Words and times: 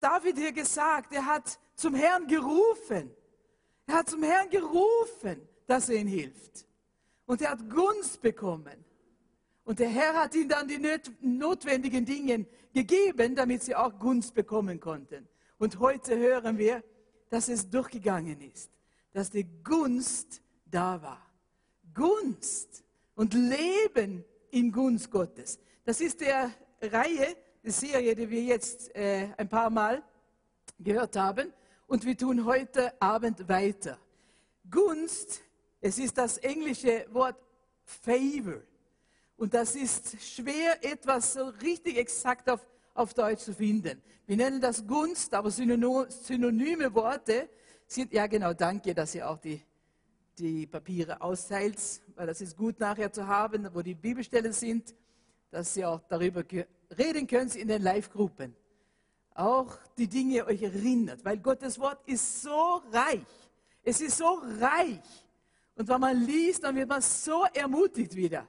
David 0.00 0.38
hier 0.38 0.52
gesagt, 0.52 1.12
er 1.12 1.26
hat 1.26 1.58
zum 1.74 1.94
Herrn 1.94 2.26
gerufen. 2.26 3.10
Er 3.86 3.94
hat 3.94 4.10
zum 4.10 4.22
Herrn 4.22 4.50
gerufen, 4.50 5.48
dass 5.66 5.88
er 5.88 5.96
ihm 5.96 6.08
hilft. 6.08 6.66
Und 7.26 7.42
er 7.42 7.50
hat 7.50 7.68
Gunst 7.68 8.20
bekommen. 8.20 8.84
Und 9.64 9.78
der 9.80 9.88
Herr 9.88 10.14
hat 10.14 10.34
ihm 10.34 10.48
dann 10.48 10.66
die 10.66 10.80
notwendigen 11.20 12.04
Dinge 12.04 12.46
gegeben, 12.72 13.34
damit 13.34 13.62
sie 13.62 13.74
auch 13.74 13.98
Gunst 13.98 14.34
bekommen 14.34 14.80
konnten. 14.80 15.28
Und 15.58 15.78
heute 15.78 16.16
hören 16.16 16.56
wir, 16.56 16.82
dass 17.28 17.48
es 17.48 17.68
durchgegangen 17.68 18.40
ist, 18.40 18.70
dass 19.12 19.30
die 19.30 19.44
Gunst 19.62 20.40
da 20.64 21.02
war. 21.02 21.26
Gunst 21.92 22.84
und 23.14 23.34
Leben 23.34 24.24
in 24.50 24.72
Gunst 24.72 25.10
Gottes. 25.10 25.58
Das 25.84 26.00
ist 26.00 26.20
der 26.20 26.50
Reihe, 26.80 27.36
Serie, 27.72 28.14
die 28.14 28.28
wir 28.28 28.42
jetzt 28.42 28.94
äh, 28.94 29.28
ein 29.36 29.48
paar 29.48 29.70
Mal 29.70 30.02
gehört 30.78 31.16
haben. 31.16 31.52
Und 31.86 32.04
wir 32.04 32.16
tun 32.16 32.44
heute 32.44 32.92
Abend 33.00 33.48
weiter. 33.48 33.98
Gunst, 34.70 35.40
es 35.80 35.98
ist 35.98 36.18
das 36.18 36.38
englische 36.38 37.06
Wort 37.12 37.36
Favor. 37.84 38.60
Und 39.36 39.54
das 39.54 39.74
ist 39.74 40.20
schwer, 40.20 40.84
etwas 40.84 41.34
so 41.34 41.46
richtig 41.62 41.96
exakt 41.96 42.50
auf, 42.50 42.66
auf 42.92 43.14
Deutsch 43.14 43.42
zu 43.42 43.54
finden. 43.54 44.02
Wir 44.26 44.36
nennen 44.36 44.60
das 44.60 44.86
Gunst, 44.86 45.32
aber 45.32 45.50
synonyme 45.50 46.94
Worte 46.94 47.48
sind, 47.86 48.12
ja 48.12 48.26
genau, 48.26 48.52
danke, 48.52 48.94
dass 48.94 49.14
ihr 49.14 49.28
auch 49.28 49.38
die, 49.38 49.62
die 50.36 50.66
Papiere 50.66 51.20
austeilt, 51.20 51.78
weil 52.14 52.26
das 52.26 52.40
ist 52.40 52.56
gut 52.56 52.78
nachher 52.80 53.10
zu 53.10 53.26
haben, 53.26 53.68
wo 53.72 53.80
die 53.80 53.94
Bibelstellen 53.94 54.52
sind, 54.52 54.94
dass 55.50 55.74
ihr 55.76 55.88
auch 55.88 56.00
darüber 56.08 56.44
reden 56.96 57.26
könnt 57.26 57.54
in 57.56 57.68
den 57.68 57.82
Live-Gruppen. 57.82 58.54
Auch 59.34 59.76
die 59.96 60.08
Dinge 60.08 60.46
euch 60.46 60.62
erinnert, 60.62 61.24
weil 61.24 61.38
Gottes 61.38 61.78
Wort 61.78 62.00
ist 62.06 62.42
so 62.42 62.82
reich. 62.92 63.20
Es 63.82 64.00
ist 64.00 64.18
so 64.18 64.40
reich. 64.60 65.26
Und 65.76 65.88
wenn 65.88 66.00
man 66.00 66.24
liest, 66.24 66.64
dann 66.64 66.74
wird 66.74 66.88
man 66.88 67.00
so 67.00 67.44
ermutigt 67.54 68.14
wieder. 68.16 68.48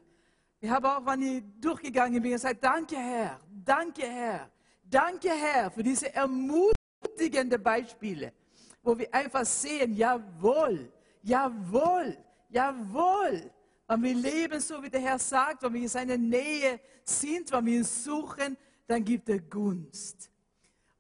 Ich 0.60 0.70
habe 0.70 0.90
auch, 0.90 1.06
wenn 1.06 1.22
ich 1.22 1.44
durchgegangen 1.62 2.22
bin, 2.22 2.32
gesagt, 2.32 2.64
danke 2.64 2.98
Herr, 2.98 3.40
danke 3.64 4.02
Herr, 4.02 4.50
danke 4.84 5.30
Herr 5.30 5.72
für 5.72 5.84
diese 5.84 6.14
ermutigenden 6.14 7.62
Beispiele, 7.62 8.34
wo 8.82 8.98
wir 8.98 9.14
einfach 9.14 9.46
sehen, 9.46 9.96
jawohl, 9.96 10.92
jawohl, 11.22 12.18
jawohl. 12.50 13.52
Wenn 13.90 14.04
wir 14.04 14.16
leben, 14.16 14.62
so 14.62 14.82
wie 14.82 14.90
der 14.90 15.02
Herr 15.02 15.20
sagt, 15.20 15.64
wenn 15.64 15.74
wir 15.74 15.82
in 15.82 15.88
seiner 15.90 16.18
Nähe 16.18 16.80
sind, 17.04 17.52
wenn 17.52 17.66
wir 17.66 17.78
ihn 17.80 17.84
suchen, 17.84 18.56
dann 18.88 19.04
gibt 19.04 19.28
er 19.28 19.40
Gunst. 19.40 20.32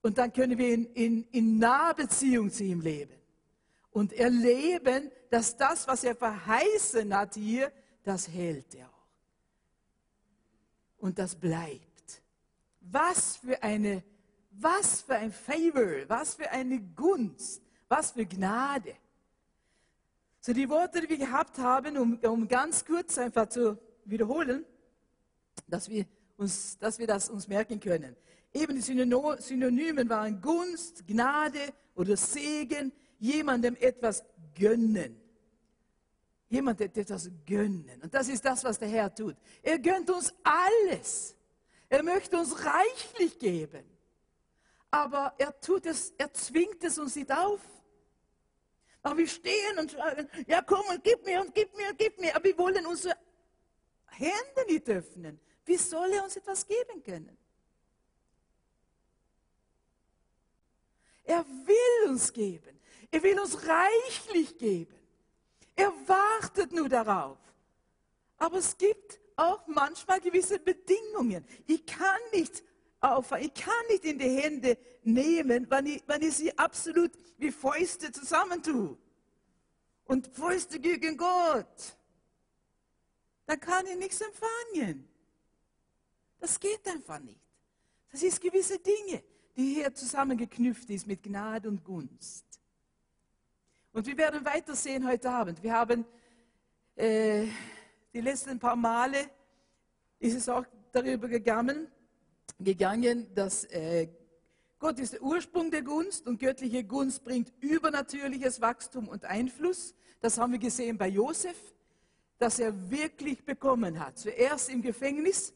Und 0.01 0.17
dann 0.17 0.33
können 0.33 0.57
wir 0.57 0.73
in, 0.73 0.85
in, 0.93 1.23
in 1.31 1.57
Nahbeziehung 1.57 2.51
zu 2.51 2.65
ihm 2.65 2.81
leben. 2.81 3.15
Und 3.91 4.11
erleben, 4.11 5.09
dass 5.29 5.55
das, 5.55 5.87
was 5.87 6.03
er 6.03 6.15
verheißen 6.15 7.15
hat 7.15 7.35
hier, 7.35 7.71
das 8.03 8.27
hält 8.27 8.75
er 8.75 8.87
auch 8.87 8.99
und 10.99 11.17
das 11.17 11.35
bleibt. 11.35 12.21
Was 12.81 13.37
für 13.37 13.61
eine, 13.63 14.03
was 14.51 15.01
für 15.01 15.15
ein 15.15 15.31
Favor, 15.31 16.07
was 16.07 16.35
für 16.35 16.49
eine 16.49 16.79
Gunst, 16.79 17.61
was 17.87 18.11
für 18.11 18.25
Gnade. 18.25 18.95
So 20.41 20.53
die 20.53 20.69
Worte, 20.69 21.01
die 21.01 21.09
wir 21.09 21.17
gehabt 21.17 21.57
haben, 21.57 21.97
um, 21.97 22.17
um 22.19 22.47
ganz 22.47 22.85
kurz 22.85 23.17
einfach 23.17 23.47
zu 23.49 23.77
wiederholen, 24.05 24.65
dass 25.67 25.89
wir, 25.89 26.05
uns, 26.37 26.77
dass 26.77 26.97
wir 26.97 27.07
das 27.07 27.29
uns 27.29 27.47
merken 27.47 27.79
können. 27.79 28.15
Eben 28.53 28.75
die 28.75 28.81
Synonymen 28.81 30.09
waren 30.09 30.41
Gunst, 30.41 31.05
Gnade 31.05 31.73
oder 31.93 32.15
Segen, 32.15 32.91
jemandem 33.19 33.75
etwas 33.79 34.23
gönnen. 34.57 35.19
Jemand 36.47 36.81
etwas 36.81 37.29
gönnen. 37.45 38.01
Und 38.01 38.13
das 38.13 38.27
ist 38.27 38.43
das, 38.43 38.63
was 38.63 38.79
der 38.79 38.87
Herr 38.87 39.13
tut. 39.13 39.35
Er 39.61 39.77
gönnt 39.77 40.09
uns 40.09 40.33
alles. 40.43 41.35
Er 41.89 42.01
möchte 42.01 42.37
uns 42.37 42.55
reichlich 42.65 43.37
geben. 43.37 43.83
Aber 44.89 45.33
er 45.37 45.59
tut 45.59 45.85
es, 45.85 46.11
er 46.17 46.33
zwingt 46.33 46.83
es 46.83 46.97
uns 46.97 47.15
nicht 47.15 47.31
auf. 47.31 47.61
Aber 49.01 49.17
wir 49.17 49.27
stehen 49.27 49.79
und 49.79 49.91
sagen, 49.91 50.29
ja 50.47 50.61
komm 50.61 50.85
und 50.89 51.03
gib 51.03 51.25
mir 51.25 51.41
und 51.41 51.53
gib 51.55 51.75
mir 51.75 51.89
und 51.89 51.97
gib 51.97 52.19
mir. 52.19 52.35
Aber 52.35 52.43
wir 52.43 52.57
wollen 52.57 52.85
unsere 52.85 53.15
Hände 54.07 54.65
nicht 54.67 54.89
öffnen. 54.89 55.39
Wie 55.65 55.77
soll 55.77 56.11
er 56.11 56.23
uns 56.23 56.35
etwas 56.35 56.67
geben 56.67 57.03
können? 57.03 57.37
Er 61.23 61.45
will 61.45 62.09
uns 62.09 62.33
geben. 62.33 62.79
Er 63.11 63.23
will 63.23 63.39
uns 63.39 63.57
reichlich 63.67 64.57
geben. 64.57 64.95
Er 65.75 65.93
wartet 66.07 66.71
nur 66.71 66.89
darauf. 66.89 67.37
Aber 68.37 68.57
es 68.57 68.77
gibt 68.77 69.19
auch 69.35 69.65
manchmal 69.67 70.19
gewisse 70.19 70.59
Bedingungen. 70.59 71.45
Ich 71.67 71.85
kann 71.85 72.19
nicht 72.33 72.63
auffahren, 72.99 73.43
ich 73.43 73.53
kann 73.53 73.87
nicht 73.89 74.05
in 74.05 74.17
die 74.17 74.29
Hände 74.29 74.77
nehmen, 75.03 75.69
wenn 75.69 75.85
ich, 75.85 76.03
wenn 76.07 76.21
ich 76.21 76.35
sie 76.35 76.57
absolut 76.57 77.11
wie 77.37 77.51
Fäuste 77.51 78.11
zusammentue. 78.11 78.97
Und 80.05 80.27
Fäuste 80.27 80.79
gegen 80.79 81.15
Gott. 81.15 81.97
Dann 83.45 83.59
kann 83.59 83.85
ich 83.85 83.95
nichts 83.95 84.21
empfangen. 84.21 85.07
Das 86.39 86.59
geht 86.59 86.87
einfach 86.87 87.19
nicht. 87.19 87.39
Das 88.11 88.23
ist 88.23 88.41
gewisse 88.41 88.79
Dinge, 88.79 89.23
die 89.55 89.75
hier 89.75 89.93
zusammengeknüpft 89.93 90.89
ist 90.89 91.05
mit 91.05 91.21
Gnade 91.21 91.67
und 91.69 91.83
Gunst. 91.83 92.45
Und 93.91 94.05
wir 94.07 94.17
werden 94.17 94.43
weitersehen 94.45 95.07
heute 95.07 95.29
Abend. 95.29 95.61
Wir 95.61 95.73
haben 95.73 96.05
äh, 96.95 97.47
die 98.13 98.21
letzten 98.21 98.59
paar 98.59 98.75
Male 98.75 99.29
ist 100.19 100.35
es 100.35 100.49
auch 100.49 100.65
darüber 100.91 101.27
gegangen, 101.27 101.87
gegangen 102.59 103.33
dass 103.33 103.63
äh, 103.65 104.07
Gott 104.79 104.97
ist 104.99 105.13
der 105.13 105.21
Ursprung 105.21 105.71
der 105.71 105.81
Gunst 105.81 106.25
und 106.25 106.39
göttliche 106.39 106.85
Gunst 106.85 107.25
bringt 107.25 107.51
übernatürliches 107.59 108.61
Wachstum 108.61 109.09
und 109.09 109.25
Einfluss. 109.25 109.93
Das 110.21 110.37
haben 110.37 110.53
wir 110.53 110.59
gesehen 110.59 110.97
bei 110.97 111.09
Josef, 111.09 111.57
dass 112.37 112.59
er 112.59 112.89
wirklich 112.89 113.43
bekommen 113.43 113.99
hat. 113.99 114.17
Zuerst 114.17 114.69
im 114.69 114.81
Gefängnis 114.81 115.53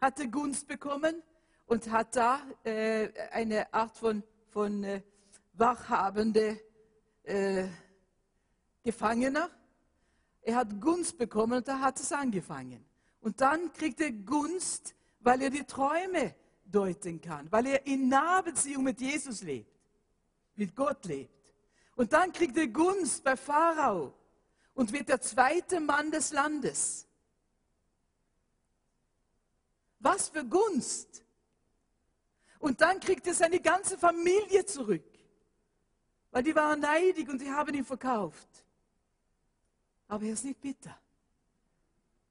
hat 0.00 0.18
er 0.20 0.26
Gunst 0.28 0.66
bekommen 0.66 1.22
und 1.66 1.90
hat 1.90 2.16
da 2.16 2.40
äh, 2.64 3.10
eine 3.30 3.72
Art 3.74 3.94
von, 3.94 4.22
von 4.48 4.84
äh, 4.84 5.02
wachhabende 5.52 6.58
äh, 7.24 7.68
Gefangener. 8.82 9.50
Er 10.40 10.56
hat 10.56 10.80
Gunst 10.80 11.18
bekommen 11.18 11.58
und 11.58 11.68
da 11.68 11.78
hat 11.80 12.00
es 12.00 12.10
angefangen. 12.10 12.82
Und 13.20 13.42
dann 13.42 13.70
kriegt 13.74 14.00
er 14.00 14.12
Gunst, 14.12 14.94
weil 15.20 15.42
er 15.42 15.50
die 15.50 15.64
Träume 15.64 16.34
deuten 16.74 17.20
kann, 17.20 17.50
weil 17.52 17.66
er 17.66 17.86
in 17.86 18.08
Nahbeziehung 18.08 18.84
mit 18.84 19.00
Jesus 19.00 19.42
lebt, 19.42 19.70
mit 20.56 20.74
Gott 20.74 21.04
lebt. 21.04 21.54
Und 21.94 22.12
dann 22.12 22.32
kriegt 22.32 22.56
er 22.56 22.68
Gunst 22.68 23.22
bei 23.22 23.36
Pharao 23.36 24.14
und 24.74 24.92
wird 24.92 25.08
der 25.08 25.20
zweite 25.20 25.80
Mann 25.80 26.10
des 26.10 26.32
Landes. 26.32 27.06
Was 29.98 30.28
für 30.28 30.44
Gunst! 30.44 31.24
Und 32.58 32.80
dann 32.80 33.00
kriegt 33.00 33.26
er 33.26 33.34
seine 33.34 33.60
ganze 33.60 33.98
Familie 33.98 34.64
zurück. 34.64 35.04
Weil 36.30 36.42
die 36.44 36.54
waren 36.54 36.80
neidig 36.80 37.28
und 37.28 37.40
die 37.40 37.50
haben 37.50 37.74
ihn 37.74 37.84
verkauft. 37.84 38.48
Aber 40.08 40.24
er 40.24 40.32
ist 40.32 40.44
nicht 40.44 40.60
bitter. 40.60 40.96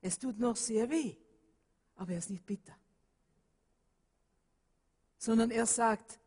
Es 0.01 0.17
tut 0.17 0.39
noch 0.39 0.55
sehr 0.55 0.89
weh, 0.89 1.15
aber 1.95 2.13
er 2.13 2.17
ist 2.17 2.29
nicht 2.29 2.45
bitter. 2.45 2.75
Sondern 5.21 5.51
er 5.51 5.67
sagt, 5.67 6.19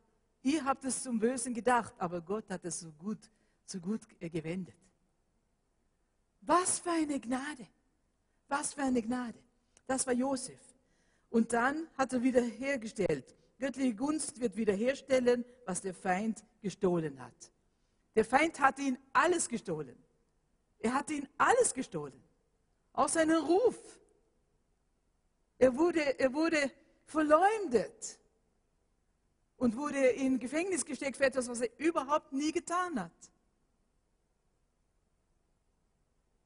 ihr 0.42 0.64
habt 0.64 0.84
es 0.84 1.02
zum 1.02 1.18
Bösen 1.18 1.52
gedacht, 1.52 1.92
aber 1.98 2.20
Gott 2.20 2.48
hat 2.48 2.64
es 2.64 2.78
so 2.78 2.92
gut, 2.92 3.18
so 3.66 3.80
gut 3.80 4.02
gewendet. 4.20 4.76
Was 6.42 6.78
für 6.78 6.92
eine 6.92 7.18
Gnade. 7.18 7.66
Was 8.46 8.72
für 8.72 8.82
eine 8.82 9.02
Gnade. 9.02 9.38
Das 9.84 10.06
war 10.06 10.14
Josef. 10.14 10.60
Und 11.28 11.52
dann 11.52 11.88
hat 11.98 12.12
er 12.12 12.22
wiederhergestellt. 12.22 13.34
Göttliche 13.58 13.96
Gunst 13.96 14.38
wird 14.38 14.54
wiederherstellen, 14.54 15.44
was 15.66 15.80
der 15.80 15.94
Feind 15.94 16.44
gestohlen 16.60 17.20
hat. 17.20 17.50
Der 18.14 18.24
Feind 18.24 18.60
hat 18.60 18.78
ihn 18.78 18.96
alles 19.12 19.48
gestohlen. 19.48 19.96
Er 20.78 20.94
hat 20.94 21.10
ihn 21.10 21.26
alles 21.36 21.74
gestohlen. 21.74 22.22
Auch 22.92 23.08
seinen 23.08 23.42
Ruf. 23.42 23.76
Er 25.58 25.76
wurde, 25.76 26.16
er 26.20 26.32
wurde 26.32 26.70
verleumdet 27.06 28.20
und 29.64 29.74
wurde 29.76 30.08
in 30.08 30.38
Gefängnis 30.38 30.84
gesteckt 30.84 31.16
für 31.16 31.24
etwas, 31.24 31.48
was 31.48 31.62
er 31.62 31.70
überhaupt 31.78 32.34
nie 32.34 32.52
getan 32.52 33.00
hat. 33.00 33.30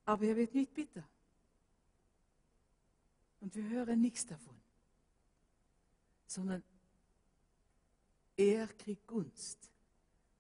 Aber 0.04 0.24
er 0.24 0.36
wird 0.36 0.54
nicht 0.54 0.72
bitter. 0.72 1.02
Und 3.40 3.56
wir 3.56 3.68
hören 3.70 4.00
nichts 4.00 4.24
davon, 4.24 4.54
sondern 6.28 6.62
er 8.36 8.68
kriegt 8.68 9.04
Gunst. 9.08 9.68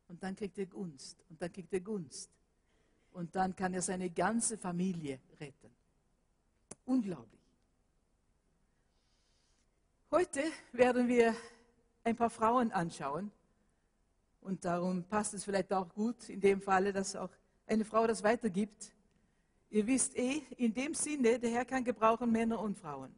Und 0.06 0.22
dann 0.22 0.36
kriegt 0.36 0.56
er 0.56 0.66
Gunst. 0.66 1.18
Und 1.30 1.42
dann 1.42 1.52
kriegt 1.52 1.72
er 1.72 1.80
Gunst. 1.80 2.30
Und 3.10 3.34
dann 3.34 3.56
kann 3.56 3.74
er 3.74 3.82
seine 3.82 4.08
ganze 4.08 4.56
Familie 4.56 5.18
retten. 5.40 5.74
Unglaublich. 6.86 7.40
Heute 10.12 10.44
werden 10.72 11.08
wir 11.08 11.34
ein 12.08 12.16
paar 12.16 12.30
Frauen 12.30 12.72
anschauen. 12.72 13.30
Und 14.40 14.64
darum 14.64 15.04
passt 15.04 15.34
es 15.34 15.44
vielleicht 15.44 15.72
auch 15.72 15.88
gut 15.88 16.28
in 16.28 16.40
dem 16.40 16.60
Falle, 16.60 16.92
dass 16.92 17.14
auch 17.14 17.30
eine 17.66 17.84
Frau 17.84 18.06
das 18.06 18.22
weitergibt. 18.22 18.92
Ihr 19.70 19.86
wisst 19.86 20.16
eh, 20.16 20.42
in 20.56 20.72
dem 20.72 20.94
Sinne, 20.94 21.38
der 21.38 21.50
Herr 21.50 21.64
kann 21.64 21.84
gebrauchen 21.84 22.32
Männer 22.32 22.58
und 22.60 22.78
Frauen. 22.78 23.14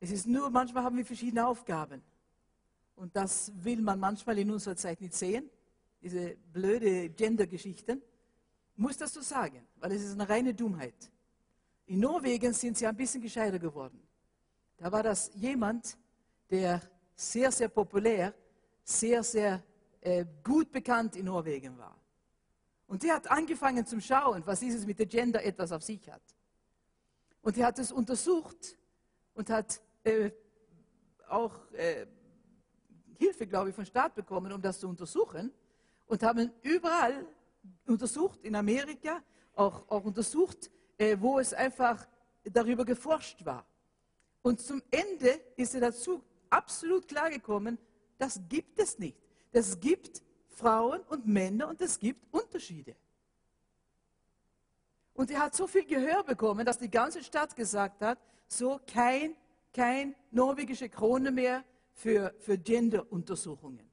Es 0.00 0.10
ist 0.10 0.26
nur, 0.26 0.50
manchmal 0.50 0.84
haben 0.84 0.96
wir 0.96 1.06
verschiedene 1.06 1.46
Aufgaben. 1.46 2.02
Und 2.94 3.16
das 3.16 3.52
will 3.54 3.80
man 3.80 3.98
manchmal 3.98 4.38
in 4.38 4.50
unserer 4.50 4.76
Zeit 4.76 5.00
nicht 5.00 5.14
sehen. 5.14 5.48
Diese 6.02 6.36
blöde 6.52 7.08
Gender-Geschichten. 7.08 8.02
Muss 8.76 8.98
das 8.98 9.14
so 9.14 9.20
sagen, 9.22 9.64
weil 9.76 9.92
es 9.92 10.02
ist 10.02 10.12
eine 10.12 10.28
reine 10.28 10.52
Dummheit. 10.52 11.10
In 11.86 12.00
Norwegen 12.00 12.52
sind 12.52 12.76
sie 12.76 12.86
ein 12.86 12.96
bisschen 12.96 13.22
gescheiter 13.22 13.58
geworden. 13.58 14.02
Da 14.76 14.90
war 14.90 15.02
das 15.02 15.30
jemand, 15.34 15.96
der 16.52 16.82
sehr, 17.14 17.50
sehr 17.50 17.68
populär, 17.68 18.34
sehr, 18.84 19.22
sehr 19.22 19.62
äh, 20.02 20.26
gut 20.44 20.70
bekannt 20.70 21.16
in 21.16 21.24
Norwegen 21.24 21.78
war. 21.78 21.98
Und 22.86 23.02
der 23.02 23.14
hat 23.14 23.30
angefangen 23.30 23.86
zu 23.86 23.98
schauen, 24.02 24.42
was 24.44 24.60
dieses 24.60 24.84
mit 24.84 24.98
der 24.98 25.06
Gender 25.06 25.42
etwas 25.42 25.72
auf 25.72 25.82
sich 25.82 26.10
hat. 26.10 26.22
Und 27.40 27.56
er 27.56 27.66
hat 27.66 27.78
es 27.78 27.90
untersucht 27.90 28.76
und 29.32 29.48
hat 29.48 29.80
äh, 30.04 30.30
auch 31.26 31.54
äh, 31.72 32.06
Hilfe, 33.18 33.46
glaube 33.46 33.70
ich, 33.70 33.74
vom 33.74 33.86
Staat 33.86 34.14
bekommen, 34.14 34.52
um 34.52 34.60
das 34.60 34.78
zu 34.78 34.88
untersuchen. 34.88 35.50
Und 36.06 36.22
haben 36.22 36.52
überall 36.60 37.24
untersucht, 37.86 38.44
in 38.44 38.54
Amerika, 38.54 39.22
auch, 39.54 39.88
auch 39.88 40.04
untersucht, 40.04 40.70
äh, 40.98 41.16
wo 41.18 41.38
es 41.38 41.54
einfach 41.54 42.06
darüber 42.44 42.84
geforscht 42.84 43.42
war. 43.46 43.64
Und 44.42 44.60
zum 44.60 44.82
Ende 44.90 45.40
ist 45.56 45.74
er 45.74 45.80
dazu 45.80 46.22
absolut 46.52 47.08
klar 47.08 47.30
gekommen, 47.30 47.78
das 48.18 48.40
gibt 48.48 48.78
es 48.78 48.98
nicht. 48.98 49.16
Es 49.50 49.78
gibt 49.80 50.22
Frauen 50.48 51.00
und 51.02 51.26
Männer 51.26 51.68
und 51.68 51.80
es 51.80 51.98
gibt 51.98 52.32
Unterschiede. 52.32 52.94
Und 55.14 55.30
er 55.30 55.40
hat 55.40 55.54
so 55.54 55.66
viel 55.66 55.84
Gehör 55.84 56.22
bekommen, 56.24 56.64
dass 56.64 56.78
die 56.78 56.90
ganze 56.90 57.22
Stadt 57.22 57.54
gesagt 57.54 58.00
hat, 58.02 58.18
so 58.46 58.80
kein, 58.86 59.36
kein 59.72 60.14
norwegische 60.30 60.88
Krone 60.88 61.30
mehr 61.30 61.64
für, 61.92 62.34
für 62.38 62.56
Gender-Untersuchungen. 62.56 63.88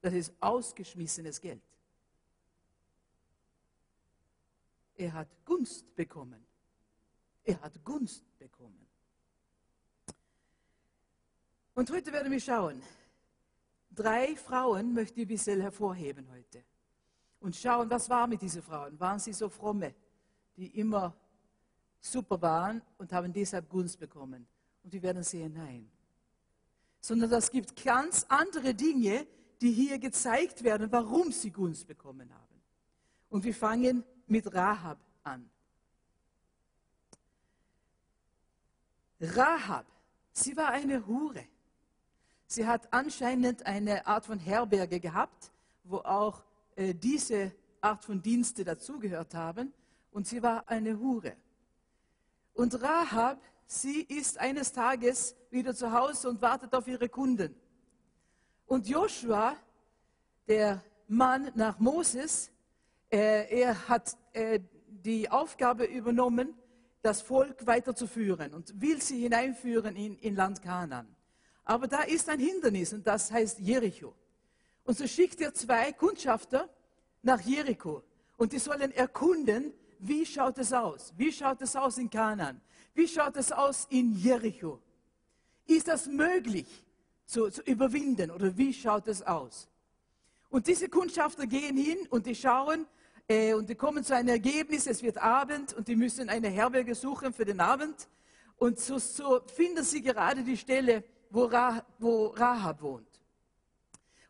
Das 0.00 0.12
ist 0.12 0.32
ausgeschmissenes 0.40 1.40
Geld. 1.40 1.62
Er 4.96 5.12
hat 5.12 5.28
Gunst 5.44 5.94
bekommen. 5.94 6.44
Er 7.42 7.60
hat 7.60 7.82
Gunst 7.84 8.24
bekommen. 8.38 8.83
Und 11.74 11.90
heute 11.90 12.12
werden 12.12 12.30
wir 12.30 12.40
schauen. 12.40 12.80
Drei 13.90 14.36
Frauen 14.36 14.94
möchte 14.94 15.20
ich 15.20 15.26
ein 15.26 15.28
bisschen 15.28 15.60
hervorheben 15.60 16.28
heute. 16.30 16.64
Und 17.40 17.56
schauen, 17.56 17.90
was 17.90 18.08
war 18.08 18.26
mit 18.26 18.40
diesen 18.42 18.62
Frauen? 18.62 18.98
Waren 18.98 19.18
sie 19.18 19.32
so 19.32 19.48
fromme, 19.48 19.94
die 20.56 20.78
immer 20.78 21.14
super 22.00 22.40
waren 22.40 22.80
und 22.98 23.12
haben 23.12 23.32
deshalb 23.32 23.68
Gunst 23.68 23.98
bekommen? 23.98 24.46
Und 24.84 24.92
wir 24.92 25.02
werden 25.02 25.22
sehen, 25.24 25.52
nein. 25.52 25.90
Sondern 27.00 27.32
es 27.32 27.50
gibt 27.50 27.82
ganz 27.82 28.24
andere 28.28 28.72
Dinge, 28.72 29.26
die 29.60 29.72
hier 29.72 29.98
gezeigt 29.98 30.62
werden, 30.62 30.90
warum 30.92 31.32
sie 31.32 31.50
Gunst 31.50 31.86
bekommen 31.86 32.32
haben. 32.32 32.62
Und 33.30 33.44
wir 33.44 33.54
fangen 33.54 34.04
mit 34.26 34.52
Rahab 34.54 34.98
an. 35.24 35.50
Rahab, 39.20 39.86
sie 40.32 40.56
war 40.56 40.68
eine 40.70 41.04
Hure. 41.06 41.44
Sie 42.54 42.68
hat 42.68 42.92
anscheinend 42.92 43.66
eine 43.66 44.06
Art 44.06 44.26
von 44.26 44.38
Herberge 44.38 45.00
gehabt, 45.00 45.50
wo 45.82 45.96
auch 45.96 46.44
äh, 46.76 46.94
diese 46.94 47.50
Art 47.80 48.04
von 48.04 48.22
Dienste 48.22 48.62
dazugehört 48.62 49.34
haben. 49.34 49.74
Und 50.12 50.28
sie 50.28 50.40
war 50.40 50.62
eine 50.68 50.96
Hure. 51.00 51.32
Und 52.52 52.80
Rahab, 52.80 53.42
sie 53.66 54.02
ist 54.02 54.38
eines 54.38 54.72
Tages 54.72 55.34
wieder 55.50 55.74
zu 55.74 55.90
Hause 55.90 56.28
und 56.28 56.40
wartet 56.40 56.72
auf 56.76 56.86
ihre 56.86 57.08
Kunden. 57.08 57.56
Und 58.66 58.86
Joshua, 58.86 59.56
der 60.46 60.80
Mann 61.08 61.50
nach 61.56 61.80
Moses, 61.80 62.52
äh, 63.10 63.62
er 63.62 63.88
hat 63.88 64.16
äh, 64.32 64.60
die 64.86 65.28
Aufgabe 65.28 65.86
übernommen, 65.86 66.54
das 67.02 67.20
Volk 67.20 67.66
weiterzuführen 67.66 68.54
und 68.54 68.80
will 68.80 69.02
sie 69.02 69.22
hineinführen 69.22 69.96
in, 69.96 70.16
in 70.18 70.36
Land 70.36 70.62
Kanaan. 70.62 71.14
Aber 71.64 71.86
da 71.88 72.02
ist 72.02 72.28
ein 72.28 72.38
Hindernis 72.38 72.92
und 72.92 73.06
das 73.06 73.30
heißt 73.30 73.58
Jericho. 73.58 74.14
Und 74.84 74.98
so 74.98 75.06
schickt 75.06 75.40
er 75.40 75.54
zwei 75.54 75.92
Kundschafter 75.92 76.68
nach 77.22 77.40
Jericho 77.40 78.02
und 78.36 78.52
die 78.52 78.58
sollen 78.58 78.92
erkunden, 78.92 79.72
wie 79.98 80.26
schaut 80.26 80.58
es 80.58 80.72
aus? 80.72 81.12
Wie 81.16 81.32
schaut 81.32 81.62
es 81.62 81.74
aus 81.74 81.96
in 81.96 82.10
Kanaan? 82.10 82.60
Wie 82.94 83.08
schaut 83.08 83.36
es 83.36 83.50
aus 83.50 83.86
in 83.88 84.14
Jericho? 84.16 84.78
Ist 85.66 85.88
das 85.88 86.06
möglich 86.06 86.66
zu, 87.24 87.48
zu 87.48 87.62
überwinden 87.62 88.30
oder 88.30 88.54
wie 88.56 88.74
schaut 88.74 89.08
es 89.08 89.22
aus? 89.22 89.68
Und 90.50 90.66
diese 90.66 90.88
Kundschafter 90.88 91.46
gehen 91.46 91.76
hin 91.76 92.06
und 92.10 92.26
die 92.26 92.34
schauen, 92.34 92.86
äh, 93.26 93.54
und 93.54 93.68
die 93.68 93.74
kommen 93.74 94.04
zu 94.04 94.14
einem 94.14 94.28
Ergebnis, 94.28 94.86
es 94.86 95.02
wird 95.02 95.18
Abend 95.18 95.72
und 95.72 95.88
die 95.88 95.96
müssen 95.96 96.28
eine 96.28 96.48
Herberge 96.48 96.94
suchen 96.94 97.32
für 97.32 97.46
den 97.46 97.60
Abend. 97.60 98.08
Und 98.56 98.78
so, 98.78 98.98
so 98.98 99.40
finden 99.46 99.82
sie 99.82 100.02
gerade 100.02 100.42
die 100.42 100.56
Stelle, 100.56 101.02
wo, 101.34 101.44
Rah, 101.44 101.84
wo 101.98 102.26
Rahab 102.28 102.80
wohnt. 102.82 103.20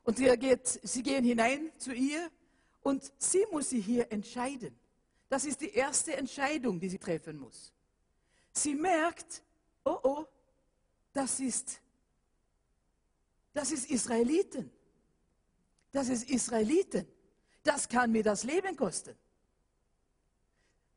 Und 0.03 0.17
sie, 0.17 0.25
geht, 0.37 0.67
sie 0.67 1.03
gehen 1.03 1.25
hinein 1.25 1.71
zu 1.79 1.93
ihr 1.93 2.31
und 2.83 3.13
sie 3.19 3.47
muss 3.51 3.71
sich 3.71 3.85
hier 3.85 4.11
entscheiden. 4.13 4.79
Das 5.29 5.45
ist 5.45 5.61
die 5.61 5.71
erste 5.71 6.17
Entscheidung, 6.17 6.79
die 6.79 6.89
sie 6.89 6.99
treffen 6.99 7.39
muss. 7.39 7.73
Sie 8.53 8.75
merkt, 8.75 9.43
oh 9.85 9.99
oh, 10.03 10.27
das 11.13 11.41
ist, 11.41 11.81
das 13.53 13.73
ist 13.73 13.91
Israeliten. 13.91 14.71
Das 15.93 16.09
ist 16.09 16.29
Israeliten 16.29 17.07
das 17.65 17.89
kann 17.89 18.13
mir 18.13 18.23
das 18.23 18.45
Leben 18.45 18.77
kosten. 18.77 19.17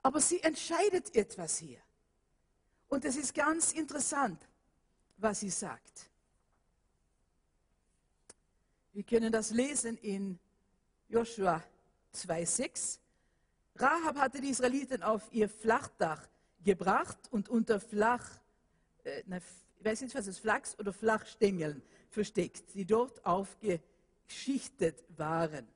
Aber 0.03 0.21
sie 0.21 0.41
entscheidet 0.43 1.15
etwas 1.15 1.57
hier. 1.57 1.79
Und 2.89 3.03
es 3.05 3.15
ist 3.15 3.33
ganz 3.33 3.71
interessant, 3.71 4.46
was 5.17 5.39
sie 5.39 5.49
sagt. 5.49 6.09
Wir 8.93 9.03
können 9.03 9.31
das 9.31 9.51
lesen 9.51 9.97
in 9.97 10.39
Joshua 11.09 11.63
2,6. 12.15 12.99
Rahab 13.75 14.17
hatte 14.17 14.41
die 14.41 14.49
Israeliten 14.49 15.03
auf 15.03 15.21
ihr 15.31 15.47
Flachdach 15.47 16.27
gebracht 16.63 17.17
und 17.31 17.47
unter 17.47 17.79
Flach, 17.79 18.27
äh, 19.03 19.19
ich 19.19 19.85
weiß 19.85 20.01
nicht, 20.01 20.15
was 20.15 20.27
es 20.27 20.39
Flachs 20.39 20.77
oder 20.79 20.91
Flachstängeln 20.91 21.81
versteckt, 22.09 22.73
die 22.73 22.85
dort 22.85 23.23
aufgeschichtet 23.25 25.03
waren. 25.15 25.67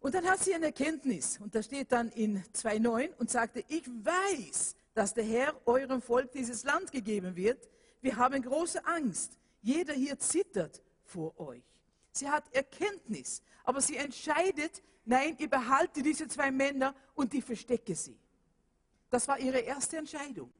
Und 0.00 0.14
dann 0.14 0.24
hat 0.24 0.40
sie 0.40 0.54
eine 0.54 0.66
Erkenntnis, 0.66 1.38
und 1.38 1.54
da 1.54 1.62
steht 1.62 1.92
dann 1.92 2.10
in 2.12 2.42
2.9 2.54 3.14
und 3.18 3.30
sagte, 3.30 3.62
ich 3.68 3.86
weiß, 3.86 4.74
dass 4.94 5.12
der 5.12 5.24
Herr 5.24 5.54
eurem 5.66 6.00
Volk 6.00 6.32
dieses 6.32 6.64
Land 6.64 6.90
gegeben 6.90 7.36
wird. 7.36 7.68
Wir 8.00 8.16
haben 8.16 8.42
große 8.42 8.84
Angst. 8.86 9.38
Jeder 9.62 9.92
hier 9.92 10.18
zittert 10.18 10.82
vor 11.04 11.38
euch. 11.38 11.62
Sie 12.12 12.28
hat 12.28 12.52
Erkenntnis, 12.54 13.42
aber 13.64 13.80
sie 13.80 13.96
entscheidet, 13.96 14.82
nein, 15.04 15.36
ich 15.38 15.48
behalte 15.48 16.02
diese 16.02 16.26
zwei 16.28 16.50
Männer 16.50 16.94
und 17.14 17.32
ich 17.34 17.44
verstecke 17.44 17.94
sie. 17.94 18.18
Das 19.10 19.26
war 19.28 19.38
ihre 19.38 19.58
erste 19.58 19.96
Entscheidung, 19.96 20.52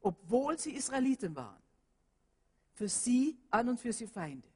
obwohl 0.00 0.58
sie 0.58 0.72
Israeliten 0.72 1.34
waren. 1.34 1.62
Für 2.72 2.88
sie 2.88 3.38
an 3.50 3.68
und 3.68 3.80
für 3.80 3.92
sie 3.92 4.06
Feinde. 4.06 4.48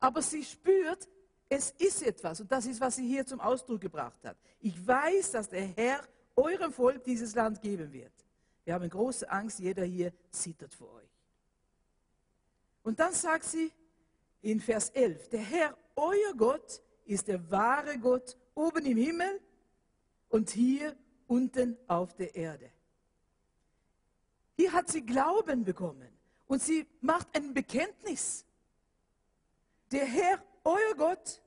Aber 0.00 0.22
sie 0.22 0.44
spürt, 0.44 1.08
es 1.48 1.72
ist 1.72 2.02
etwas 2.02 2.40
und 2.40 2.50
das 2.50 2.66
ist, 2.66 2.80
was 2.80 2.96
sie 2.96 3.06
hier 3.06 3.26
zum 3.26 3.40
Ausdruck 3.40 3.80
gebracht 3.80 4.24
hat. 4.24 4.36
Ich 4.60 4.86
weiß, 4.86 5.32
dass 5.32 5.48
der 5.48 5.66
Herr 5.66 6.06
eurem 6.34 6.72
Volk 6.72 7.04
dieses 7.04 7.34
Land 7.34 7.60
geben 7.60 7.92
wird. 7.92 8.12
Wir 8.66 8.74
haben 8.74 8.90
große 8.90 9.30
Angst, 9.30 9.60
jeder 9.60 9.84
hier 9.84 10.12
zittert 10.32 10.74
vor 10.74 10.92
euch. 10.94 11.08
Und 12.82 12.98
dann 12.98 13.12
sagt 13.12 13.44
sie 13.44 13.72
in 14.42 14.60
Vers 14.60 14.90
11, 14.90 15.28
der 15.28 15.40
Herr, 15.40 15.78
euer 15.94 16.34
Gott, 16.36 16.82
ist 17.04 17.28
der 17.28 17.48
wahre 17.48 17.96
Gott 17.96 18.36
oben 18.56 18.84
im 18.84 18.96
Himmel 18.96 19.40
und 20.30 20.50
hier 20.50 20.96
unten 21.28 21.78
auf 21.86 22.12
der 22.16 22.34
Erde. 22.34 22.72
Hier 24.56 24.72
hat 24.72 24.88
sie 24.88 25.06
Glauben 25.06 25.64
bekommen 25.64 26.08
Und 26.48 26.60
sie 26.60 26.86
macht 27.00 27.28
ein 27.36 27.54
Bekenntnis. 27.54 28.44
Der 29.92 30.06
Herr, 30.06 30.42
euer 30.64 30.94
Gott, 30.96 31.40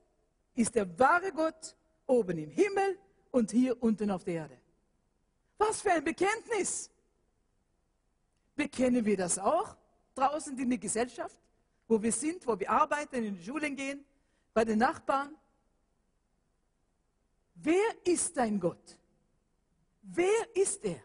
ist 0.56 0.74
der 0.74 0.98
wahre 0.98 1.34
Gott 1.34 1.76
oben 2.08 2.38
im 2.38 2.50
Himmel 2.50 2.98
und 3.32 3.52
hier 3.52 3.82
unten 3.84 4.10
auf 4.10 4.24
der 4.24 4.36
Erde. 4.36 4.58
Was 5.58 5.82
für 5.82 5.92
ein 5.92 6.04
Bekenntnis! 6.06 6.90
Bekennen 8.60 9.06
wir 9.06 9.16
das 9.16 9.40
auch 9.40 9.78
draußen 10.14 10.58
in 10.60 10.70
der 10.70 10.78
Gesellschaft, 10.78 11.40
wo 11.88 12.02
wir 12.02 12.12
sind, 12.12 12.46
wo 12.46 12.60
wir 12.60 12.70
arbeiten, 12.70 13.24
in 13.24 13.34
die 13.38 13.42
Schulen 13.42 13.74
gehen, 13.74 14.04
bei 14.54 14.66
den 14.66 14.80
Nachbarn? 14.80 15.34
Wer 17.56 17.90
ist 18.04 18.36
dein 18.36 18.60
Gott? 18.60 18.98
Wer 20.02 20.54
ist 20.54 20.84
er? 20.84 21.02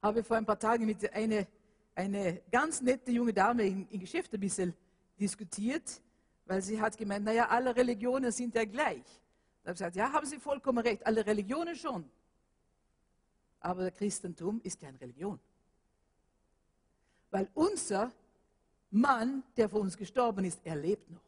Habe 0.00 0.24
vor 0.24 0.38
ein 0.38 0.46
paar 0.46 0.58
Tagen 0.58 0.86
mit 0.86 1.12
einer 1.12 1.46
eine 1.94 2.40
ganz 2.50 2.80
nette 2.80 3.10
junge 3.10 3.34
Dame 3.34 3.66
im, 3.66 3.86
im 3.90 4.00
Geschäft 4.00 4.32
ein 4.32 4.40
bisschen 4.40 4.74
diskutiert, 5.20 6.00
weil 6.46 6.62
sie 6.62 6.80
hat 6.80 6.96
gemeint, 6.96 7.26
naja, 7.26 7.48
alle 7.48 7.76
Religionen 7.76 8.32
sind 8.32 8.54
ja 8.54 8.64
gleich. 8.64 9.04
Da 9.62 9.68
habe 9.68 9.72
ich 9.72 9.78
gesagt, 9.78 9.96
ja, 9.96 10.10
haben 10.10 10.24
Sie 10.24 10.38
vollkommen 10.38 10.78
recht, 10.78 11.04
alle 11.04 11.26
Religionen 11.26 11.76
schon. 11.76 12.08
Aber 13.60 13.90
Christentum 13.90 14.58
ist 14.62 14.80
keine 14.80 14.98
Religion. 14.98 15.38
Weil 17.36 17.50
unser 17.52 18.10
Mann, 18.92 19.42
der 19.58 19.68
für 19.68 19.76
uns 19.76 19.94
gestorben 19.94 20.46
ist, 20.46 20.58
er 20.64 20.74
lebt 20.74 21.10
noch. 21.10 21.20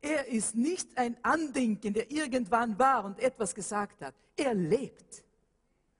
Er 0.00 0.28
ist 0.28 0.54
nicht 0.54 0.96
ein 0.96 1.16
Andenken, 1.24 1.92
der 1.92 2.08
irgendwann 2.08 2.78
war 2.78 3.04
und 3.04 3.18
etwas 3.18 3.52
gesagt 3.52 4.00
hat. 4.00 4.14
Er 4.36 4.54
lebt. 4.54 5.24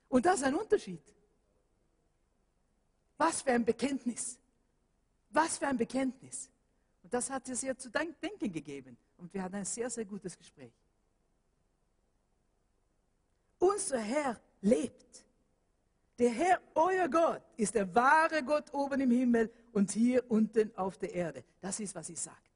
Und 0.07 0.25
das 0.25 0.35
ist 0.35 0.45
ein 0.45 0.55
Unterschied. 0.55 1.01
Was 3.17 3.41
für 3.41 3.51
ein 3.51 3.65
Bekenntnis. 3.65 4.39
Was 5.29 5.57
für 5.57 5.67
ein 5.67 5.77
Bekenntnis. 5.77 6.49
Und 7.03 7.13
das 7.13 7.29
hat 7.29 7.49
es 7.49 7.61
ihr 7.61 7.77
zu 7.77 7.89
denken 7.89 8.53
gegeben. 8.53 8.95
Und 9.17 9.33
wir 9.33 9.43
hatten 9.43 9.55
ein 9.55 9.65
sehr, 9.65 9.89
sehr 9.89 10.05
gutes 10.05 10.37
Gespräch. 10.37 10.71
Unser 13.57 13.99
Herr 13.99 14.39
lebt. 14.61 15.25
Der 16.19 16.31
Herr, 16.31 16.61
euer 16.75 17.07
Gott, 17.07 17.41
ist 17.55 17.73
der 17.75 17.95
wahre 17.95 18.43
Gott 18.43 18.73
oben 18.73 18.99
im 18.99 19.11
Himmel 19.11 19.49
und 19.71 19.89
hier 19.91 20.29
unten 20.29 20.75
auf 20.75 20.97
der 20.97 21.13
Erde. 21.13 21.45
Das 21.61 21.79
ist, 21.79 21.95
was 21.95 22.07
sie 22.07 22.15
sagt. 22.15 22.51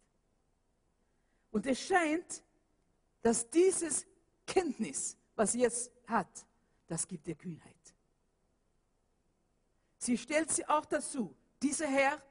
Und 1.50 1.66
es 1.66 1.80
scheint, 1.80 2.44
dass 3.22 3.50
dieses 3.50 4.06
Kenntnis, 4.46 5.16
was 5.34 5.54
sie 5.54 5.62
jetzt 5.62 5.90
hat, 6.06 6.46
das 6.88 7.08
gibt 7.08 7.26
ihr 7.26 7.36
Kühnheit. 7.36 7.74
Sie 9.98 10.18
stellt 10.18 10.52
sie 10.52 10.68
auch 10.68 10.86
dazu. 10.86 11.34
Dieser 11.62 11.88
Herr, 11.88 12.22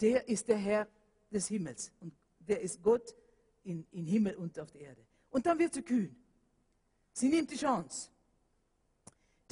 der 0.00 0.28
ist 0.28 0.46
der 0.46 0.58
Herr 0.58 0.86
des 1.28 1.48
Himmels. 1.48 1.90
Und 1.98 2.14
der 2.38 2.60
ist 2.60 2.80
Gott 2.80 3.16
in, 3.64 3.84
in 3.90 4.06
Himmel 4.06 4.36
und 4.36 4.56
auf 4.60 4.70
der 4.70 4.82
Erde. 4.82 5.04
Und 5.30 5.44
dann 5.44 5.58
wird 5.58 5.74
sie 5.74 5.82
kühn. 5.82 6.14
Sie 7.12 7.28
nimmt 7.28 7.50
die 7.50 7.56
Chance. 7.56 8.11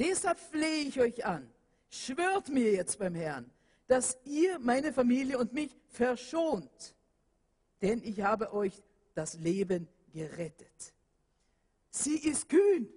Deshalb 0.01 0.39
flehe 0.39 0.85
ich 0.85 0.99
euch 0.99 1.27
an. 1.27 1.47
Schwört 1.91 2.49
mir 2.49 2.73
jetzt 2.73 2.99
beim 2.99 3.15
Herrn, 3.15 3.51
dass 3.87 4.17
ihr 4.25 4.59
meine 4.59 4.95
Familie 4.95 5.39
und 5.39 5.53
mich 5.53 5.77
verschont. 5.89 6.95
Denn 7.83 8.03
ich 8.03 8.23
habe 8.23 8.51
euch 8.55 8.83
das 9.15 9.35
Leben 9.35 9.87
gerettet. 10.15 10.95
Sie 11.91 12.17
ist 12.17 12.49
kühn. 12.49 12.89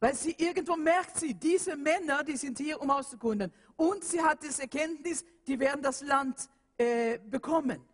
Weil 0.00 0.14
sie 0.14 0.34
irgendwo 0.38 0.74
merkt 0.74 1.18
sie, 1.18 1.34
diese 1.34 1.76
Männer, 1.76 2.24
die 2.24 2.38
sind 2.38 2.56
hier, 2.56 2.80
um 2.80 2.90
auszukunden. 2.90 3.52
Und 3.76 4.04
sie 4.04 4.22
hat 4.22 4.42
das 4.42 4.58
Erkenntnis, 4.58 5.22
die 5.46 5.60
werden 5.60 5.82
das 5.82 6.00
Land 6.00 6.48
äh, 6.78 7.18
bekommen. 7.18 7.84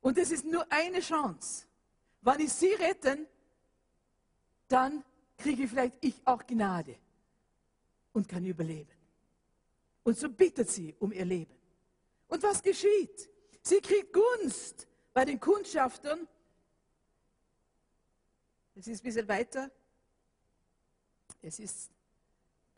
Und 0.00 0.18
es 0.18 0.32
ist 0.32 0.44
nur 0.44 0.66
eine 0.68 0.98
Chance. 0.98 1.66
Wenn 2.22 2.40
ich 2.40 2.52
sie 2.52 2.72
retten, 2.72 3.28
dann 4.66 5.04
kriege 5.38 5.66
vielleicht 5.66 5.96
ich 6.00 6.14
auch 6.24 6.46
Gnade 6.46 6.96
und 8.12 8.28
kann 8.28 8.44
überleben. 8.44 8.90
Und 10.02 10.18
so 10.18 10.28
bittet 10.28 10.68
sie 10.70 10.94
um 10.98 11.12
ihr 11.12 11.24
Leben. 11.24 11.54
Und 12.28 12.42
was 12.42 12.62
geschieht? 12.62 13.30
Sie 13.62 13.80
kriegt 13.80 14.12
Gunst 14.12 14.86
bei 15.12 15.24
den 15.24 15.40
Kundschaftern. 15.40 16.26
Es 18.74 18.86
ist 18.86 19.00
ein 19.00 19.04
bisschen 19.04 19.28
weiter. 19.28 19.70
Es 21.42 21.58
ist 21.58 21.90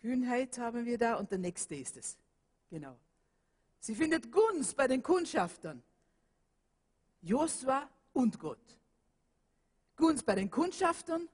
Kühnheit 0.00 0.57
haben 0.59 0.85
wir 0.87 0.99
da 0.99 1.17
und 1.17 1.31
der 1.31 1.38
nächste 1.38 1.75
ist 1.75 1.97
es. 1.97 2.17
Genau. 2.71 2.97
Sie 3.81 3.95
findet 3.95 4.31
Gunst 4.33 4.76
bei 4.76 4.87
den 4.88 5.02
Kundschaftern. 5.02 5.83
Josua 7.23 7.88
und 8.12 8.38
Gott. 8.38 8.76
Gunst 9.97 10.25
bei 10.25 10.35
den 10.35 10.50
Kundschaftern, 10.50 11.29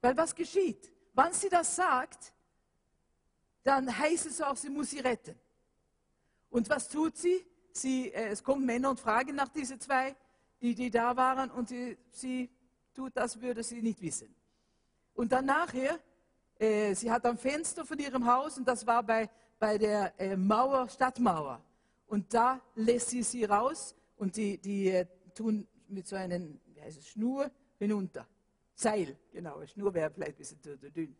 weil 0.00 0.16
was 0.16 0.34
geschieht? 0.34 0.90
Wann 1.14 1.32
sie 1.32 1.48
das 1.48 1.76
sagt, 1.76 2.32
dann 3.62 3.96
heißt 3.96 4.26
es 4.26 4.40
auch, 4.40 4.56
sie 4.56 4.70
muss 4.70 4.90
sie 4.90 5.00
retten. 5.00 5.38
Und 6.48 6.68
was 6.68 6.88
tut 6.88 7.16
sie? 7.16 7.44
sie 7.72 8.12
äh, 8.12 8.28
es 8.28 8.42
kommen 8.42 8.64
Männer 8.64 8.90
und 8.90 9.00
fragen 9.00 9.34
nach 9.34 9.48
diesen 9.48 9.80
zwei, 9.80 10.14
die, 10.60 10.74
die 10.74 10.90
da 10.90 11.16
waren, 11.16 11.50
und 11.50 11.68
sie, 11.68 11.96
sie 12.10 12.50
tut 12.94 13.16
das, 13.16 13.40
würde 13.40 13.62
sie 13.62 13.82
nicht 13.82 14.00
wissen. 14.00 14.34
Und 15.14 15.32
dann 15.32 15.46
nachher 15.46 15.98
äh, 16.58 16.94
sie 16.94 17.10
hat 17.10 17.24
am 17.24 17.38
Fenster 17.38 17.84
von 17.84 17.98
ihrem 17.98 18.26
Haus, 18.26 18.58
und 18.58 18.66
das 18.66 18.86
war 18.86 19.02
bei, 19.02 19.28
bei 19.58 19.78
der 19.78 20.18
äh, 20.18 20.36
Mauer, 20.36 20.88
Stadtmauer, 20.88 21.62
und 22.06 22.32
da 22.34 22.60
lässt 22.74 23.10
sie 23.10 23.22
sie 23.22 23.44
raus 23.44 23.94
und 24.16 24.36
die, 24.36 24.58
die 24.58 24.88
äh, 24.88 25.06
tun 25.34 25.66
mit 25.88 26.06
so 26.06 26.16
einer 26.16 26.40
Schnur 27.02 27.50
hinunter. 27.78 28.26
Seil, 28.80 29.18
genau, 29.30 29.64
Schnur 29.66 29.92
wäre 29.92 30.10
vielleicht 30.10 30.32
ein 30.32 30.38
bisschen 30.38 30.60
dünn. 30.62 31.16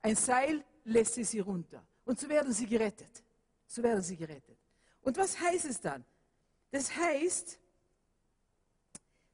Ein 0.00 0.16
Seil 0.16 0.64
lässt 0.84 1.14
sie 1.14 1.24
sie 1.24 1.40
runter. 1.40 1.86
Und 2.06 2.18
so 2.18 2.26
werden 2.26 2.52
sie 2.54 2.66
gerettet. 2.66 3.22
So 3.66 3.82
werden 3.82 4.00
sie 4.00 4.16
gerettet. 4.16 4.56
Und 5.02 5.18
was 5.18 5.38
heißt 5.38 5.66
es 5.66 5.78
dann? 5.78 6.02
Das 6.70 6.94
heißt, 6.96 7.58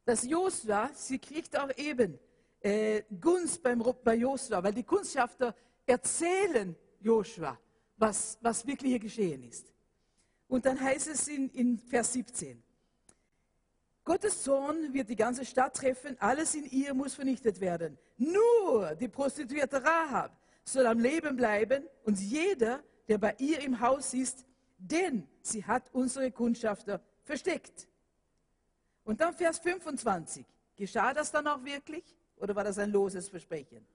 dass 0.04 0.24
Josua, 0.24 0.90
sie 0.92 1.20
kriegt 1.20 1.56
auch 1.56 1.70
eben 1.76 2.18
äh, 2.60 3.02
Gunst 3.20 3.62
beim, 3.62 3.80
bei 4.02 4.16
Josua, 4.16 4.60
weil 4.62 4.74
die 4.74 4.82
Kundschafter 4.82 5.54
erzählen 5.86 6.74
Joshua, 7.00 7.56
was, 7.96 8.38
was 8.40 8.66
wirklich 8.66 8.90
hier 8.90 8.98
geschehen 8.98 9.44
ist. 9.44 9.72
Und 10.48 10.66
dann 10.66 10.80
heißt 10.80 11.06
es 11.06 11.28
in, 11.28 11.48
in 11.50 11.78
Vers 11.78 12.12
17, 12.12 12.60
Gottes 14.04 14.42
Sohn 14.42 14.92
wird 14.92 15.08
die 15.08 15.16
ganze 15.16 15.44
Stadt 15.44 15.76
treffen, 15.76 16.16
alles 16.18 16.54
in 16.54 16.64
ihr 16.64 16.92
muss 16.92 17.14
vernichtet 17.14 17.60
werden. 17.60 17.98
Nur 18.16 18.94
die 18.96 19.08
Prostituierte 19.08 19.82
Rahab 19.82 20.36
soll 20.64 20.86
am 20.86 20.98
Leben 20.98 21.36
bleiben 21.36 21.84
und 22.04 22.18
jeder, 22.18 22.82
der 23.08 23.18
bei 23.18 23.34
ihr 23.38 23.60
im 23.60 23.80
Haus 23.80 24.12
ist, 24.14 24.44
denn 24.78 25.28
sie 25.40 25.64
hat 25.64 25.88
unsere 25.92 26.30
Kundschafter 26.32 27.00
versteckt. 27.22 27.88
Und 29.04 29.20
dann 29.20 29.34
Vers 29.34 29.58
25. 29.60 30.44
Geschah 30.76 31.12
das 31.12 31.30
dann 31.30 31.46
auch 31.46 31.64
wirklich? 31.64 32.04
Oder 32.36 32.56
war 32.56 32.64
das 32.64 32.78
ein 32.78 32.90
loses 32.90 33.28
Versprechen? 33.28 33.86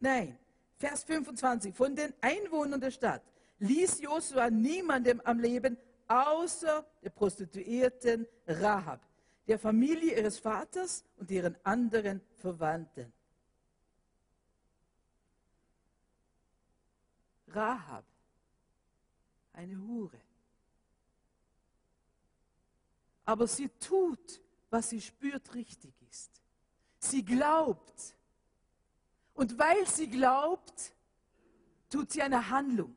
Nein. 0.00 0.38
Vers 0.76 1.04
25. 1.04 1.74
Von 1.74 1.94
den 1.94 2.14
Einwohnern 2.22 2.80
der 2.80 2.90
Stadt 2.90 3.22
ließ 3.58 4.00
Josua 4.00 4.48
niemandem 4.48 5.20
am 5.24 5.38
Leben, 5.38 5.76
außer 6.08 6.84
der 7.02 7.10
Prostituierten 7.10 8.26
Rahab, 8.46 9.06
der 9.46 9.58
Familie 9.58 10.16
ihres 10.16 10.38
Vaters 10.38 11.04
und 11.16 11.30
ihren 11.30 11.56
anderen 11.64 12.20
Verwandten. 12.36 13.12
Rahab, 17.48 18.04
eine 19.52 19.76
Hure. 19.76 20.20
Aber 23.24 23.46
sie 23.46 23.68
tut, 23.68 24.40
was 24.70 24.90
sie 24.90 25.00
spürt 25.00 25.54
richtig 25.54 25.94
ist. 26.08 26.30
Sie 26.98 27.24
glaubt. 27.24 28.14
Und 29.34 29.58
weil 29.58 29.86
sie 29.86 30.08
glaubt, 30.08 30.92
tut 31.88 32.12
sie 32.12 32.22
eine 32.22 32.48
Handlung. 32.48 32.94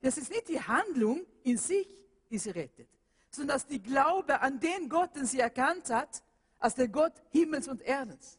Das 0.00 0.16
ist 0.16 0.30
nicht 0.30 0.48
die 0.48 0.60
Handlung 0.60 1.24
in 1.44 1.56
sich, 1.56 1.88
die 2.30 2.38
sie 2.38 2.50
rettet, 2.50 2.88
sondern 3.32 3.56
dass 3.56 3.66
die 3.66 3.82
Glaube 3.82 4.40
an 4.40 4.60
den 4.60 4.88
Gott, 4.88 5.16
den 5.16 5.26
sie 5.26 5.40
erkannt 5.40 5.90
hat, 5.90 6.22
als 6.58 6.76
der 6.76 6.88
Gott 6.88 7.14
Himmels 7.30 7.66
und 7.66 7.82
Erdens. 7.82 8.38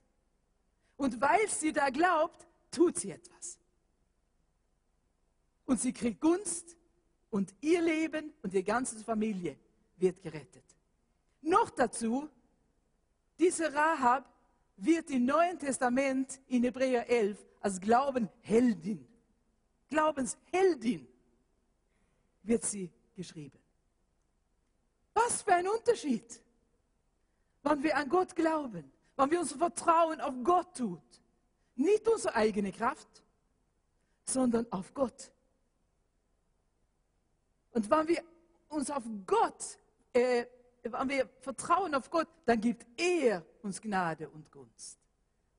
Und 0.95 1.19
weil 1.19 1.49
sie 1.49 1.73
da 1.73 1.89
glaubt, 1.89 2.47
tut 2.71 2.97
sie 2.97 3.11
etwas. 3.11 3.57
Und 5.65 5.81
sie 5.81 5.91
kriegt 5.91 6.21
Gunst 6.21 6.77
und 7.29 7.53
ihr 7.59 7.81
Leben 7.81 8.33
und 8.41 8.53
ihre 8.53 8.63
ganze 8.63 8.97
Familie 9.03 9.57
wird 9.97 10.21
gerettet. 10.21 10.63
Noch 11.41 11.69
dazu, 11.71 12.29
diese 13.39 13.73
Rahab 13.73 14.29
wird 14.77 15.09
im 15.09 15.25
Neuen 15.25 15.59
Testament 15.59 16.39
in 16.47 16.63
Hebräer 16.63 17.09
11 17.09 17.37
als 17.59 17.81
Glaubenheldin 17.81 19.07
Glaubensheldin 19.93 21.07
wird 22.41 22.63
sie 22.63 22.91
geschrieben. 23.15 23.59
Was 25.13 25.41
für 25.41 25.53
ein 25.53 25.67
Unterschied, 25.67 26.41
wenn 27.63 27.83
wir 27.83 27.95
an 27.95 28.09
Gott 28.09 28.35
glauben, 28.35 28.91
wenn 29.15 29.31
wir 29.31 29.39
unser 29.39 29.57
Vertrauen 29.57 30.19
auf 30.21 30.33
Gott 30.43 30.77
tut. 30.77 31.01
Nicht 31.75 32.07
unsere 32.07 32.35
eigene 32.35 32.71
Kraft, 32.71 33.23
sondern 34.25 34.71
auf 34.71 34.93
Gott. 34.93 35.31
Und 37.71 37.89
wenn 37.89 38.07
wir 38.07 38.23
uns 38.69 38.91
auf 38.91 39.03
Gott, 39.25 39.79
äh, 40.13 40.45
wenn 40.83 41.09
wir 41.09 41.29
vertrauen 41.39 41.95
auf 41.95 42.09
Gott, 42.09 42.27
dann 42.45 42.59
gibt 42.59 42.85
er 42.99 43.45
uns 43.61 43.81
Gnade 43.81 44.29
und 44.29 44.51
Gunst. 44.51 44.99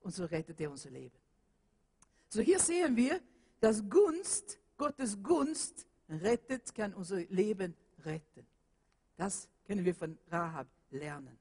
Und 0.01 0.15
so 0.15 0.25
rettet 0.25 0.61
er 0.61 0.71
unser 0.71 0.91
Leben. 0.91 1.17
So 2.29 2.41
hier 2.43 2.59
sehen 2.59 2.97
wir, 2.97 3.21
dass 3.61 3.83
Gunst, 3.89 4.59
Gottes 4.77 5.23
Gunst 5.23 5.87
rettet, 6.09 6.75
kann 6.75 6.93
unser 6.95 7.17
Leben 7.17 7.75
retten. 8.05 8.47
Das 9.17 9.49
können 9.67 9.85
wir 9.85 9.95
von 9.95 10.19
Rahab 10.31 10.67
lernen. 10.91 11.39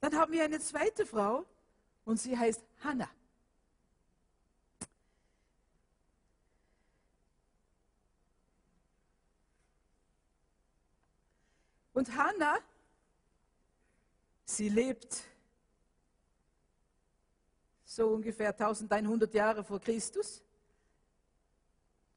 Dann 0.00 0.14
haben 0.16 0.32
wir 0.32 0.44
eine 0.44 0.60
zweite 0.60 1.06
Frau 1.06 1.44
und 2.04 2.20
sie 2.20 2.36
heißt 2.36 2.62
Hannah. 2.82 3.10
Und 11.94 12.14
Hannah, 12.16 12.58
sie 14.44 14.68
lebt 14.68 15.22
so 17.84 18.08
ungefähr 18.08 18.48
1100 18.48 19.32
Jahre 19.32 19.62
vor 19.62 19.80
Christus, 19.80 20.42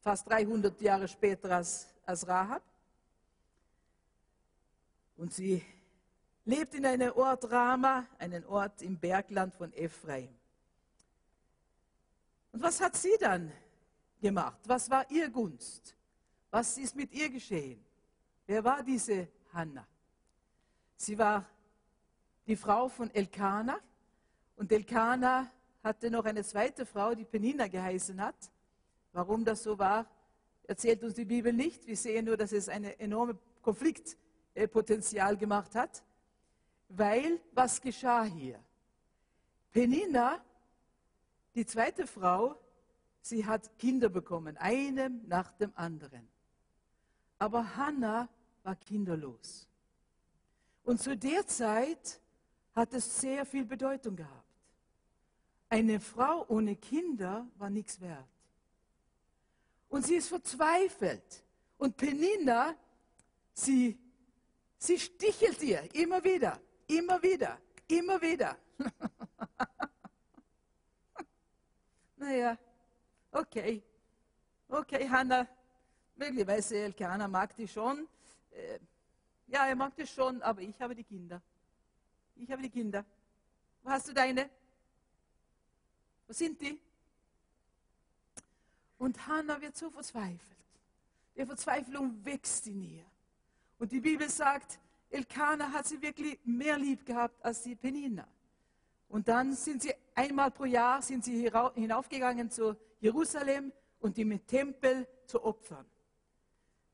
fast 0.01 0.27
300 0.27 0.81
Jahre 0.81 1.07
später 1.07 1.51
als, 1.51 1.87
als 2.05 2.27
Rahab. 2.27 2.63
Und 5.17 5.33
sie 5.33 5.63
lebt 6.45 6.75
in 6.75 6.86
einem 6.86 7.12
Ort 7.13 7.51
Rama, 7.51 8.07
einen 8.19 8.45
Ort 8.45 8.81
im 8.81 8.97
Bergland 8.97 9.53
von 9.53 9.74
Ephraim. 9.74 10.29
Und 12.51 12.62
was 12.62 12.79
hat 12.79 12.95
sie 12.95 13.17
dann 13.19 13.51
gemacht? 14.21 14.59
Was 14.65 14.89
war 14.89 15.09
ihr 15.12 15.29
Gunst? 15.29 15.95
Was 16.50 16.77
ist 16.77 16.95
mit 16.95 17.12
ihr 17.13 17.29
geschehen? 17.29 17.83
Wer 18.45 18.63
war 18.63 18.81
diese 18.81 19.27
Hannah? 19.51 19.86
Sie 20.95 21.17
war 21.17 21.45
die 22.45 22.55
Frau 22.55 22.88
von 22.88 23.13
Elkanah 23.13 23.79
und 24.55 24.71
Elkanah 24.71 25.51
hatte 25.83 26.09
noch 26.09 26.25
eine 26.25 26.43
zweite 26.43 26.86
Frau, 26.86 27.13
die 27.13 27.25
Penina 27.25 27.67
geheißen 27.67 28.21
hat. 28.21 28.35
Warum 29.11 29.44
das 29.44 29.63
so 29.63 29.77
war, 29.77 30.09
erzählt 30.63 31.03
uns 31.03 31.13
die 31.15 31.25
Bibel 31.25 31.53
nicht. 31.53 31.85
Wir 31.87 31.98
sehen 31.98 32.25
nur, 32.25 32.37
dass 32.37 32.51
es 32.51 32.70
eine 32.70 33.00
enorme 33.00 33.37
Konfliktpotenzial 34.57 35.37
gemacht 35.37 35.75
hat. 35.75 36.03
Weil, 36.89 37.39
was 37.51 37.79
geschah 37.79 38.24
hier? 38.24 38.59
Penina, 39.72 40.41
die 41.53 41.65
zweite 41.65 42.07
Frau, 42.07 42.57
sie 43.22 43.46
hat 43.46 43.77
Kinder 43.77 44.09
bekommen, 44.09 44.57
einem 44.57 45.22
nach 45.27 45.51
dem 45.53 45.72
anderen. 45.75 46.27
Aber 47.37 47.75
Hannah 47.75 48.29
war 48.63 48.75
kinderlos. 48.75 49.67
Und 50.83 51.01
zu 51.01 51.15
der 51.15 51.46
Zeit 51.46 52.20
hat 52.74 52.93
es 52.93 53.22
sehr 53.22 53.46
viel 53.46 53.65
Bedeutung 53.65 54.15
gehabt. 54.15 54.43
Eine 55.70 56.00
Frau 56.00 56.46
ohne 56.48 56.75
Kinder 56.77 57.46
war 57.57 57.70
nichts 57.70 58.00
wert. 58.00 58.25
Und 59.89 60.05
sie 60.05 60.15
ist 60.15 60.29
verzweifelt. 60.29 61.43
Und 61.77 61.98
Penina, 61.98 62.75
sie, 63.53 64.00
sie 64.77 65.00
stichelt 65.00 65.61
ihr 65.63 65.94
immer 65.96 66.24
wieder. 66.24 66.59
Immer 66.87 67.22
wieder, 67.22 67.59
immer 67.87 68.22
wieder. 68.22 68.57
naja, 72.16 72.57
okay. 73.31 73.83
Okay, 74.70 75.09
Hannah, 75.09 75.48
möglicherweise 76.16 76.77
Elkanah 76.77 77.27
mag 77.27 77.55
die 77.55 77.68
schon. 77.68 78.07
Äh, 78.51 78.79
ja, 79.48 79.68
er 79.68 79.75
mag 79.75 79.96
die 79.96 80.07
schon, 80.07 80.42
aber 80.42 80.61
ich 80.61 80.79
habe 80.81 80.96
die 80.96 81.03
Kinder. 81.03 81.42
Ich 82.35 82.50
habe 82.51 82.61
die 82.61 82.70
Kinder. 82.70 83.03
Wo 83.83 83.90
hast 83.90 84.07
du 84.07 84.13
deine? 84.13 84.50
Wo 86.25 86.33
sind 86.33 86.61
die? 86.61 86.79
Und 88.98 89.27
Hannah 89.27 89.59
wird 89.61 89.75
so 89.75 89.90
verzweifelt. 89.90 90.57
Die 91.35 91.46
Verzweiflung 91.46 92.24
wächst 92.25 92.68
in 92.68 92.81
ihr. 92.81 93.05
Und 93.79 93.92
die 93.92 94.00
Bibel 94.00 94.29
sagt, 94.29 94.79
Elkanah 95.09 95.72
hat 95.72 95.85
sie 95.85 96.01
wirklich 96.01 96.40
mehr 96.44 96.77
lieb 96.77 97.05
gehabt 97.05 97.44
als 97.44 97.63
die 97.63 97.75
Penina. 97.75 98.27
Und 99.07 99.27
dann 99.27 99.53
sind 99.53 99.81
sie 99.83 99.94
einmal 100.16 100.51
pro 100.51 100.66
Jahr 100.66 101.01
sind 101.01 101.24
sie 101.24 101.50
hinaufgegangen 101.75 102.50
zu 102.50 102.75
Jerusalem 103.00 103.72
und 104.00 104.18
im 104.18 104.46
Tempel 104.46 105.07
zu 105.25 105.44
opfern. 105.44 105.85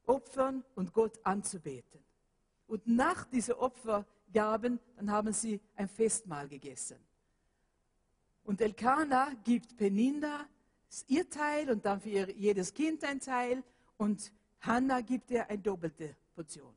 Opfern 0.05 0.63
und 0.75 0.93
Gott 0.93 1.19
anzubeten. 1.23 2.03
Und 2.67 2.85
nach 2.85 3.25
diesen 3.25 3.55
Opfergaben, 3.55 4.79
dann 4.97 5.11
haben 5.11 5.33
sie 5.33 5.59
ein 5.75 5.87
Festmahl 5.87 6.47
gegessen. 6.47 6.97
Und 8.43 8.61
Elkanah 8.61 9.31
gibt 9.43 9.77
Peninda 9.77 10.45
ihr 11.07 11.27
Teil 11.29 11.71
und 11.71 11.85
dann 11.85 11.99
für 12.01 12.29
jedes 12.31 12.73
Kind 12.73 13.03
ein 13.03 13.19
Teil 13.19 13.63
und 13.97 14.31
Hannah 14.59 15.01
gibt 15.01 15.31
ihr 15.31 15.49
eine 15.49 15.57
doppelte 15.57 16.15
Portion. 16.33 16.73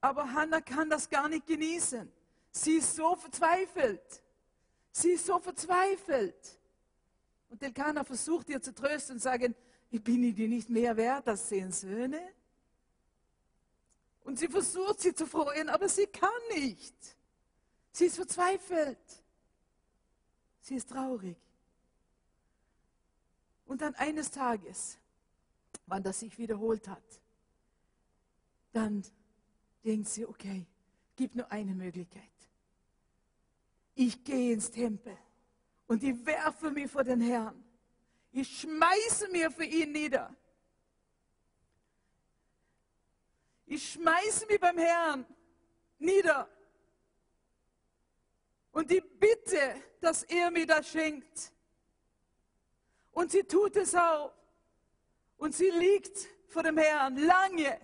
Aber 0.00 0.32
Hannah 0.32 0.60
kann 0.60 0.88
das 0.90 1.08
gar 1.08 1.28
nicht 1.28 1.46
genießen. 1.46 2.10
Sie 2.50 2.76
ist 2.76 2.94
so 2.94 3.16
verzweifelt. 3.16 4.22
Sie 4.92 5.10
ist 5.10 5.26
so 5.26 5.38
verzweifelt. 5.38 6.58
Und 7.48 7.62
Elkanah 7.62 8.04
versucht 8.04 8.48
ihr 8.48 8.60
zu 8.60 8.74
trösten 8.74 9.16
und 9.16 9.20
sagen, 9.20 9.54
ich 9.90 10.02
bin 10.02 10.34
dir 10.34 10.48
nicht 10.48 10.68
mehr 10.68 10.96
wert 10.96 11.28
als 11.28 11.48
zehn 11.48 11.70
Söhne. 11.70 12.20
Und 14.24 14.38
sie 14.38 14.48
versucht 14.48 15.00
sie 15.00 15.14
zu 15.14 15.26
freuen, 15.26 15.68
aber 15.68 15.88
sie 15.88 16.06
kann 16.06 16.30
nicht. 16.54 16.94
Sie 17.92 18.06
ist 18.06 18.16
verzweifelt. 18.16 18.98
Sie 20.60 20.74
ist 20.74 20.90
traurig. 20.90 21.36
Und 23.66 23.82
dann 23.82 23.94
eines 23.94 24.30
Tages, 24.30 24.98
wann 25.86 26.02
das 26.02 26.20
sich 26.20 26.36
wiederholt 26.38 26.88
hat, 26.88 27.20
dann 28.76 29.02
denkt 29.82 30.08
sie, 30.08 30.26
okay, 30.26 30.66
gibt 31.16 31.34
nur 31.34 31.50
eine 31.50 31.74
Möglichkeit. 31.74 32.22
Ich 33.94 34.22
gehe 34.22 34.52
ins 34.52 34.70
Tempel 34.70 35.16
und 35.86 36.02
ich 36.02 36.26
werfe 36.26 36.70
mich 36.70 36.90
vor 36.90 37.02
den 37.02 37.22
Herrn. 37.22 37.64
Ich 38.32 38.60
schmeiße 38.60 39.28
mir 39.28 39.50
für 39.50 39.64
ihn 39.64 39.92
nieder. 39.92 40.36
Ich 43.64 43.92
schmeiße 43.92 44.44
mich 44.46 44.60
beim 44.60 44.76
Herrn 44.76 45.24
nieder. 45.98 46.46
Und 48.72 48.90
ich 48.92 49.02
bitte, 49.18 49.82
dass 50.00 50.22
er 50.24 50.50
mir 50.50 50.66
das 50.66 50.86
schenkt. 50.86 51.50
Und 53.12 53.30
sie 53.32 53.42
tut 53.42 53.74
es 53.76 53.94
auch. 53.94 54.34
Und 55.38 55.54
sie 55.54 55.70
liegt 55.70 56.28
vor 56.48 56.62
dem 56.62 56.76
Herrn 56.76 57.16
lange, 57.16 57.80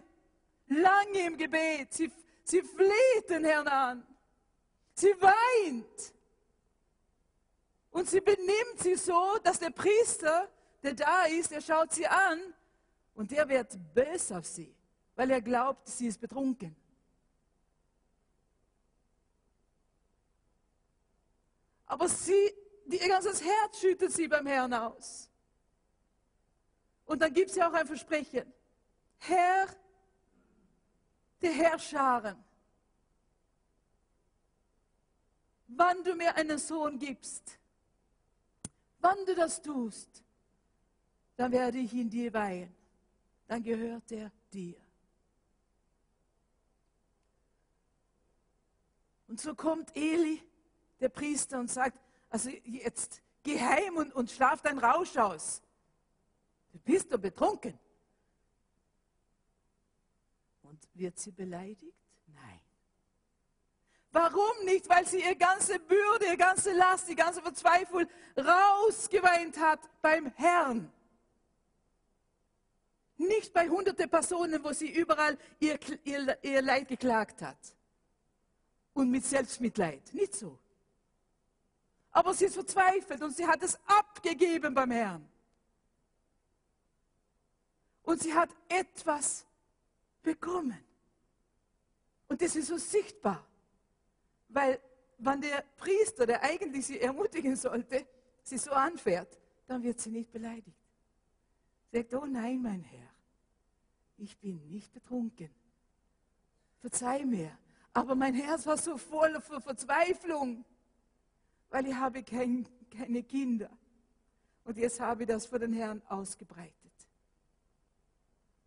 lange 0.81 1.27
im 1.27 1.37
Gebet. 1.37 1.93
Sie, 1.93 2.11
sie 2.45 2.63
fleht 2.63 3.29
den 3.29 3.45
Herrn 3.45 3.69
an. 3.69 4.07
Sie 4.95 5.15
weint. 5.21 6.15
Und 7.91 8.09
sie 8.09 8.21
benimmt 8.21 8.79
sie 8.79 8.95
so, 8.95 9.39
dass 9.43 9.59
der 9.59 9.71
Priester, 9.71 10.49
der 10.83 10.95
da 10.95 11.25
ist, 11.25 11.51
der 11.51 11.61
schaut 11.61 11.93
sie 11.93 12.07
an 12.07 12.55
und 13.15 13.31
der 13.31 13.49
wird 13.49 13.79
böse 13.95 14.39
auf 14.39 14.47
sie, 14.47 14.75
weil 15.15 15.31
er 15.31 15.43
glaubt, 15.43 15.89
sie 15.89 16.07
ist 16.07 16.21
betrunken. 16.21 16.75
Aber 21.85 22.09
sie, 22.09 22.55
ihr 22.87 23.09
ganzes 23.09 23.45
Herz 23.45 23.79
schüttet 23.79 24.13
sie 24.13 24.27
beim 24.27 24.47
Herrn 24.47 24.73
aus. 24.73 25.29
Und 27.05 27.21
dann 27.21 27.35
gibt 27.35 27.51
sie 27.51 27.63
auch 27.63 27.75
ein 27.75 27.87
Versprechen. 27.87 28.51
Herr, 29.19 29.67
der 31.43 31.53
Herrscharen, 31.53 32.37
wann 35.69 36.03
du 36.05 36.15
mir 36.15 36.35
einen 36.37 36.59
Sohn 36.59 36.99
gibst, 36.99 37.59
wann 39.01 39.25
du 39.27 39.35
das 39.35 39.61
tust, 39.61 40.23
dann 41.37 41.53
werde 41.53 41.79
ich 41.79 41.93
ihn 41.93 42.09
dir 42.09 42.33
weihen. 42.33 42.75
Dann 43.49 43.63
gehört 43.63 44.11
er 44.13 44.31
dir. 44.53 44.77
Und 49.29 49.41
so 49.41 49.55
kommt 49.55 49.97
Eli 49.97 50.43
der 51.01 51.09
Priester 51.09 51.59
und 51.59 51.71
sagt, 51.71 51.99
also 52.31 52.51
jetzt 52.65 53.23
geh 53.43 53.59
heim 53.61 53.97
und, 53.97 54.15
und 54.15 54.31
schlaf 54.31 54.63
deinen 54.63 54.79
Rausch 54.79 55.17
aus. 55.17 55.63
Du 56.73 56.79
bist 56.79 57.13
doch 57.13 57.19
betrunken. 57.19 57.79
Und 60.83 61.01
wird 61.01 61.19
sie 61.19 61.31
beleidigt? 61.31 61.97
Nein. 62.27 62.61
Warum 64.11 64.65
nicht? 64.65 64.89
Weil 64.89 65.07
sie 65.07 65.21
ihre 65.21 65.37
ganze 65.37 65.79
Bürde, 65.79 66.27
ihre 66.27 66.37
ganze 66.37 66.73
Last, 66.73 67.09
die 67.09 67.15
ganze 67.15 67.41
Verzweiflung 67.43 68.07
rausgeweint 68.37 69.59
hat 69.59 69.81
beim 70.01 70.27
Herrn. 70.35 70.93
Nicht 73.17 73.53
bei 73.53 73.69
hunderte 73.69 74.09
Personen, 74.09 74.63
wo 74.65 74.73
sie 74.73 74.91
überall 74.91 75.39
ihr, 75.61 75.79
ihr, 76.05 76.39
ihr 76.43 76.63
Leid 76.63 76.89
geklagt 76.89 77.41
hat. 77.43 77.59
Und 78.95 79.11
mit 79.11 79.25
Selbstmitleid. 79.25 80.13
Nicht 80.13 80.35
so. 80.35 80.59
Aber 82.11 82.35
sie 82.35 82.47
ist 82.47 82.55
verzweifelt 82.55 83.23
und 83.23 83.35
sie 83.35 83.47
hat 83.47 83.63
es 83.63 83.79
abgegeben 83.87 84.75
beim 84.75 84.91
Herrn. 84.91 85.27
Und 88.03 88.21
sie 88.21 88.35
hat 88.35 88.51
etwas 88.69 89.47
bekommen. 90.23 90.79
Und 92.29 92.41
das 92.41 92.57
ist 92.57 92.69
so 92.69 92.79
sichtbar. 92.79 93.47
Weil 94.49 94.81
wenn 95.19 95.41
der 95.41 95.65
Priester, 95.77 96.27
der 96.27 96.43
eigentlich 96.43 96.87
sie 96.87 97.01
ermutigen 97.01 97.57
sollte, 97.57 98.07
sie 98.43 98.59
so 98.59 98.73
anfährt, 98.73 99.39
dann 99.67 99.83
wird 99.83 100.01
sie 100.01 100.11
nicht 100.11 100.31
beleidigt. 100.33 100.77
Sie 101.91 101.99
sagt, 101.99 102.15
oh 102.15 102.27
nein, 102.27 102.61
mein 102.63 102.83
Herr, 102.83 103.09
ich 104.19 104.37
bin 104.39 104.67
nicht 104.69 104.93
betrunken. 104.93 105.51
Verzeih 106.81 107.25
mir. 107.25 107.57
Aber 107.93 108.15
mein 108.15 108.35
Herz 108.35 108.67
war 108.67 108.79
so 108.79 108.97
voll 108.97 109.41
von 109.41 109.61
Verzweiflung, 109.61 110.65
weil 111.69 111.87
ich 111.87 111.95
habe 111.95 112.23
kein, 112.23 112.67
keine 112.91 113.23
Kinder. 113.23 113.71
Und 114.65 114.79
jetzt 114.79 115.01
habe 115.01 115.23
ich 115.23 115.29
das 115.29 115.47
vor 115.47 115.59
den 115.59 115.73
Herrn 115.73 116.03
ausgebreitet. 116.09 116.82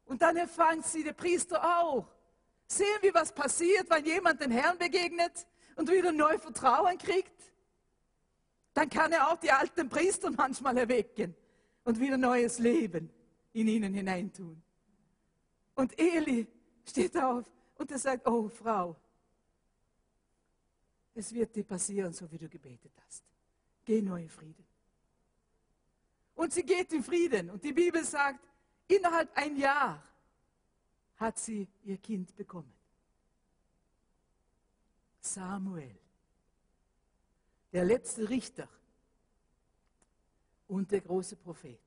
Und 0.06 0.22
dann 0.22 0.38
empfängt 0.38 0.86
sie 0.86 1.04
der 1.04 1.14
Priester 1.14 1.64
auch. 1.80 2.08
Sehen 2.68 2.98
wir, 3.02 3.14
was 3.14 3.34
passiert, 3.34 3.90
wenn 3.90 4.06
jemand 4.06 4.42
den 4.42 4.52
Herrn 4.52 4.78
begegnet 4.78 5.48
und 5.76 5.90
wieder 5.90 6.12
neu 6.12 6.38
Vertrauen 6.38 6.98
kriegt? 6.98 7.32
Dann 8.74 8.90
kann 8.90 9.12
er 9.12 9.32
auch 9.32 9.38
die 9.38 9.52
alten 9.52 9.88
Priester 9.90 10.32
manchmal 10.32 10.78
erwecken 10.78 11.36
und 11.84 12.00
wieder 12.00 12.18
neues 12.18 12.60
Leben 12.60 13.10
in 13.54 13.68
ihnen 13.68 13.94
hineintun. 13.94 14.62
Und 15.76 15.98
Eli 16.00 16.48
steht 16.86 17.16
auf 17.18 17.46
und 17.76 17.92
er 17.92 18.00
sagt, 18.00 18.28
oh 18.28 18.50
Frau, 18.50 18.96
es 21.14 21.34
wird 21.34 21.56
dir 21.56 21.64
passieren, 21.64 22.12
so 22.12 22.30
wie 22.32 22.38
du 22.38 22.50
gebetet 22.50 22.92
hast. 23.06 23.24
Geh 23.86 24.02
nur 24.02 24.18
in 24.18 24.30
Frieden. 24.30 24.66
Und 26.36 26.54
sie 26.54 26.64
geht 26.64 26.92
in 26.92 27.04
Frieden. 27.04 27.50
Und 27.50 27.64
die 27.64 27.72
Bibel 27.72 28.04
sagt, 28.04 28.46
innerhalb 28.88 29.36
ein 29.38 29.58
Jahr 29.58 30.04
hat 31.18 31.38
sie 31.40 31.68
ihr 31.84 31.98
Kind 31.98 32.36
bekommen. 32.36 32.74
Samuel, 35.22 35.98
der 37.72 37.86
letzte 37.86 38.30
Richter 38.30 38.70
und 40.68 40.92
der 40.92 41.02
große 41.02 41.36
Prophet, 41.36 41.80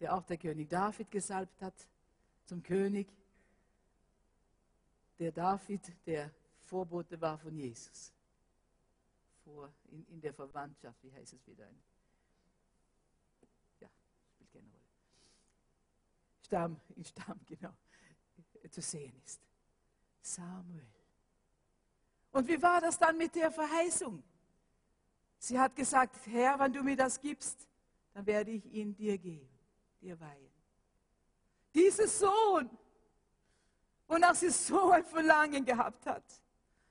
der 0.00 0.14
auch 0.14 0.24
der 0.24 0.36
König 0.36 0.68
David 0.68 1.10
gesalbt 1.10 1.60
hat 1.62 1.74
zum 2.44 2.62
König. 2.62 3.08
Der 5.18 5.32
David, 5.32 5.80
der 6.06 6.30
Vorbote 6.64 7.20
war 7.20 7.38
von 7.38 7.56
Jesus. 7.56 8.12
Vor, 9.44 9.72
in, 9.90 10.06
in 10.08 10.20
der 10.20 10.34
Verwandtschaft, 10.34 11.02
wie 11.02 11.12
heißt 11.12 11.34
es 11.34 11.46
wieder? 11.46 11.68
Ja, 13.80 13.88
spielt 14.34 14.52
keine 14.52 14.68
Rolle. 14.68 14.84
Stamm, 16.44 16.80
in 16.96 17.04
Stamm, 17.04 17.40
genau, 17.46 17.74
zu 18.70 18.80
sehen 18.80 19.14
ist. 19.24 19.40
Samuel. 20.20 20.86
Und 22.32 22.48
wie 22.48 22.60
war 22.60 22.80
das 22.80 22.98
dann 22.98 23.16
mit 23.16 23.34
der 23.34 23.50
Verheißung? 23.50 24.22
Sie 25.38 25.58
hat 25.58 25.76
gesagt, 25.76 26.26
Herr, 26.26 26.58
wenn 26.58 26.72
du 26.72 26.82
mir 26.82 26.96
das 26.96 27.20
gibst, 27.20 27.68
dann 28.12 28.26
werde 28.26 28.50
ich 28.50 28.64
ihn 28.66 28.94
dir 28.94 29.18
geben, 29.18 29.48
dir 30.00 30.18
weihen. 30.18 30.50
Dieser 31.74 32.08
Sohn, 32.08 32.70
wonach 34.06 34.34
sie 34.34 34.50
so 34.50 34.90
ein 34.90 35.04
Verlangen 35.04 35.64
gehabt 35.64 36.06
hat, 36.06 36.24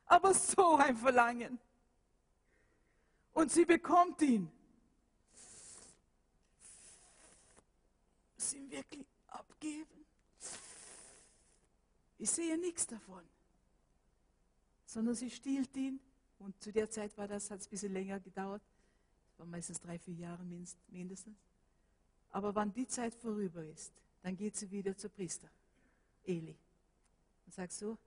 aber 0.06 0.34
so 0.34 0.76
ein 0.76 0.96
Verlangen. 0.96 1.60
Und 3.34 3.52
sie 3.52 3.66
bekommt 3.66 4.22
ihn. 4.22 4.52
Ihn 8.54 8.70
wirklich 8.70 9.08
abgeben? 9.64 10.06
Ich 12.18 12.30
sehe 12.30 12.58
nichts 12.58 12.86
davon. 12.88 13.24
Sondern 14.86 15.16
sie 15.16 15.30
stiehlt 15.30 15.76
ihn. 15.76 16.00
Und 16.40 16.62
zu 16.62 16.72
der 16.72 16.90
Zeit 16.90 17.18
war 17.18 17.28
das, 17.28 17.50
hat 17.50 17.60
es 17.60 17.68
ein 17.68 17.70
bisschen 17.70 17.94
länger 17.94 18.20
gedauert. 18.20 18.62
Das 19.30 19.40
war 19.40 19.46
meistens 19.46 19.80
drei, 19.80 19.98
vier 19.98 20.16
Jahre 20.16 20.44
mindestens. 20.44 21.38
Aber 22.32 22.54
wann 22.54 22.74
die 22.74 22.88
Zeit 22.88 23.14
vorüber 23.16 23.64
ist, 23.64 23.92
dann 24.22 24.36
geht 24.36 24.56
sie 24.56 24.70
wieder 24.70 24.96
zur 24.98 25.10
Priester, 25.10 25.50
Eli. 26.26 26.56
Und 27.46 27.54
sagt 27.54 27.72
so, 27.72 27.98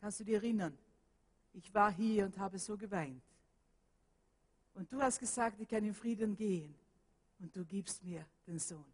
kannst 0.00 0.20
du 0.20 0.24
dir 0.24 0.36
erinnern, 0.36 0.76
ich 1.52 1.72
war 1.72 1.92
hier 1.92 2.24
und 2.24 2.36
habe 2.38 2.58
so 2.58 2.76
geweint. 2.76 3.22
Und 4.74 4.92
du 4.92 5.00
hast 5.00 5.20
gesagt, 5.20 5.60
ich 5.60 5.68
kann 5.68 5.84
in 5.84 5.94
Frieden 5.94 6.34
gehen. 6.34 6.74
Und 7.38 7.54
du 7.54 7.64
gibst 7.64 8.02
mir 8.02 8.26
den 8.46 8.58
Sohn. 8.58 8.84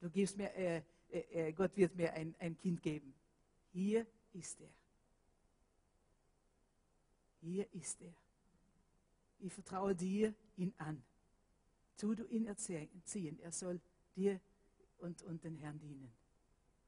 Du 0.00 0.10
gibst 0.10 0.36
mir, 0.36 0.54
äh, 0.54 0.82
äh, 1.14 1.48
äh, 1.48 1.52
Gott 1.52 1.76
wird 1.76 1.94
mir 1.94 2.12
ein, 2.12 2.34
ein 2.38 2.56
Kind 2.58 2.82
geben. 2.82 3.14
Hier 3.72 4.06
ist 4.32 4.60
er. 4.60 4.70
Hier 7.40 7.72
ist 7.72 8.00
er. 8.00 8.14
Ich 9.38 9.52
vertraue 9.52 9.94
dir 9.94 10.34
ihn 10.56 10.74
an. 10.78 11.02
Tu 11.96 12.14
du 12.14 12.24
ihn 12.26 12.46
erziehen. 12.46 13.38
Er 13.40 13.52
soll 13.52 13.80
dir 14.16 14.40
und, 14.98 15.22
und 15.22 15.44
den 15.44 15.56
Herrn 15.56 15.78
dienen. 15.78 16.12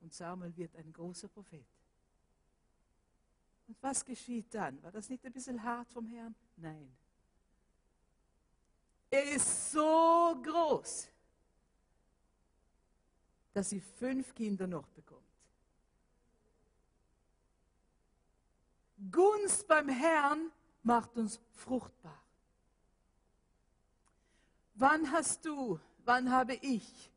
Und 0.01 0.13
Samuel 0.13 0.57
wird 0.57 0.75
ein 0.77 0.93
großer 0.93 1.29
Prophet. 1.29 1.67
Und 3.69 3.77
was 3.83 4.05
geschieht 4.05 4.53
dann? 4.55 4.83
War 4.83 4.93
das 4.93 5.09
nicht 5.09 5.25
ein 5.25 5.33
bisschen 5.33 5.63
hart 5.63 5.91
vom 5.91 6.07
Herrn? 6.07 6.35
Nein. 6.57 6.97
Er 9.11 9.25
ist 9.33 9.71
so 9.71 10.41
groß, 10.43 11.09
dass 13.57 13.71
sie 13.71 13.81
fünf 13.81 14.35
Kinder 14.35 14.67
noch 14.67 14.87
bekommt. 14.89 15.23
Gunst 19.11 19.67
beim 19.67 19.89
Herrn 19.89 20.53
macht 20.83 21.17
uns 21.17 21.41
fruchtbar. 21.55 22.23
Wann 24.75 25.11
hast 25.11 25.47
du, 25.47 25.81
wann 26.05 26.31
habe 26.31 26.57
ich, 26.57 27.11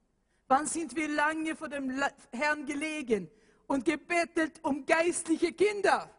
wann 0.48 0.66
sind 0.66 0.96
wir 0.96 1.10
lange 1.10 1.58
vor 1.58 1.68
dem 1.68 1.92
Herrn 2.32 2.66
gelegen 2.66 3.30
und 3.68 3.84
gebettelt 3.84 4.64
um 4.64 4.86
geistliche 4.86 5.52
Kinder? 5.52 6.10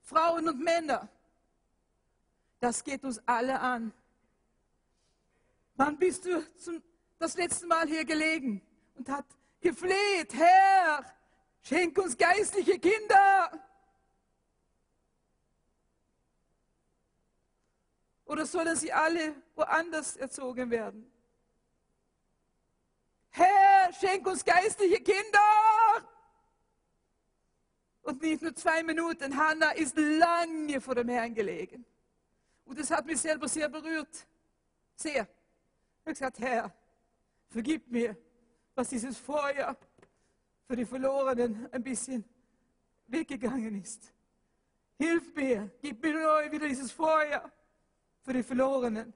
Frauen 0.00 0.48
und 0.48 0.58
Männer. 0.58 1.06
Das 2.60 2.82
geht 2.82 3.04
uns 3.04 3.20
alle 3.26 3.60
an. 3.60 3.92
Wann 5.76 5.98
bist 5.98 6.24
du 6.24 6.42
zum, 6.56 6.82
das 7.18 7.36
letzte 7.36 7.66
Mal 7.66 7.86
hier 7.86 8.04
gelegen 8.04 8.62
und 8.94 9.08
hat 9.08 9.26
gefleht, 9.60 10.34
Herr, 10.34 11.04
schenk 11.62 11.98
uns 11.98 12.16
geistliche 12.16 12.78
Kinder? 12.78 13.50
Oder 18.24 18.46
sollen 18.46 18.76
sie 18.76 18.92
alle 18.92 19.34
woanders 19.54 20.16
erzogen 20.16 20.70
werden? 20.70 21.10
Herr, 23.30 23.92
schenk 23.92 24.26
uns 24.26 24.44
geistliche 24.44 25.00
Kinder! 25.00 25.38
Und 28.02 28.22
nicht 28.22 28.42
nur 28.42 28.54
zwei 28.54 28.82
Minuten. 28.82 29.36
Hannah 29.36 29.72
ist 29.72 29.96
lange 29.96 30.80
vor 30.80 30.94
dem 30.94 31.08
Herrn 31.08 31.34
gelegen. 31.34 31.84
Und 32.64 32.78
das 32.78 32.90
hat 32.90 33.04
mich 33.04 33.20
selber 33.20 33.48
sehr 33.48 33.68
berührt. 33.68 34.26
Sehr. 34.94 35.22
Ich 35.22 36.00
habe 36.00 36.12
gesagt, 36.12 36.38
Herr, 36.38 36.74
vergib 37.48 37.90
mir, 37.90 38.16
was 38.74 38.88
dieses 38.88 39.18
Feuer 39.18 39.76
für 40.66 40.76
die 40.76 40.84
Verlorenen 40.84 41.68
ein 41.72 41.82
bisschen 41.82 42.24
weggegangen 43.06 43.80
ist. 43.80 44.12
Hilf 44.98 45.34
mir, 45.34 45.70
gib 45.80 46.02
mir 46.02 46.14
neu 46.14 46.50
wieder 46.50 46.68
dieses 46.68 46.92
Feuer 46.92 47.50
für 48.22 48.32
die 48.32 48.42
Verlorenen. 48.42 49.14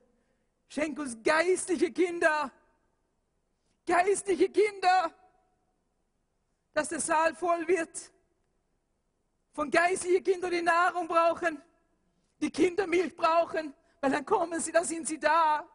Schenk 0.69 0.99
uns 0.99 1.17
geistliche 1.23 1.91
Kinder, 1.91 2.51
geistliche 3.87 4.49
Kinder, 4.49 5.13
dass 6.73 6.89
der 6.89 7.01
Saal 7.01 7.35
voll 7.35 7.67
wird 7.69 8.13
von 9.53 9.71
geistlichen 9.71 10.25
Kindern, 10.25 10.51
die 10.51 10.63
Nahrung 10.63 11.07
brauchen, 11.07 11.61
die 12.41 12.51
Kindermilch 12.51 13.15
brauchen, 13.15 13.75
weil 14.01 14.11
dann 14.11 14.25
kommen 14.25 14.59
sie, 14.61 14.73
dann 14.73 14.85
sind 14.85 15.07
sie 15.07 15.19
da. 15.19 15.69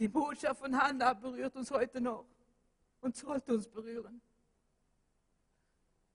Die 0.00 0.08
Botschaft 0.08 0.60
von 0.60 0.74
Hannah 0.74 1.12
berührt 1.12 1.54
uns 1.56 1.70
heute 1.70 2.00
noch 2.00 2.24
und 3.02 3.14
sollte 3.14 3.52
uns 3.52 3.68
berühren. 3.68 4.18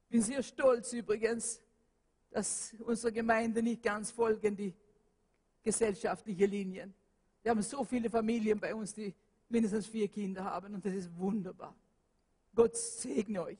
Ich 0.06 0.10
bin 0.10 0.21
sehr 0.24 0.41
stolz 0.41 0.91
übrigens, 0.91 1.62
dass 2.32 2.76
unsere 2.80 3.13
Gemeinde 3.13 3.62
nicht 3.62 3.84
ganz 3.84 4.10
folgen 4.10 4.56
die 4.56 4.74
gesellschaftliche 5.62 6.48
Linien. 6.48 6.95
Wir 7.43 7.52
haben 7.52 7.62
so 7.62 7.84
viele 7.84 8.10
Familien 8.10 8.60
bei 8.60 8.74
uns, 8.74 8.91
die 8.91 9.13
mindestens 9.50 9.86
vier 9.86 10.08
Kinder 10.08 10.43
haben 10.43 10.74
und 10.74 10.84
das 10.84 10.93
ist 10.93 11.15
wunderbar. 11.15 11.76
Gott 12.56 12.76
segne 12.76 13.43
euch, 13.43 13.60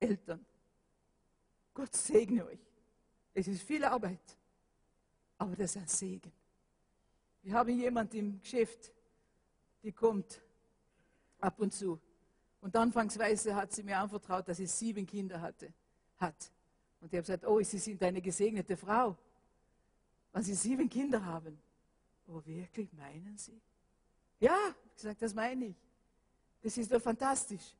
Eltern. 0.00 0.44
Gott 1.72 1.94
segne 1.94 2.46
euch. 2.46 2.58
Es 3.32 3.46
ist 3.46 3.62
viel 3.62 3.84
Arbeit, 3.84 4.36
aber 5.38 5.54
das 5.54 5.70
ist 5.70 5.76
ein 5.76 5.86
Segen. 5.86 6.32
Wir 7.42 7.54
haben 7.54 7.78
jemanden 7.78 8.16
im 8.16 8.40
Geschäft, 8.40 8.90
die 9.86 9.92
kommt 9.92 10.42
ab 11.38 11.60
und 11.60 11.72
zu. 11.72 12.00
Und 12.60 12.74
anfangsweise 12.74 13.54
hat 13.54 13.72
sie 13.72 13.84
mir 13.84 13.98
anvertraut, 13.98 14.48
dass 14.48 14.56
sie 14.56 14.66
sieben 14.66 15.06
Kinder 15.06 15.40
hatte, 15.40 15.72
hat. 16.18 16.50
Und 17.00 17.12
ich 17.12 17.18
habe 17.18 17.22
gesagt, 17.22 17.46
oh, 17.46 17.62
Sie 17.62 17.78
sind 17.78 18.02
eine 18.02 18.20
gesegnete 18.20 18.76
Frau, 18.76 19.16
wenn 20.32 20.42
Sie 20.42 20.54
sieben 20.54 20.88
Kinder 20.88 21.24
haben. 21.24 21.56
Oh, 22.26 22.42
wirklich, 22.44 22.92
meinen 22.94 23.38
Sie? 23.38 23.60
Ja, 24.40 24.56
ich 24.86 24.96
gesagt, 24.96 25.22
das 25.22 25.32
meine 25.34 25.66
ich. 25.66 25.76
Das 26.62 26.76
ist 26.76 26.92
doch 26.92 27.00
fantastisch. 27.00 27.76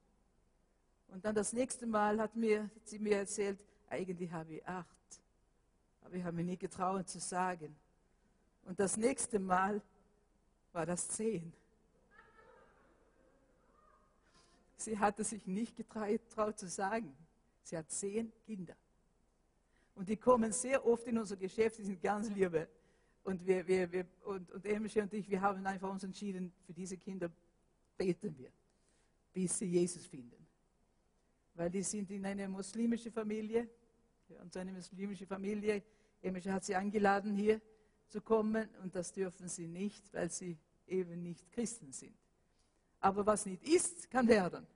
Und 1.08 1.24
dann 1.24 1.34
das 1.34 1.52
nächste 1.52 1.86
Mal 1.86 2.20
hat, 2.20 2.36
mir, 2.36 2.64
hat 2.64 2.86
sie 2.86 3.00
mir 3.00 3.16
erzählt, 3.16 3.58
eigentlich 3.88 4.30
habe 4.30 4.54
ich 4.54 4.66
acht. 4.66 4.86
Aber 6.02 6.14
ich 6.14 6.22
habe 6.22 6.36
mir 6.36 6.44
nie 6.44 6.56
getraut 6.56 7.08
zu 7.08 7.18
sagen. 7.18 7.74
Und 8.64 8.78
das 8.78 8.96
nächste 8.96 9.40
Mal 9.40 9.82
war 10.72 10.86
das 10.86 11.08
zehn. 11.08 11.52
Sie 14.76 14.98
hatte 14.98 15.24
sich 15.24 15.46
nicht 15.46 15.76
getraut 15.76 16.58
zu 16.58 16.68
sagen. 16.68 17.16
Sie 17.62 17.76
hat 17.76 17.90
zehn 17.90 18.32
Kinder. 18.44 18.76
Und 19.94 20.08
die 20.08 20.16
kommen 20.16 20.52
sehr 20.52 20.86
oft 20.86 21.06
in 21.06 21.18
unser 21.18 21.36
Geschäft, 21.36 21.78
die 21.78 21.84
sind 21.84 22.02
ganz 22.02 22.30
liebe. 22.30 22.68
Und, 23.24 23.44
wir, 23.44 23.66
wir, 23.66 23.90
wir, 23.90 24.06
und, 24.24 24.52
und 24.52 24.64
Emilche 24.66 25.02
und 25.02 25.12
ich, 25.14 25.28
wir 25.28 25.40
haben 25.40 25.66
einfach 25.66 25.90
uns 25.90 26.04
entschieden, 26.04 26.52
für 26.64 26.72
diese 26.72 26.96
Kinder 26.96 27.30
beten 27.96 28.36
wir, 28.38 28.52
bis 29.32 29.58
sie 29.58 29.66
Jesus 29.66 30.06
finden. 30.06 30.46
Weil 31.54 31.70
die 31.70 31.82
sind 31.82 32.10
in 32.10 32.24
eine 32.26 32.46
muslimische 32.48 33.10
Familie, 33.10 33.68
und 34.28 34.52
so 34.52 34.60
eine 34.60 34.72
muslimische 34.72 35.26
Familie, 35.26 35.82
Emilche 36.22 36.52
hat 36.52 36.64
sie 36.64 36.74
eingeladen, 36.74 37.34
hier 37.34 37.60
zu 38.08 38.20
kommen, 38.20 38.68
und 38.82 38.94
das 38.94 39.12
dürfen 39.12 39.48
sie 39.48 39.66
nicht, 39.66 40.12
weil 40.12 40.30
sie 40.30 40.56
eben 40.86 41.22
nicht 41.22 41.50
Christen 41.50 41.92
sind. 41.92 42.16
Aber 43.06 43.24
was 43.24 43.46
nicht 43.46 43.62
ist, 43.62 44.10
kann 44.10 44.26
werden, 44.26 44.66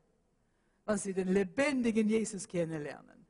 wenn 0.86 0.98
sie 0.98 1.12
den 1.12 1.32
lebendigen 1.32 2.08
Jesus 2.08 2.46
kennenlernen. 2.46 3.26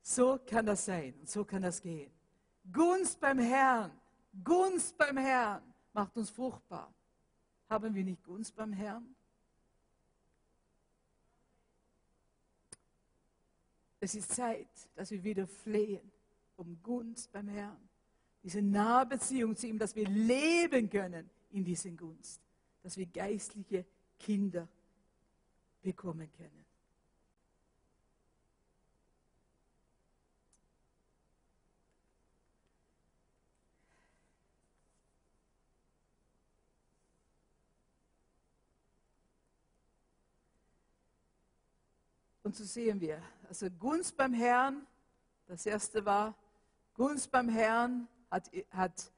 So 0.00 0.38
kann 0.46 0.64
das 0.64 0.84
sein 0.84 1.12
und 1.18 1.28
so 1.28 1.44
kann 1.44 1.62
das 1.62 1.82
gehen. 1.82 2.12
Gunst 2.72 3.18
beim 3.18 3.40
Herrn, 3.40 3.90
Gunst 4.44 4.96
beim 4.96 5.16
Herrn 5.16 5.60
macht 5.92 6.16
uns 6.16 6.30
fruchtbar. 6.30 6.94
Haben 7.68 7.96
wir 7.96 8.04
nicht 8.04 8.22
Gunst 8.22 8.54
beim 8.54 8.72
Herrn? 8.72 9.12
Es 13.98 14.14
ist 14.14 14.32
Zeit, 14.32 14.68
dass 14.94 15.10
wir 15.10 15.24
wieder 15.24 15.48
flehen 15.48 16.12
um 16.54 16.80
Gunst 16.80 17.32
beim 17.32 17.48
Herrn. 17.48 17.88
Diese 18.44 18.62
nahe 18.62 19.04
Beziehung 19.04 19.56
zu 19.56 19.66
ihm, 19.66 19.80
dass 19.80 19.96
wir 19.96 20.08
leben 20.08 20.88
können 20.88 21.28
in 21.50 21.64
dieser 21.64 21.90
Gunst. 21.90 22.40
Dass 22.84 22.96
wir 22.96 23.06
geistliche 23.06 23.84
Kinder 24.18 24.68
bekommen 25.82 26.30
können. 26.32 26.66
Und 42.46 42.54
so 42.54 42.62
sehen 42.62 43.00
wir, 43.00 43.20
also 43.48 43.68
Gunst 43.68 44.16
beim 44.16 44.32
Herrn, 44.32 44.86
das 45.48 45.66
erste 45.66 46.04
war, 46.04 46.32
Gunst 46.94 47.28
beim 47.28 47.48
Herrn 47.48 48.06
hat, 48.30 48.48
hat 48.70 49.12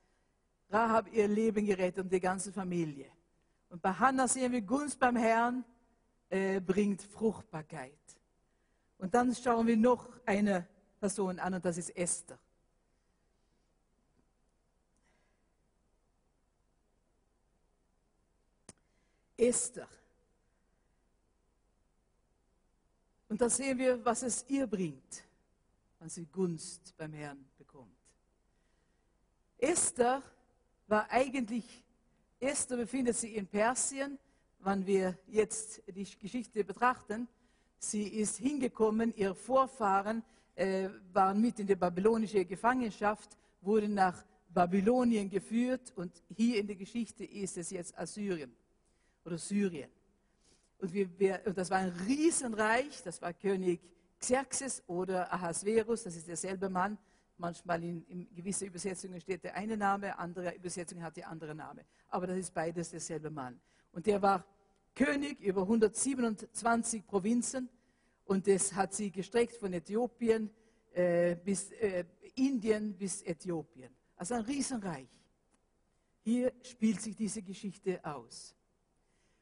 Rahab 0.70 1.12
ihr 1.12 1.28
Leben 1.28 1.66
gerettet 1.66 2.04
und 2.04 2.11
die 2.11 2.20
ganze 2.20 2.50
Familie. 2.50 3.17
Und 3.68 3.83
bei 3.83 3.92
Hannah 3.92 4.28
sehen 4.28 4.52
wir, 4.52 4.62
Gunst 4.62 4.98
beim 4.98 5.16
Herrn 5.16 5.64
äh, 6.31 6.61
bringt 6.61 7.02
Fruchtbarkeit. 7.02 7.92
Und 8.98 9.14
dann 9.14 9.35
schauen 9.35 9.66
wir 9.66 9.76
noch 9.76 10.09
eine 10.26 10.66
Person 10.98 11.38
an 11.38 11.54
und 11.54 11.64
das 11.64 11.78
ist 11.78 11.90
Esther. 11.96 12.38
Esther 19.37 19.88
Und 23.28 23.40
da 23.40 23.50
sehen 23.50 23.78
wir, 23.78 24.02
was 24.04 24.22
es 24.22 24.44
ihr 24.48 24.66
bringt, 24.66 25.24
wenn 25.98 26.09
sie 26.09 26.24
Gunst 26.26 26.94
beim 26.96 27.12
Herrn 27.12 27.44
bekommt. 27.59 27.94
Esther 29.59 30.22
war 30.87 31.11
eigentlich, 31.11 31.85
Esther 32.40 32.77
befindet 32.77 33.16
sich 33.16 33.35
in 33.35 33.46
Persien, 33.46 34.18
wenn 34.61 34.87
wir 34.87 35.18
jetzt 35.27 35.83
die 35.88 36.07
Geschichte 36.20 36.64
betrachten. 36.64 37.29
Sie 37.79 38.05
ist 38.05 38.37
hingekommen, 38.37 39.14
ihre 39.16 39.35
Vorfahren 39.35 40.22
äh, 40.55 40.88
waren 41.12 41.40
mit 41.40 41.59
in 41.59 41.66
der 41.66 41.77
babylonischen 41.77 42.46
Gefangenschaft, 42.46 43.37
wurden 43.61 43.94
nach 43.94 44.24
Babylonien 44.48 45.29
geführt 45.29 45.92
und 45.96 46.12
hier 46.35 46.59
in 46.59 46.66
der 46.66 46.77
Geschichte 46.77 47.24
ist 47.24 47.57
es 47.59 47.70
jetzt 47.70 47.96
Assyrien 47.98 48.55
oder 49.24 49.38
Syrien. 49.38 49.90
Und, 50.79 50.92
wir, 50.92 51.40
und 51.44 51.59
das 51.59 51.70
war 51.70 51.79
ein 51.79 51.92
Riesenreich, 52.07 53.03
das 53.03 53.20
war 53.20 53.33
König 53.33 53.81
Xerxes 54.20 54.83
oder 54.87 55.33
Ahasverus, 55.33 56.05
das 56.05 56.16
ist 56.16 56.29
derselbe 56.29 56.68
Mann. 56.68 56.98
Manchmal 57.38 57.83
in, 57.85 58.05
in 58.07 58.35
gewissen 58.35 58.66
Übersetzungen 58.66 59.20
steht 59.20 59.44
der 59.44 59.55
eine 59.55 59.77
Name, 59.77 60.18
andere 60.18 60.55
Übersetzungen 60.57 61.03
hat 61.03 61.16
der 61.16 61.29
andere 61.29 61.55
Name. 61.55 61.85
Aber 62.09 62.27
das 62.27 62.37
ist 62.37 62.53
beides 62.53 62.90
derselbe 62.90 63.31
Mann. 63.31 63.61
Und 63.92 64.07
der 64.07 64.20
war 64.20 64.44
König 64.94 65.40
über 65.40 65.62
127 65.62 67.07
Provinzen 67.07 67.68
und 68.24 68.46
das 68.46 68.74
hat 68.74 68.92
sie 68.92 69.12
gestreckt 69.12 69.57
von 69.57 69.72
Äthiopien 69.72 70.51
äh, 70.92 71.37
bis 71.37 71.70
äh, 71.72 72.05
Indien 72.35 72.96
bis 72.96 73.22
Äthiopien. 73.22 73.94
Also 74.16 74.35
ein 74.35 74.42
Riesenreich. 74.42 75.09
Hier 76.22 76.53
spielt 76.62 77.01
sich 77.01 77.14
diese 77.14 77.42
Geschichte 77.42 78.05
aus. 78.05 78.55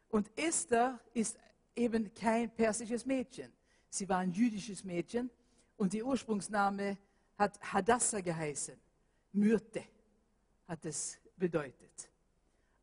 Und 0.08 0.30
Esther 0.36 1.00
ist 1.14 1.38
eben 1.74 2.12
kein 2.14 2.54
persisches 2.54 3.06
Mädchen. 3.06 3.52
Sie 3.88 4.08
war 4.08 4.18
ein 4.18 4.32
jüdisches 4.32 4.84
Mädchen 4.84 5.30
und 5.76 5.94
ihr 5.94 6.06
Ursprungsname 6.06 6.98
hat 7.38 7.60
Hadassah 7.72 8.20
geheißen. 8.20 8.76
Myrte 9.32 9.84
hat 10.66 10.84
es 10.84 11.18
bedeutet. 11.36 12.08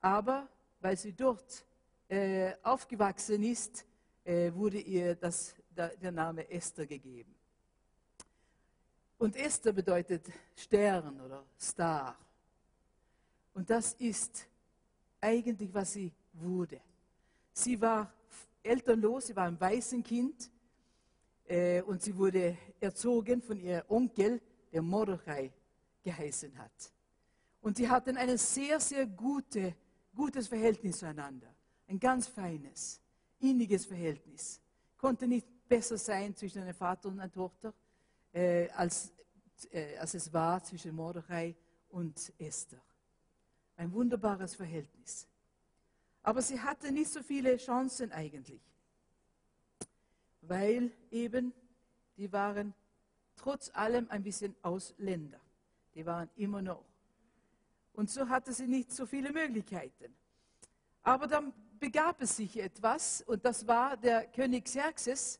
Aber 0.01 0.47
weil 0.79 0.97
sie 0.97 1.13
dort 1.13 1.65
äh, 2.07 2.53
aufgewachsen 2.61 3.43
ist, 3.43 3.85
äh, 4.23 4.53
wurde 4.53 4.79
ihr 4.79 5.15
das, 5.15 5.55
da, 5.73 5.87
der 5.87 6.11
Name 6.11 6.49
Esther 6.49 6.85
gegeben. 6.85 7.33
Und 9.17 9.35
Esther 9.35 9.71
bedeutet 9.71 10.29
Stern 10.55 11.19
oder 11.21 11.45
Star. 11.59 12.17
Und 13.53 13.69
das 13.69 13.93
ist 13.93 14.47
eigentlich, 15.21 15.73
was 15.73 15.93
sie 15.93 16.11
wurde. 16.33 16.81
Sie 17.53 17.79
war 17.79 18.11
elternlos, 18.61 19.27
sie 19.27 19.35
war 19.35 19.47
ein 19.47 19.59
Waisenkind 19.59 20.51
äh, 21.53 21.81
und 21.83 22.01
sie 22.01 22.17
wurde 22.17 22.57
erzogen 22.79 23.41
von 23.41 23.59
ihrem 23.59 23.83
Onkel, 23.87 24.41
der 24.71 24.81
Mordechai 24.81 25.53
geheißen 26.01 26.57
hat. 26.57 26.91
Und 27.61 27.77
sie 27.77 27.87
hatten 27.87 28.17
ein 28.17 28.37
sehr, 28.37 28.79
sehr 28.79 29.05
gute, 29.05 29.75
gutes 30.15 30.47
Verhältnis 30.47 30.97
zueinander. 30.97 31.53
Ein 31.87 31.99
ganz 31.99 32.27
feines, 32.27 32.99
inniges 33.39 33.85
Verhältnis. 33.85 34.59
Konnte 34.97 35.27
nicht 35.27 35.47
besser 35.67 35.97
sein 35.97 36.35
zwischen 36.35 36.63
einem 36.63 36.73
Vater 36.73 37.09
und 37.09 37.19
einer 37.19 37.31
Tochter, 37.31 37.71
äh, 38.33 38.67
als, 38.69 39.13
äh, 39.69 39.97
als 39.97 40.15
es 40.15 40.33
war 40.33 40.63
zwischen 40.63 40.95
Mordechai 40.95 41.55
und 41.89 42.33
Esther. 42.39 42.81
Ein 43.77 43.93
wunderbares 43.93 44.55
Verhältnis. 44.55 45.27
Aber 46.23 46.41
sie 46.41 46.59
hatte 46.59 46.91
nicht 46.91 47.11
so 47.11 47.21
viele 47.21 47.57
Chancen 47.57 48.11
eigentlich, 48.11 48.61
weil 50.47 50.91
eben 51.11 51.53
die 52.17 52.31
waren 52.31 52.73
trotz 53.35 53.71
allem 53.73 54.07
ein 54.09 54.23
bisschen 54.23 54.55
Ausländer. 54.61 55.39
Die 55.95 56.05
waren 56.05 56.29
immer 56.35 56.61
noch. 56.61 56.85
Und 57.93 58.09
so 58.09 58.27
hatte 58.29 58.53
sie 58.53 58.67
nicht 58.67 58.91
so 58.91 59.05
viele 59.05 59.31
Möglichkeiten. 59.31 60.15
Aber 61.03 61.27
dann 61.27 61.53
begab 61.79 62.21
es 62.21 62.37
sich 62.37 62.59
etwas 62.59 63.21
und 63.21 63.43
das 63.45 63.67
war 63.67 63.97
der 63.97 64.25
König 64.27 64.65
Xerxes. 64.65 65.39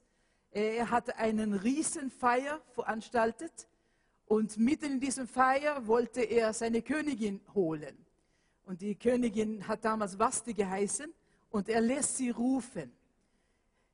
Er 0.51 0.89
hatte 0.89 1.15
einen 1.17 1.53
Riesenfeier 1.53 2.61
veranstaltet 2.71 3.67
und 4.25 4.57
mitten 4.57 4.93
in 4.93 4.99
diesem 4.99 5.27
Feier 5.27 5.87
wollte 5.87 6.21
er 6.21 6.53
seine 6.53 6.81
Königin 6.81 7.41
holen. 7.53 7.97
Und 8.65 8.81
die 8.81 8.95
Königin 8.95 9.67
hat 9.67 9.83
damals 9.83 10.17
Vasti 10.19 10.53
geheißen 10.53 11.11
und 11.49 11.69
er 11.69 11.81
lässt 11.81 12.17
sie 12.17 12.29
rufen. 12.29 12.91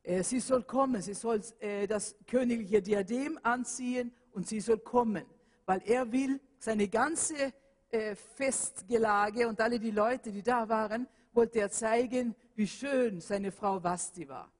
Äh, 0.09 0.23
sie 0.23 0.39
soll 0.39 0.63
kommen, 0.63 1.03
sie 1.03 1.13
soll 1.13 1.39
äh, 1.59 1.85
das 1.85 2.15
königliche 2.25 2.81
Diadem 2.81 3.39
anziehen 3.43 4.11
und 4.31 4.47
sie 4.47 4.59
soll 4.59 4.79
kommen, 4.79 5.23
weil 5.67 5.83
er 5.85 6.11
will 6.11 6.39
seine 6.57 6.87
ganze 6.87 7.53
äh, 7.91 8.15
Festgelage 8.15 9.47
und 9.47 9.61
alle 9.61 9.79
die 9.79 9.91
Leute, 9.91 10.31
die 10.31 10.41
da 10.41 10.67
waren, 10.67 11.07
wollte 11.31 11.59
er 11.59 11.69
zeigen, 11.69 12.35
wie 12.55 12.67
schön 12.67 13.21
seine 13.21 13.51
Frau 13.51 13.83
Vasti 13.83 14.27
war. 14.27 14.51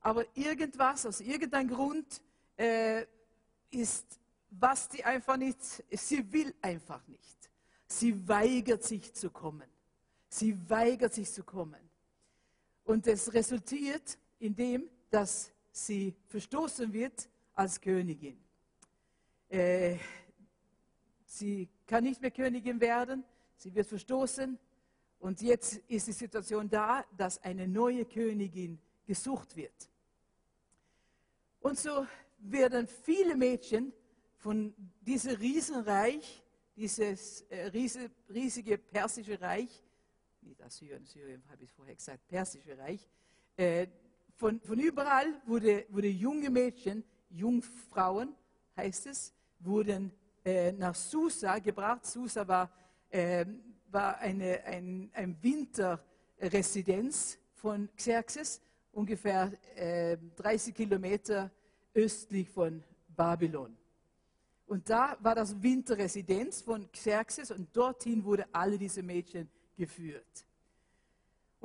Aber 0.00 0.24
irgendwas, 0.34 1.06
aus 1.06 1.20
irgendeinem 1.20 1.68
Grund, 1.68 2.22
ist 3.70 4.18
Vasti 4.50 5.02
einfach 5.02 5.36
nicht, 5.36 5.58
sie 5.90 6.32
will 6.32 6.54
einfach 6.62 7.06
nicht. 7.06 7.50
Sie 7.86 8.26
weigert 8.26 8.82
sich 8.82 9.12
zu 9.12 9.30
kommen. 9.30 9.68
Sie 10.28 10.56
weigert 10.70 11.12
sich 11.12 11.30
zu 11.30 11.44
kommen. 11.44 11.80
Und 12.84 13.06
es 13.06 13.34
resultiert 13.34 14.16
in 14.38 14.54
dem, 14.54 14.88
dass 15.10 15.52
sie 15.70 16.14
verstoßen 16.28 16.92
wird 16.92 17.28
als 17.54 17.80
Königin. 17.80 18.38
Äh, 19.48 19.96
sie 21.24 21.68
kann 21.86 22.04
nicht 22.04 22.20
mehr 22.20 22.30
Königin 22.30 22.80
werden, 22.80 23.24
sie 23.56 23.74
wird 23.74 23.86
verstoßen 23.86 24.58
und 25.18 25.40
jetzt 25.40 25.76
ist 25.88 26.06
die 26.06 26.12
Situation 26.12 26.68
da, 26.68 27.04
dass 27.16 27.42
eine 27.42 27.66
neue 27.66 28.04
Königin 28.04 28.78
gesucht 29.04 29.56
wird. 29.56 29.88
Und 31.60 31.78
so 31.78 32.06
werden 32.38 32.86
viele 32.86 33.34
Mädchen 33.36 33.92
von 34.36 34.74
diesem 35.00 35.36
Riesenreich, 35.36 36.42
dieses 36.76 37.42
äh, 37.42 37.70
riesige 38.28 38.78
persische 38.78 39.40
Reich, 39.40 39.82
nicht 40.42 40.62
Assyrien, 40.62 41.04
Syrien 41.04 41.42
habe 41.48 41.64
ich 41.64 41.72
vorher 41.72 41.94
gesagt, 41.96 42.26
persische 42.28 42.78
Reich, 42.78 43.08
äh, 43.56 43.88
von, 44.36 44.60
von 44.60 44.78
überall 44.78 45.26
wurde, 45.46 45.86
wurde 45.88 46.08
junge 46.08 46.50
Mädchen, 46.50 47.02
Jungfrauen 47.30 48.34
heißt 48.76 49.06
es, 49.06 49.32
wurden 49.60 50.12
äh, 50.44 50.72
nach 50.72 50.94
Susa 50.94 51.58
gebracht. 51.58 52.06
Susa 52.06 52.46
war, 52.46 52.70
äh, 53.10 53.44
war 53.90 54.18
eine 54.18 54.62
ein, 54.64 55.10
ein 55.14 55.36
Winterresidenz 55.42 57.38
von 57.54 57.88
Xerxes, 57.96 58.60
ungefähr 58.92 59.52
äh, 59.74 60.16
30 60.36 60.74
Kilometer 60.74 61.50
östlich 61.94 62.48
von 62.50 62.82
Babylon. 63.08 63.76
Und 64.66 64.90
da 64.90 65.16
war 65.20 65.34
das 65.34 65.60
Winterresidenz 65.62 66.60
von 66.62 66.90
Xerxes 66.92 67.50
und 67.50 67.74
dorthin 67.74 68.24
wurden 68.24 68.44
alle 68.52 68.76
diese 68.76 69.02
Mädchen 69.02 69.48
geführt. 69.76 70.45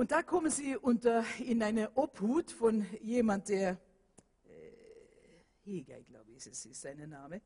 Und 0.02 0.10
da 0.10 0.24
kommen 0.24 0.50
sie 0.50 0.76
unter, 0.76 1.24
in 1.38 1.62
eine 1.62 1.96
Obhut 1.96 2.50
von 2.50 2.88
jemand, 3.02 3.50
der, 3.50 3.78
äh, 4.48 4.72
Hegei, 5.64 6.02
glaube 6.02 6.32
ich, 6.32 6.38
ist, 6.38 6.66
ist 6.66 6.82
sein 6.82 7.08
Name. 7.08 7.36
Haben 7.36 7.44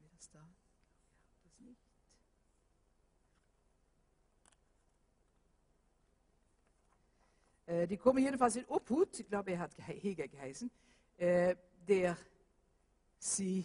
wir 0.00 0.08
das 0.16 0.30
da? 0.30 0.40
das 1.44 1.60
nicht. 1.60 1.80
Äh, 7.66 7.86
die 7.86 7.98
kommen 7.98 8.18
jedenfalls 8.18 8.56
in 8.56 8.64
Obhut, 8.64 9.20
ich 9.20 9.28
glaube, 9.28 9.52
er 9.52 9.60
hat 9.60 9.78
Hegei 9.86 10.26
geheißen, 10.26 10.68
äh, 11.18 11.54
der 11.86 12.18
sie, 13.20 13.64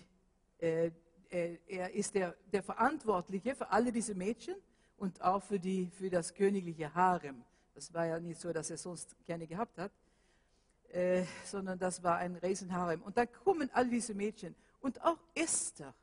äh, 0.60 0.92
äh, 1.32 1.58
er 1.66 1.92
ist 1.92 2.14
der, 2.14 2.38
der 2.52 2.62
Verantwortliche 2.62 3.56
für 3.56 3.72
alle 3.72 3.92
diese 3.92 4.14
Mädchen 4.14 4.58
und 5.04 5.22
auch 5.22 5.44
für, 5.44 5.60
die, 5.60 5.90
für 5.92 6.10
das 6.10 6.34
königliche 6.34 6.96
Harem. 6.96 7.44
Das 7.76 7.94
war 7.94 8.06
ja 8.06 8.22
nicht 8.22 8.40
so, 8.40 8.54
dass 8.54 8.70
er 8.70 8.78
sonst 8.78 9.14
gerne 9.26 9.46
gehabt 9.46 9.78
hat, 9.78 9.92
äh, 10.88 11.26
sondern 11.44 11.78
das 11.78 12.02
war 12.02 12.20
ein 12.20 12.38
Riesenharem. 12.38 13.02
Und 13.02 13.18
da 13.18 13.26
kommen 13.26 13.70
all 13.74 13.90
diese 13.90 14.14
Mädchen. 14.14 14.56
Und 14.80 15.02
auch 15.04 15.20
Esther 15.36 15.94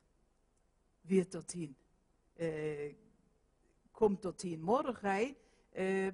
wird 1.01 1.33
dorthin, 1.33 1.75
äh, 2.37 2.93
kommt 3.91 4.23
dorthin. 4.23 4.61
Mordechai 4.61 5.35
äh, 5.71 6.11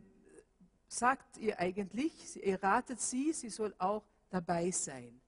sagt 0.87 1.35
ihr 1.39 1.59
eigentlich, 1.59 2.41
er 2.41 2.63
ratet 2.63 3.01
sie, 3.01 3.33
sie 3.33 3.49
soll 3.49 3.75
auch 3.79 4.05
dabei 4.29 4.71
sein. 4.71 5.19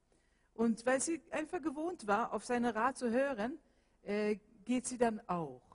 Und 0.53 0.85
weil 0.85 1.01
sie 1.01 1.21
einfach 1.29 1.61
gewohnt 1.61 2.07
war, 2.07 2.31
auf 2.31 2.45
seinen 2.45 2.71
Rat 2.73 2.97
zu 2.97 3.11
hören, 3.11 3.59
äh, 4.03 4.37
geht 4.63 4.87
sie 4.87 4.97
dann 4.97 5.19
auch. 5.27 5.68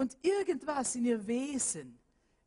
Und 0.00 0.16
irgendwas 0.22 0.94
in 0.94 1.04
ihr 1.04 1.26
Wesen 1.26 1.98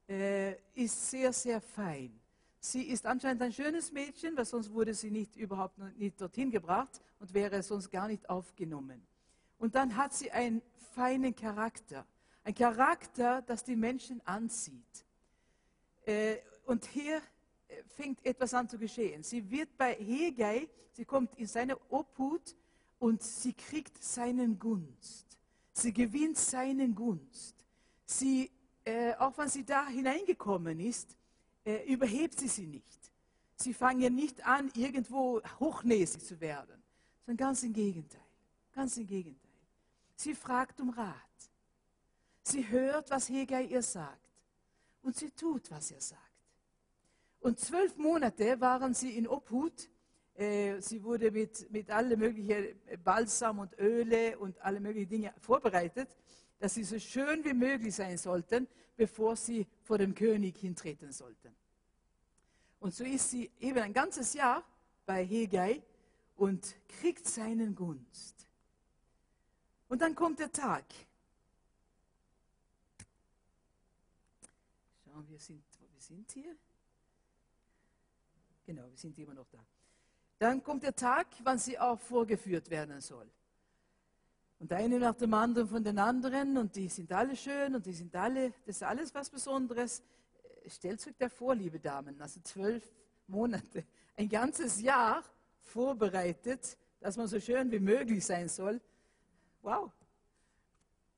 äh, 0.10 0.56
ist 0.74 1.12
sehr, 1.12 1.32
sehr 1.32 1.62
fein. 1.62 2.20
Sie 2.60 2.82
ist 2.82 3.06
anscheinend 3.06 3.44
ein 3.44 3.54
schönes 3.54 3.92
Mädchen, 3.92 4.36
weil 4.36 4.46
sonst 4.46 4.74
wurde 4.74 4.96
sie 4.96 5.12
nicht 5.12 5.36
überhaupt 5.36 5.78
nicht 6.00 6.20
dorthin 6.20 6.50
gebracht 6.50 7.00
und 7.20 7.32
wäre 7.32 7.62
sonst 7.62 7.92
gar 7.92 8.08
nicht 8.08 8.28
aufgenommen. 8.28 9.06
Und 9.60 9.76
dann 9.76 9.96
hat 9.96 10.16
sie 10.16 10.32
einen 10.32 10.64
feinen 10.96 11.36
Charakter. 11.36 12.08
Ein 12.44 12.56
Charakter, 12.56 13.44
das 13.44 13.64
die 13.64 13.76
Menschen 13.76 14.20
anzieht. 14.26 15.06
Äh, 16.08 16.38
und 16.66 16.86
hier 16.86 17.18
äh, 17.68 17.84
fängt 17.84 18.26
etwas 18.26 18.56
an 18.56 18.68
zu 18.68 18.80
geschehen. 18.80 19.22
Sie 19.22 19.48
wird 19.52 19.78
bei 19.78 19.94
Hegei, 19.94 20.68
sie 20.94 21.06
kommt 21.06 21.38
in 21.38 21.46
seine 21.46 21.78
Obhut 21.92 22.56
und 22.98 23.22
sie 23.22 23.54
kriegt 23.54 24.04
seinen 24.04 24.58
Gunst. 24.58 25.34
Sie 25.74 25.92
gewinnt 25.92 26.38
seinen 26.38 26.96
Gunst. 26.96 27.56
Sie, 28.06 28.50
äh, 28.86 29.16
auch 29.16 29.38
wenn 29.38 29.50
sie 29.50 29.66
da 29.66 29.88
hineingekommen 29.88 30.80
ist, 30.80 31.18
äh, 31.66 31.92
überhebt 31.92 32.40
sie 32.40 32.48
sie 32.48 32.68
nicht. 32.68 33.12
Sie 33.56 33.74
fangen 33.74 34.16
nicht 34.16 34.46
an, 34.46 34.72
irgendwo 34.76 35.42
hochnäsig 35.60 36.24
zu 36.26 36.40
werden, 36.40 36.82
sondern 37.26 37.48
ganz 37.48 37.64
im 37.64 37.74
Gegenteil. 37.74 38.22
Ganz 38.74 38.98
im 38.98 39.08
Gegenteil. 39.08 39.52
Sie 40.16 40.36
fragt 40.36 40.80
um 40.80 40.90
Rat. 40.90 41.16
Sie 42.44 42.68
hört, 42.68 43.10
was 43.10 43.30
Hegai 43.30 43.64
ihr 43.66 43.82
sagt. 43.82 44.20
Und 45.02 45.16
sie 45.16 45.32
tut, 45.32 45.70
was 45.72 45.92
er 45.92 46.02
sagt. 46.02 46.20
Und 47.40 47.60
zwölf 47.60 47.98
Monate 47.98 48.60
waren 48.62 48.94
sie 48.94 49.18
in 49.18 49.28
Obhut 49.28 49.90
sie 50.36 51.04
wurde 51.04 51.32
mit, 51.32 51.70
mit 51.72 51.90
alle 51.92 52.18
möglichen 52.18 52.80
Balsam 53.04 53.60
und 53.60 53.78
Öle 53.78 54.38
und 54.40 54.60
alle 54.62 54.80
möglichen 54.80 55.10
Dinge 55.10 55.34
vorbereitet, 55.40 56.10
dass 56.60 56.74
sie 56.74 56.84
so 56.84 56.98
schön 56.98 57.44
wie 57.44 57.54
möglich 57.54 57.94
sein 57.94 58.18
sollten, 58.18 58.68
bevor 58.96 59.36
sie 59.36 59.68
vor 59.82 59.98
dem 59.98 60.16
König 60.16 60.58
hintreten 60.58 61.12
sollten. 61.12 61.56
Und 62.80 62.94
so 62.94 63.04
ist 63.04 63.30
sie 63.30 63.52
eben 63.60 63.80
ein 63.80 63.94
ganzes 63.94 64.34
Jahr 64.34 64.64
bei 65.06 65.26
Hegai 65.26 65.82
und 66.36 66.76
kriegt 66.88 67.28
seinen 67.28 67.76
Gunst. 67.76 68.48
Und 69.88 70.02
dann 70.02 70.16
kommt 70.16 70.40
der 70.40 70.52
Tag. 70.52 70.86
Schauen, 75.06 75.30
wir 75.30 75.40
sind, 75.40 75.64
wir 75.92 76.02
sind 76.02 76.32
hier. 76.32 76.56
Genau, 78.66 78.90
wir 78.90 78.98
sind 78.98 79.18
immer 79.20 79.34
noch 79.34 79.48
da. 79.50 79.64
Dann 80.44 80.62
kommt 80.62 80.84
der 80.84 80.94
Tag, 80.94 81.28
wann 81.46 81.58
sie 81.58 81.80
auch 81.80 81.98
vorgeführt 81.98 82.70
werden 82.70 83.00
soll. 83.00 83.32
Und 84.60 84.74
eine 84.74 85.00
nach 85.00 85.16
dem 85.16 85.34
anderen 85.34 85.70
von 85.70 85.82
den 85.82 85.98
anderen 85.98 86.58
und 86.58 86.76
die 86.76 86.90
sind 86.90 87.14
alle 87.14 87.38
schön 87.38 87.76
und 87.76 87.86
die 87.86 87.94
sind 87.94 88.14
alle, 88.14 88.52
das 88.66 88.76
ist 88.76 88.84
alles 88.84 89.16
was 89.16 89.30
Besonderes. 89.30 90.04
Stellt 90.68 91.08
euch 91.08 91.16
da 91.18 91.30
vor, 91.30 91.56
liebe 91.56 91.80
Damen, 91.80 92.22
also 92.22 92.42
zwölf 92.42 92.84
Monate, 93.26 93.86
ein 94.18 94.28
ganzes 94.28 94.82
Jahr 94.82 95.24
vorbereitet, 95.62 96.78
dass 97.00 97.16
man 97.16 97.28
so 97.28 97.40
schön 97.40 97.72
wie 97.72 97.80
möglich 97.80 98.26
sein 98.26 98.50
soll. 98.50 98.82
Wow, 99.62 99.94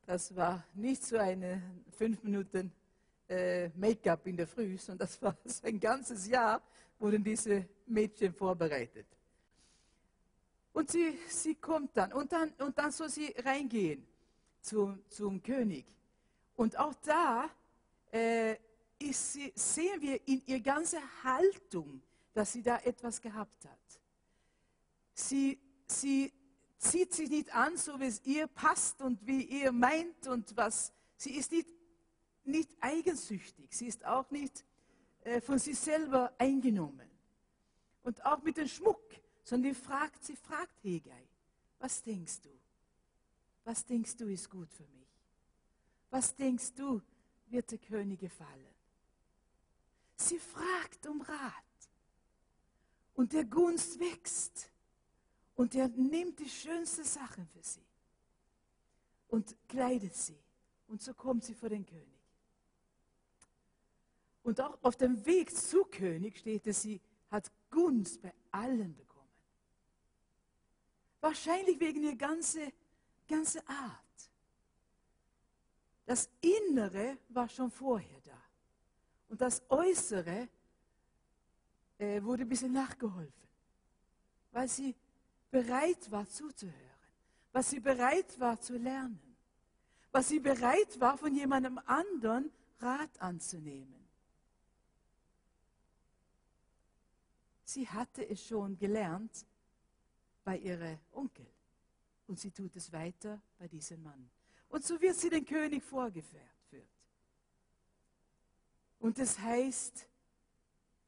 das 0.05 0.35
war 0.35 0.63
nicht 0.75 1.03
so 1.03 1.17
eine 1.17 1.63
fünf 1.97 2.21
Minuten 2.21 2.71
äh, 3.27 3.69
Make-up 3.69 4.27
in 4.27 4.37
der 4.37 4.45
Früh, 4.45 4.77
sondern 4.77 5.07
das 5.07 5.19
war 5.19 5.35
so 5.45 5.65
ein 5.65 5.79
ganzes 5.79 6.27
Jahr, 6.27 6.61
wurden 6.99 7.23
diese 7.23 7.65
Mädchen 7.87 8.31
vorbereitet. 8.31 9.14
Und 10.75 10.91
sie, 10.91 11.17
sie 11.29 11.55
kommt 11.55 11.95
dann 11.95 12.11
und, 12.13 12.31
dann 12.31 12.51
und 12.59 12.77
dann 12.77 12.91
soll 12.91 13.09
sie 13.09 13.33
reingehen 13.43 14.05
zum, 14.61 15.01
zum 15.09 15.41
König. 15.41 15.85
Und 16.55 16.77
auch 16.77 16.93
da 16.95 17.49
äh, 18.11 18.55
sie, 18.99 19.51
sehen 19.55 20.01
wir 20.01 20.27
in 20.27 20.43
ihr 20.45 20.59
ganze 20.59 20.99
Haltung, 21.23 22.01
dass 22.33 22.53
sie 22.53 22.61
da 22.61 22.77
etwas 22.79 23.21
gehabt 23.21 23.65
hat. 23.65 23.79
Sie, 25.13 25.57
sie 25.87 26.33
zieht 26.77 27.13
sich 27.13 27.29
nicht 27.29 27.55
an, 27.55 27.77
so 27.77 27.99
wie 27.99 28.07
es 28.07 28.21
ihr 28.25 28.47
passt 28.47 29.01
und 29.01 29.25
wie 29.25 29.43
ihr 29.43 29.71
meint 29.71 30.27
und 30.27 30.55
was. 30.57 30.91
Sie 31.15 31.31
ist 31.31 31.51
nicht 31.51 31.69
nicht 32.45 32.69
eigensüchtig, 32.79 33.75
sie 33.75 33.87
ist 33.87 34.05
auch 34.05 34.29
nicht 34.29 34.63
äh, 35.23 35.41
von 35.41 35.57
sich 35.57 35.77
selber 35.77 36.31
eingenommen. 36.37 37.09
Und 38.03 38.23
auch 38.23 38.43
mit 38.43 38.57
dem 38.57 38.67
Schmuck, 38.67 39.01
sondern 39.45 39.73
die 39.73 39.79
fragt, 39.79 40.23
sie 40.25 40.35
fragt 40.35 40.83
Hegai, 40.83 41.29
was 41.79 42.01
denkst 42.01 42.41
du? 42.41 42.49
Was 43.63 43.85
denkst 43.85 44.17
du 44.17 44.27
ist 44.27 44.49
gut 44.49 44.71
für 44.73 44.87
mich? 44.87 45.07
Was 46.09 46.35
denkst 46.35 46.73
du 46.73 47.01
wird 47.47 47.71
der 47.71 47.77
König 47.77 48.19
gefallen? 48.19 48.73
Sie 50.17 50.39
fragt 50.39 51.05
um 51.07 51.21
Rat. 51.21 51.63
Und 53.13 53.31
der 53.33 53.45
Gunst 53.45 53.99
wächst. 53.99 54.69
Und 55.55 55.73
er 55.73 55.87
nimmt 55.87 56.39
die 56.39 56.49
schönsten 56.49 57.05
Sachen 57.05 57.47
für 57.47 57.63
sie 57.63 57.85
und 59.29 59.55
kleidet 59.67 60.15
sie. 60.15 60.37
Und 60.87 61.01
so 61.01 61.13
kommt 61.13 61.43
sie 61.43 61.53
vor 61.53 61.69
den 61.69 61.85
König. 61.85 62.19
Und 64.43 64.59
auch 64.61 64.77
auf 64.83 64.95
dem 64.95 65.25
Weg 65.25 65.55
zu 65.55 65.85
König 65.85 66.37
steht 66.37 66.67
es, 66.67 66.81
sie 66.81 67.01
hat 67.31 67.51
Gunst 67.71 68.21
bei 68.21 68.33
allen 68.51 68.95
bekommen. 68.95 69.04
Wahrscheinlich 71.25 71.79
wegen 71.79 72.03
ihrer 72.03 72.15
ganze, 72.15 72.71
ganze 73.27 73.67
Art. 73.67 74.29
Das 76.05 76.29
Innere 76.39 77.17
war 77.29 77.49
schon 77.49 77.71
vorher 77.71 78.21
da. 78.21 78.39
Und 79.29 79.41
das 79.41 79.63
Äußere 79.69 80.47
äh, 81.97 82.21
wurde 82.21 82.43
ein 82.43 82.49
bisschen 82.49 82.73
nachgeholfen, 82.73 83.49
weil 84.51 84.67
sie 84.67 84.93
bereit 85.49 86.11
war 86.11 86.29
zuzuhören, 86.29 86.99
was 87.51 87.71
sie 87.71 87.79
bereit 87.79 88.39
war 88.39 88.61
zu 88.61 88.77
lernen, 88.77 89.35
was 90.11 90.27
sie 90.27 90.39
bereit 90.39 90.99
war 90.99 91.17
von 91.17 91.33
jemandem 91.33 91.79
anderen 91.87 92.51
Rat 92.77 93.19
anzunehmen. 93.19 94.07
Sie 97.63 97.89
hatte 97.89 98.29
es 98.29 98.45
schon 98.45 98.77
gelernt 98.77 99.43
bei 100.45 100.57
ihrem 100.59 100.97
Onkel 101.11 101.45
und 102.27 102.39
sie 102.39 102.51
tut 102.51 102.73
es 102.77 102.93
weiter 102.93 103.41
bei 103.57 103.67
diesem 103.67 104.01
Mann. 104.01 104.29
Und 104.69 104.85
so 104.85 104.99
wird 105.01 105.15
sie 105.15 105.29
den 105.29 105.45
König 105.45 105.83
vorgeführt. 105.83 106.55
Und 108.99 109.19
es 109.19 109.35
das 109.35 109.43
heißt, 109.43 110.07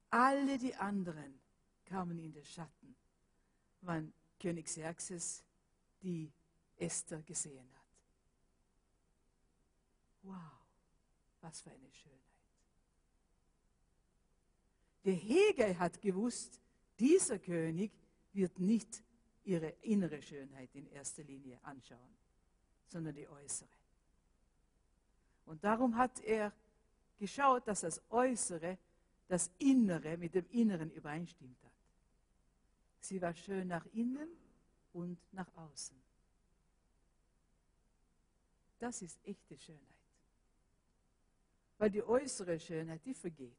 alle 0.09 0.57
die 0.57 0.75
anderen 0.75 1.39
kamen 1.85 2.19
in 2.19 2.31
den 2.31 2.43
Schatten, 2.43 2.95
wann 3.81 4.13
König 4.39 4.65
Xerxes 4.65 5.43
die 6.01 6.31
Esther 6.75 7.21
gesehen 7.23 7.67
hat. 7.73 7.85
Wow, 10.23 10.51
was 11.41 11.61
für 11.61 11.71
eine 11.71 11.91
Schönheit. 11.91 12.21
Der 15.05 15.15
Hegel 15.15 15.79
hat 15.79 16.01
gewusst, 16.01 16.61
dieser 16.99 17.39
König 17.39 17.91
wird 18.33 18.59
nicht 18.59 19.01
ihre 19.47 19.69
innere 19.81 20.21
Schönheit 20.21 20.69
in 20.75 20.85
erster 20.87 21.23
Linie 21.23 21.57
anschauen, 21.63 22.17
sondern 22.85 23.15
die 23.15 23.27
äußere. 23.27 23.69
Und 25.45 25.63
darum 25.63 25.95
hat 25.95 26.19
er 26.19 26.51
geschaut, 27.17 27.65
dass 27.65 27.81
das 27.81 28.01
Äußere, 28.09 28.77
das 29.29 29.49
Innere 29.57 30.17
mit 30.17 30.35
dem 30.35 30.45
Inneren 30.49 30.91
übereinstimmt 30.91 31.63
hat. 31.63 31.71
Sie 32.99 33.21
war 33.21 33.33
schön 33.33 33.69
nach 33.69 33.85
innen 33.93 34.27
und 34.91 35.17
nach 35.31 35.47
außen. 35.55 35.97
Das 38.79 39.01
ist 39.01 39.17
echte 39.25 39.57
Schönheit. 39.57 39.81
Weil 41.77 41.89
die 41.89 42.03
äußere 42.03 42.59
Schönheit, 42.59 43.05
die 43.05 43.13
vergeht. 43.13 43.57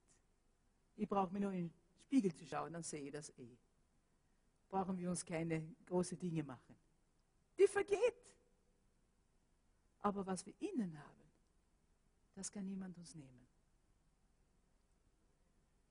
Ich 0.96 1.08
brauche 1.08 1.32
mir 1.32 1.40
nur 1.40 1.52
in 1.52 1.68
den 1.68 1.74
Spiegel 2.02 2.34
zu 2.34 2.44
schauen, 2.44 2.74
dann 2.74 2.82
sehe 2.82 3.00
ich 3.02 3.12
das 3.12 3.30
eh. 3.38 3.56
Brauchen 4.68 4.98
wir 4.98 5.10
uns 5.10 5.24
keine 5.24 5.74
großen 5.86 6.18
Dinge 6.18 6.42
machen. 6.42 6.76
Die 7.58 7.66
vergeht. 7.66 8.14
Aber 10.00 10.26
was 10.26 10.44
wir 10.46 10.54
innen 10.60 10.96
haben, 10.96 11.22
das 12.34 12.52
kann 12.52 12.64
niemand 12.64 12.96
uns 12.98 13.14
nehmen. 13.14 13.46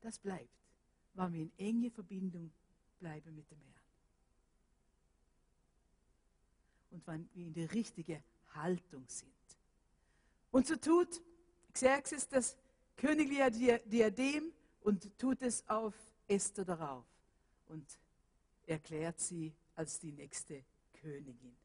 Das 0.02 0.18
bleibt, 0.20 0.50
weil 1.14 1.34
wir 1.34 1.42
in 1.42 1.52
enge 1.58 1.92
Verbindung 1.92 2.52
bleiben 3.00 3.36
mit 3.36 3.50
dem 3.52 3.60
Herrn. 3.60 3.74
Und 6.92 7.08
wenn 7.08 7.30
wir 7.34 7.48
in 7.48 7.54
der 7.54 7.74
richtigen 7.74 8.24
Haltung 8.54 9.04
sind. 9.08 9.32
Und 10.52 10.68
so 10.68 10.76
tut 10.78 11.22
Xerxes 11.74 12.28
das 12.28 12.56
königliche 12.96 13.82
Diadem 13.86 14.52
und 14.82 15.18
tut 15.20 15.42
es 15.42 15.68
auf 15.68 15.94
Esther 16.28 16.66
darauf 16.66 17.06
und 17.68 17.86
erklärt 18.68 19.20
sie 19.20 19.54
als 19.76 20.00
die 20.00 20.12
nächste 20.12 20.64
Königin. 20.94 21.56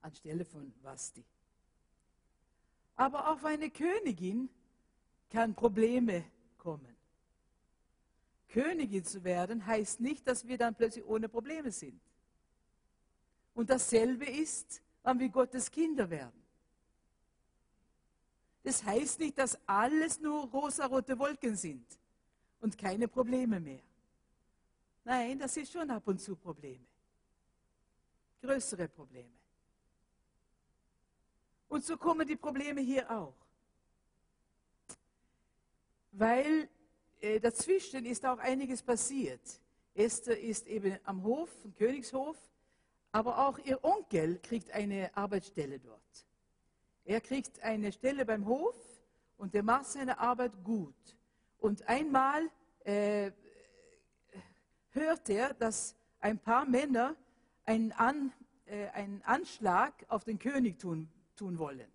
Anstelle 0.00 0.44
von 0.44 0.72
Vasti. 0.82 1.24
Aber 2.96 3.30
auf 3.30 3.44
eine 3.44 3.70
Königin 3.70 4.48
kann 5.30 5.54
Probleme 5.54 6.24
kommen. 6.58 6.96
Königin 8.48 9.04
zu 9.04 9.24
werden 9.24 9.64
heißt 9.64 10.00
nicht, 10.00 10.26
dass 10.26 10.46
wir 10.46 10.58
dann 10.58 10.74
plötzlich 10.74 11.04
ohne 11.06 11.28
Probleme 11.28 11.72
sind. 11.72 12.00
Und 13.54 13.70
dasselbe 13.70 14.26
ist, 14.26 14.82
wenn 15.02 15.18
wir 15.18 15.28
Gottes 15.28 15.70
Kinder 15.70 16.08
werden. 16.08 16.42
Das 18.62 18.84
heißt 18.84 19.18
nicht, 19.18 19.38
dass 19.38 19.58
alles 19.66 20.20
nur 20.20 20.46
rosarote 20.50 21.18
Wolken 21.18 21.56
sind 21.56 21.84
und 22.60 22.78
keine 22.78 23.08
Probleme 23.08 23.58
mehr. 23.58 23.82
Nein, 25.04 25.38
das 25.38 25.56
ist 25.56 25.72
schon 25.72 25.90
ab 25.90 26.06
und 26.06 26.20
zu 26.20 26.36
Probleme. 26.36 26.86
Größere 28.40 28.88
Probleme. 28.88 29.32
Und 31.68 31.84
so 31.84 31.96
kommen 31.96 32.26
die 32.26 32.36
Probleme 32.36 32.80
hier 32.80 33.10
auch. 33.10 33.34
Weil 36.12 36.68
äh, 37.20 37.40
dazwischen 37.40 38.04
ist 38.04 38.26
auch 38.26 38.38
einiges 38.38 38.82
passiert. 38.82 39.40
Esther 39.94 40.38
ist 40.38 40.66
eben 40.66 40.98
am 41.04 41.22
Hof, 41.22 41.50
am 41.64 41.74
Königshof, 41.74 42.36
aber 43.10 43.46
auch 43.46 43.58
ihr 43.58 43.82
Onkel 43.84 44.38
kriegt 44.40 44.70
eine 44.70 45.14
Arbeitsstelle 45.16 45.78
dort. 45.78 46.26
Er 47.04 47.20
kriegt 47.20 47.60
eine 47.62 47.92
Stelle 47.92 48.24
beim 48.24 48.46
Hof 48.46 48.76
und 49.36 49.54
er 49.54 49.62
macht 49.62 49.86
seine 49.86 50.18
Arbeit 50.18 50.52
gut. 50.62 51.16
Und 51.58 51.88
einmal 51.88 52.48
äh, 52.84 53.32
hört 54.92 55.28
er, 55.28 55.54
dass 55.54 55.94
ein 56.20 56.38
paar 56.38 56.64
Männer 56.64 57.16
einen, 57.64 57.92
An, 57.92 58.32
äh, 58.66 58.88
einen 58.88 59.22
Anschlag 59.22 59.92
auf 60.08 60.24
den 60.24 60.38
König 60.38 60.78
tun, 60.78 61.08
tun 61.36 61.58
wollen. 61.58 61.90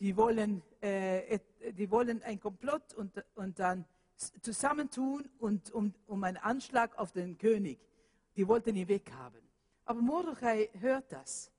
Die 0.00 0.16
wollen, 0.16 0.62
äh, 0.80 1.38
die 1.72 1.90
wollen 1.90 2.22
ein 2.22 2.38
Komplott 2.38 2.94
und, 2.94 3.12
und 3.34 3.58
dann 3.58 3.84
zusammentun 4.42 5.28
und, 5.38 5.70
um, 5.72 5.94
um 6.06 6.24
einen 6.24 6.36
Anschlag 6.36 6.96
auf 6.98 7.12
den 7.12 7.38
König. 7.38 7.78
Die 8.36 8.46
wollten 8.46 8.76
ihn 8.76 8.88
weghaben. 8.88 9.42
Aber 9.84 10.00
Mordechai 10.00 10.68
hört 10.80 11.10
das. 11.12 11.50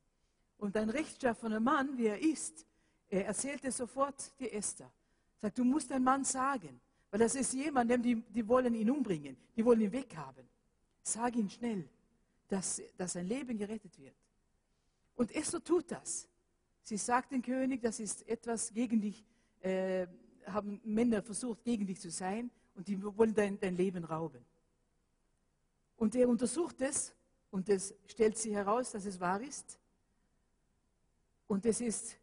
Und 0.58 0.76
ein 0.78 0.90
rechtschaffener 0.90 1.60
Mann, 1.60 1.98
wie 1.98 2.08
er 2.08 2.20
ist, 2.20 2.66
er 3.10 3.26
erzählte 3.26 3.72
sofort 3.72 4.32
die 4.40 4.52
Esther. 4.52 4.92
Sagt, 5.38 5.58
du 5.58 5.64
musst 5.64 5.90
dein 5.90 6.04
Mann 6.04 6.24
sagen, 6.24 6.80
weil 7.12 7.20
das 7.20 7.36
ist 7.36 7.54
jemand, 7.54 7.90
die, 8.06 8.16
die 8.16 8.48
wollen 8.48 8.76
ihn 8.76 8.90
umbringen, 8.90 9.36
die 9.56 9.66
wollen 9.66 9.82
ihn 9.82 9.92
weghaben. 9.92 10.48
Sag 11.02 11.36
ihn 11.36 11.50
schnell, 11.50 11.90
dass, 12.48 12.82
dass 12.98 13.14
sein 13.14 13.28
Leben 13.28 13.58
gerettet 13.58 13.98
wird. 14.00 14.16
Und 15.16 15.34
Esther 15.36 15.64
tut 15.64 15.92
das. 15.92 16.28
Sie 16.84 16.98
sagt 16.98 17.32
dem 17.32 17.42
König, 17.42 17.82
das 17.82 18.00
ist 18.00 18.28
etwas 18.28 18.74
gegen 18.74 19.02
dich, 19.02 19.24
äh, 19.62 20.08
haben 20.46 20.80
Männer 20.84 21.22
versucht, 21.22 21.64
gegen 21.64 21.86
dich 21.86 22.00
zu 22.00 22.10
sein 22.10 22.50
und 22.76 22.88
die 22.88 23.02
wollen 23.04 23.34
dein, 23.34 23.60
dein 23.60 23.76
Leben 23.76 24.04
rauben. 24.04 24.44
Und 25.98 26.16
er 26.16 26.30
untersucht 26.30 26.82
es 26.82 27.14
und 27.52 27.70
es 27.70 27.94
stellt 28.08 28.38
sich 28.38 28.54
heraus, 28.54 28.92
dass 28.92 29.06
es 29.06 29.20
wahr 29.20 29.42
ist. 29.42 29.80
Und 31.48 31.66
es 31.66 31.82
ist, 31.82 32.18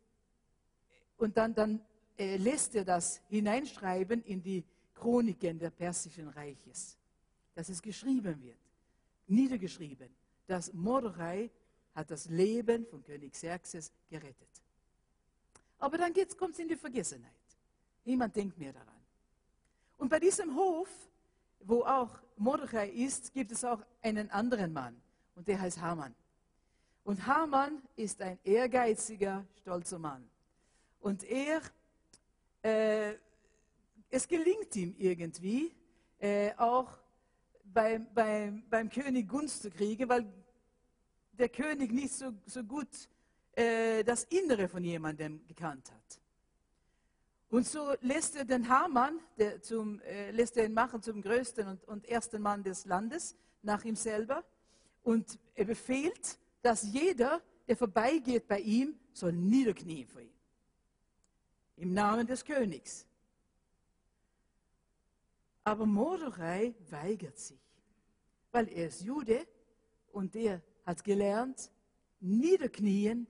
und 1.18 1.37
dann, 1.37 1.55
dann 1.55 1.84
äh, 2.16 2.37
lässt 2.37 2.74
er 2.74 2.84
das 2.84 3.20
hineinschreiben 3.28 4.22
in 4.24 4.43
die 4.43 4.64
Chroniken 4.97 5.59
der 5.59 5.70
persischen 5.70 6.28
Reiches, 6.28 6.97
dass 7.55 7.68
es 7.68 7.80
geschrieben 7.80 8.42
wird, 8.42 8.59
niedergeschrieben, 9.28 10.09
dass 10.47 10.72
Mordechai 10.72 11.51
hat 11.94 12.11
das 12.11 12.28
Leben 12.28 12.86
von 12.86 13.03
König 13.05 13.32
Xerxes 13.32 13.92
gerettet. 14.09 14.49
Aber 15.78 15.99
dann 15.99 16.12
kommt 16.38 16.55
es 16.55 16.59
in 16.59 16.68
die 16.68 16.76
Vergessenheit. 16.76 17.30
Niemand 18.05 18.34
denkt 18.34 18.59
mehr 18.59 18.72
daran. 18.72 18.88
Und 19.99 20.09
bei 20.09 20.20
diesem 20.20 20.55
Hof, 20.55 20.88
wo 21.61 21.82
auch 21.82 22.11
Mordechai 22.36 22.88
ist, 22.90 23.32
gibt 23.32 23.53
es 23.53 23.64
auch 23.64 23.82
einen 24.03 24.30
anderen 24.30 24.72
Mann 24.72 25.01
und 25.34 25.49
der 25.49 25.61
heißt 25.61 25.80
Haman. 25.80 26.14
Und 27.05 27.26
Haman 27.26 27.82
ist 27.94 28.20
ein 28.20 28.38
ehrgeiziger, 28.44 29.44
stolzer 29.61 29.99
Mann. 29.99 30.28
Und 31.01 31.22
er, 31.24 31.62
äh, 32.62 33.14
es 34.11 34.26
gelingt 34.26 34.74
ihm 34.76 34.94
irgendwie, 34.98 35.74
äh, 36.18 36.52
auch 36.57 36.90
beim, 37.64 38.07
beim, 38.14 38.62
beim 38.68 38.88
König 38.88 39.28
Gunst 39.28 39.62
zu 39.62 39.70
kriegen, 39.70 40.09
weil 40.09 40.26
der 41.32 41.48
König 41.48 41.92
nicht 41.92 42.12
so, 42.12 42.32
so 42.46 42.62
gut 42.62 42.88
äh, 43.52 44.02
das 44.04 44.24
Innere 44.24 44.68
von 44.68 44.82
jemandem 44.82 45.44
gekannt 45.46 45.90
hat. 45.92 46.20
Und 47.48 47.66
so 47.66 47.94
lässt 48.00 48.36
er 48.36 48.44
den 48.44 48.68
Hamann, 48.68 49.20
der 49.38 49.62
zum, 49.62 50.00
äh, 50.00 50.30
lässt 50.30 50.57
er 50.57 50.66
ihn 50.66 50.74
machen 50.74 51.00
zum 51.02 51.22
größten 51.22 51.68
und, 51.68 51.84
und 51.84 52.09
ersten 52.09 52.42
Mann 52.42 52.62
des 52.62 52.86
Landes, 52.86 53.36
nach 53.62 53.84
ihm 53.84 53.96
selber. 53.96 54.44
Und 55.02 55.38
er 55.54 55.64
befiehlt, 55.64 56.38
dass 56.62 56.82
jeder, 56.82 57.40
der 57.68 57.76
vorbeigeht 57.76 58.48
bei 58.48 58.61
ihm, 58.61 58.98
soll 59.12 59.32
niederknien 59.32 60.07
vor 60.07 60.20
ihm. 60.20 60.34
Im 61.76 61.92
Namen 61.92 62.26
des 62.26 62.44
Königs. 62.44 63.07
Aber 65.66 65.84
Mordechai 65.84 66.76
weigert 66.90 67.36
sich, 67.36 67.60
weil 68.52 68.68
er 68.68 68.86
ist 68.86 69.00
Jude 69.02 69.44
und 70.12 70.32
der 70.36 70.62
hat 70.84 71.02
gelernt, 71.02 71.72
niederknien 72.20 73.26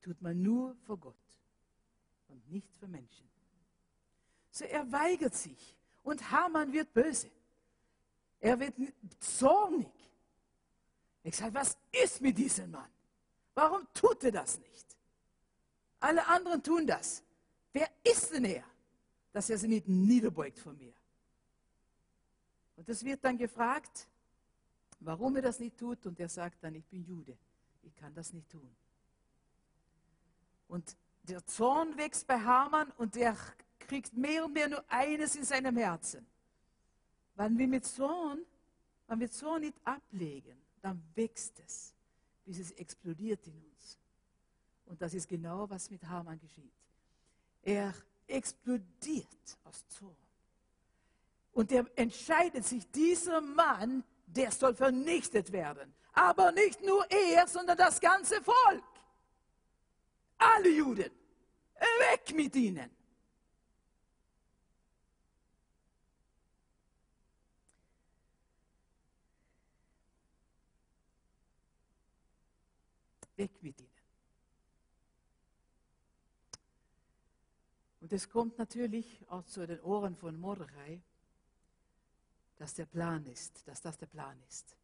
tut 0.00 0.22
man 0.22 0.40
nur 0.40 0.74
vor 0.86 0.96
Gott 0.96 1.14
und 2.28 2.50
nicht 2.50 2.72
für 2.76 2.88
Menschen. 2.88 3.28
So 4.50 4.64
er 4.64 4.90
weigert 4.90 5.34
sich 5.34 5.76
und 6.02 6.30
Haman 6.30 6.72
wird 6.72 6.94
böse. 6.94 7.30
Er 8.40 8.58
wird 8.58 8.72
zornig. 9.20 9.92
Ich 11.24 11.36
sage, 11.36 11.52
was 11.52 11.76
ist 11.92 12.22
mit 12.22 12.38
diesem 12.38 12.70
Mann? 12.70 12.90
Warum 13.54 13.86
tut 13.92 14.24
er 14.24 14.32
das 14.32 14.58
nicht? 14.60 14.96
Alle 16.00 16.26
anderen 16.26 16.62
tun 16.62 16.86
das. 16.86 17.22
Wer 17.74 17.90
ist 18.02 18.32
denn 18.32 18.46
er, 18.46 18.64
dass 19.30 19.50
er 19.50 19.58
sich 19.58 19.68
nicht 19.68 19.86
niederbeugt 19.86 20.58
vor 20.58 20.72
mir? 20.72 20.95
Und 22.76 22.88
es 22.88 23.04
wird 23.04 23.24
dann 23.24 23.38
gefragt, 23.38 24.08
warum 25.00 25.36
er 25.36 25.42
das 25.42 25.58
nicht 25.58 25.76
tut. 25.78 26.06
Und 26.06 26.20
er 26.20 26.28
sagt 26.28 26.62
dann, 26.62 26.74
ich 26.74 26.86
bin 26.86 27.04
Jude, 27.04 27.36
ich 27.82 27.94
kann 27.96 28.14
das 28.14 28.32
nicht 28.32 28.48
tun. 28.50 28.70
Und 30.68 30.96
der 31.22 31.44
Zorn 31.46 31.96
wächst 31.96 32.26
bei 32.26 32.38
Haman 32.40 32.90
und 32.98 33.16
er 33.16 33.36
kriegt 33.78 34.12
mehr 34.14 34.44
und 34.44 34.52
mehr 34.52 34.68
nur 34.68 34.84
eines 34.88 35.36
in 35.36 35.44
seinem 35.44 35.76
Herzen. 35.76 36.26
Wenn 37.34 37.56
wir 37.58 37.68
mit 37.68 37.84
Zorn, 37.84 38.40
wenn 39.06 39.20
wir 39.20 39.30
Zorn 39.30 39.62
nicht 39.62 39.76
ablegen, 39.84 40.56
dann 40.82 41.02
wächst 41.14 41.60
es, 41.64 41.94
bis 42.44 42.58
es 42.58 42.72
explodiert 42.72 43.46
in 43.46 43.54
uns. 43.54 43.98
Und 44.86 45.02
das 45.02 45.14
ist 45.14 45.28
genau, 45.28 45.68
was 45.68 45.90
mit 45.90 46.04
Haman 46.04 46.38
geschieht. 46.38 46.72
Er 47.62 47.92
explodiert 48.26 49.58
aus 49.64 49.86
Zorn. 49.88 50.25
Und 51.56 51.72
er 51.72 51.86
entscheidet 51.96 52.66
sich, 52.66 52.86
dieser 52.90 53.40
Mann, 53.40 54.04
der 54.26 54.52
soll 54.52 54.74
vernichtet 54.74 55.50
werden. 55.52 55.90
Aber 56.12 56.52
nicht 56.52 56.82
nur 56.82 57.10
er, 57.10 57.46
sondern 57.46 57.78
das 57.78 57.98
ganze 57.98 58.42
Volk. 58.42 58.84
Alle 60.36 60.68
Juden. 60.68 61.10
Weg 61.80 62.36
mit 62.36 62.54
ihnen. 62.56 62.90
Weg 73.36 73.62
mit 73.62 73.80
ihnen. 73.80 73.90
Und 78.02 78.12
es 78.12 78.28
kommt 78.28 78.58
natürlich 78.58 79.24
auch 79.30 79.46
zu 79.46 79.66
den 79.66 79.80
Ohren 79.80 80.16
von 80.16 80.38
Mordechai, 80.38 81.00
dass 82.58 82.74
der 82.74 82.86
Plan 82.86 83.24
ist, 83.26 83.66
dass 83.66 83.80
das 83.80 83.96
der 83.98 84.06
Plan 84.06 84.38
ist. 84.48 84.76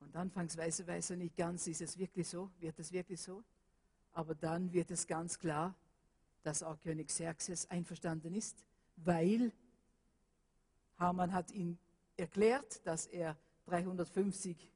Und 0.00 0.14
anfangsweise 0.16 0.86
weiß 0.86 1.10
er 1.10 1.16
nicht 1.16 1.36
ganz, 1.36 1.66
ist 1.66 1.80
es 1.82 1.98
wirklich 1.98 2.28
so, 2.28 2.50
wird 2.60 2.78
es 2.78 2.92
wirklich 2.92 3.20
so? 3.20 3.42
Aber 4.12 4.34
dann 4.34 4.72
wird 4.72 4.90
es 4.90 5.06
ganz 5.06 5.38
klar, 5.38 5.74
dass 6.42 6.62
auch 6.62 6.78
König 6.80 7.08
Xerxes 7.08 7.68
einverstanden 7.70 8.34
ist, 8.34 8.64
weil 8.96 9.52
Haman 10.98 11.32
hat 11.32 11.50
ihm 11.50 11.78
erklärt, 12.16 12.84
dass 12.86 13.06
er 13.06 13.36
350 13.66 14.72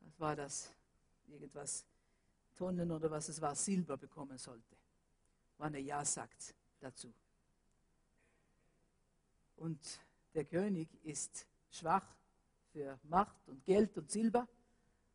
was 0.00 0.20
war 0.20 0.36
das, 0.36 0.72
irgendwas, 1.28 1.84
Tonnen 2.56 2.90
oder 2.90 3.10
was 3.10 3.28
es 3.28 3.40
war, 3.40 3.54
Silber 3.54 3.96
bekommen 3.96 4.38
sollte, 4.38 4.76
wann 5.58 5.74
er 5.74 5.80
Ja 5.80 6.04
sagt 6.04 6.54
dazu. 6.80 7.12
Und 9.62 10.00
der 10.34 10.44
König 10.44 10.88
ist 11.04 11.46
schwach 11.70 12.16
für 12.72 12.98
Macht 13.04 13.46
und 13.46 13.64
Geld 13.64 13.96
und 13.96 14.10
Silber. 14.10 14.48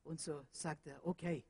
Und 0.06 0.22
so 0.22 0.46
sagt 0.52 0.88
er, 0.88 1.06
okay, 1.06 1.44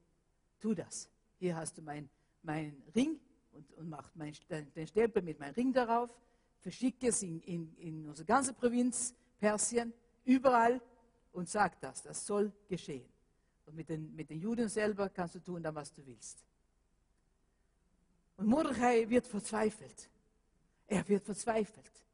tu 0.59 0.73
das. 0.73 1.07
Hier 1.37 1.55
hast 1.55 1.77
du 1.77 1.83
meinen 1.83 2.09
mein 2.41 2.81
Ring 2.95 3.19
und, 3.51 3.71
und 3.73 3.87
mach 3.87 4.09
mein, 4.15 4.33
den 4.75 4.87
Stempel 4.87 5.21
mit 5.21 5.37
meinem 5.39 5.53
Ring 5.53 5.71
darauf. 5.71 6.09
Verschicke 6.57 7.09
es 7.09 7.21
in, 7.21 7.39
in, 7.41 7.77
in 7.77 8.09
unsere 8.09 8.25
ganze 8.25 8.51
Provinz 8.51 9.13
Persien, 9.37 9.93
überall 10.25 10.81
und 11.33 11.47
sag 11.47 11.79
das. 11.79 12.01
Das 12.01 12.25
soll 12.25 12.51
geschehen. 12.67 13.07
Und 13.67 13.75
mit 13.75 13.89
den, 13.89 14.15
mit 14.15 14.31
den 14.31 14.39
Juden 14.39 14.69
selber 14.69 15.07
kannst 15.09 15.35
du 15.35 15.39
tun 15.39 15.61
dann, 15.61 15.75
was 15.75 15.93
du 15.93 16.03
willst. 16.03 16.43
Und 18.37 18.47
Mordechai 18.47 19.07
wird 19.07 19.27
verzweifelt. 19.27 20.09
Er 20.87 21.07
wird 21.07 21.23
verzweifelt. 21.23 22.06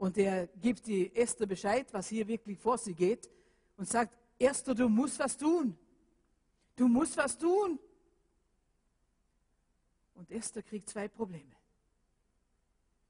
Und 0.00 0.16
er 0.16 0.46
gibt 0.46 0.86
die 0.86 1.14
Esther 1.14 1.44
Bescheid, 1.44 1.92
was 1.92 2.08
hier 2.08 2.26
wirklich 2.26 2.58
vor 2.58 2.78
sie 2.78 2.94
geht, 2.94 3.28
und 3.76 3.86
sagt, 3.86 4.16
Esther, 4.38 4.74
du 4.74 4.88
musst 4.88 5.18
was 5.18 5.36
tun. 5.36 5.76
Du 6.74 6.88
musst 6.88 7.18
was 7.18 7.36
tun. 7.36 7.78
Und 10.14 10.30
Esther 10.30 10.62
kriegt 10.62 10.88
zwei 10.88 11.06
Probleme. 11.06 11.54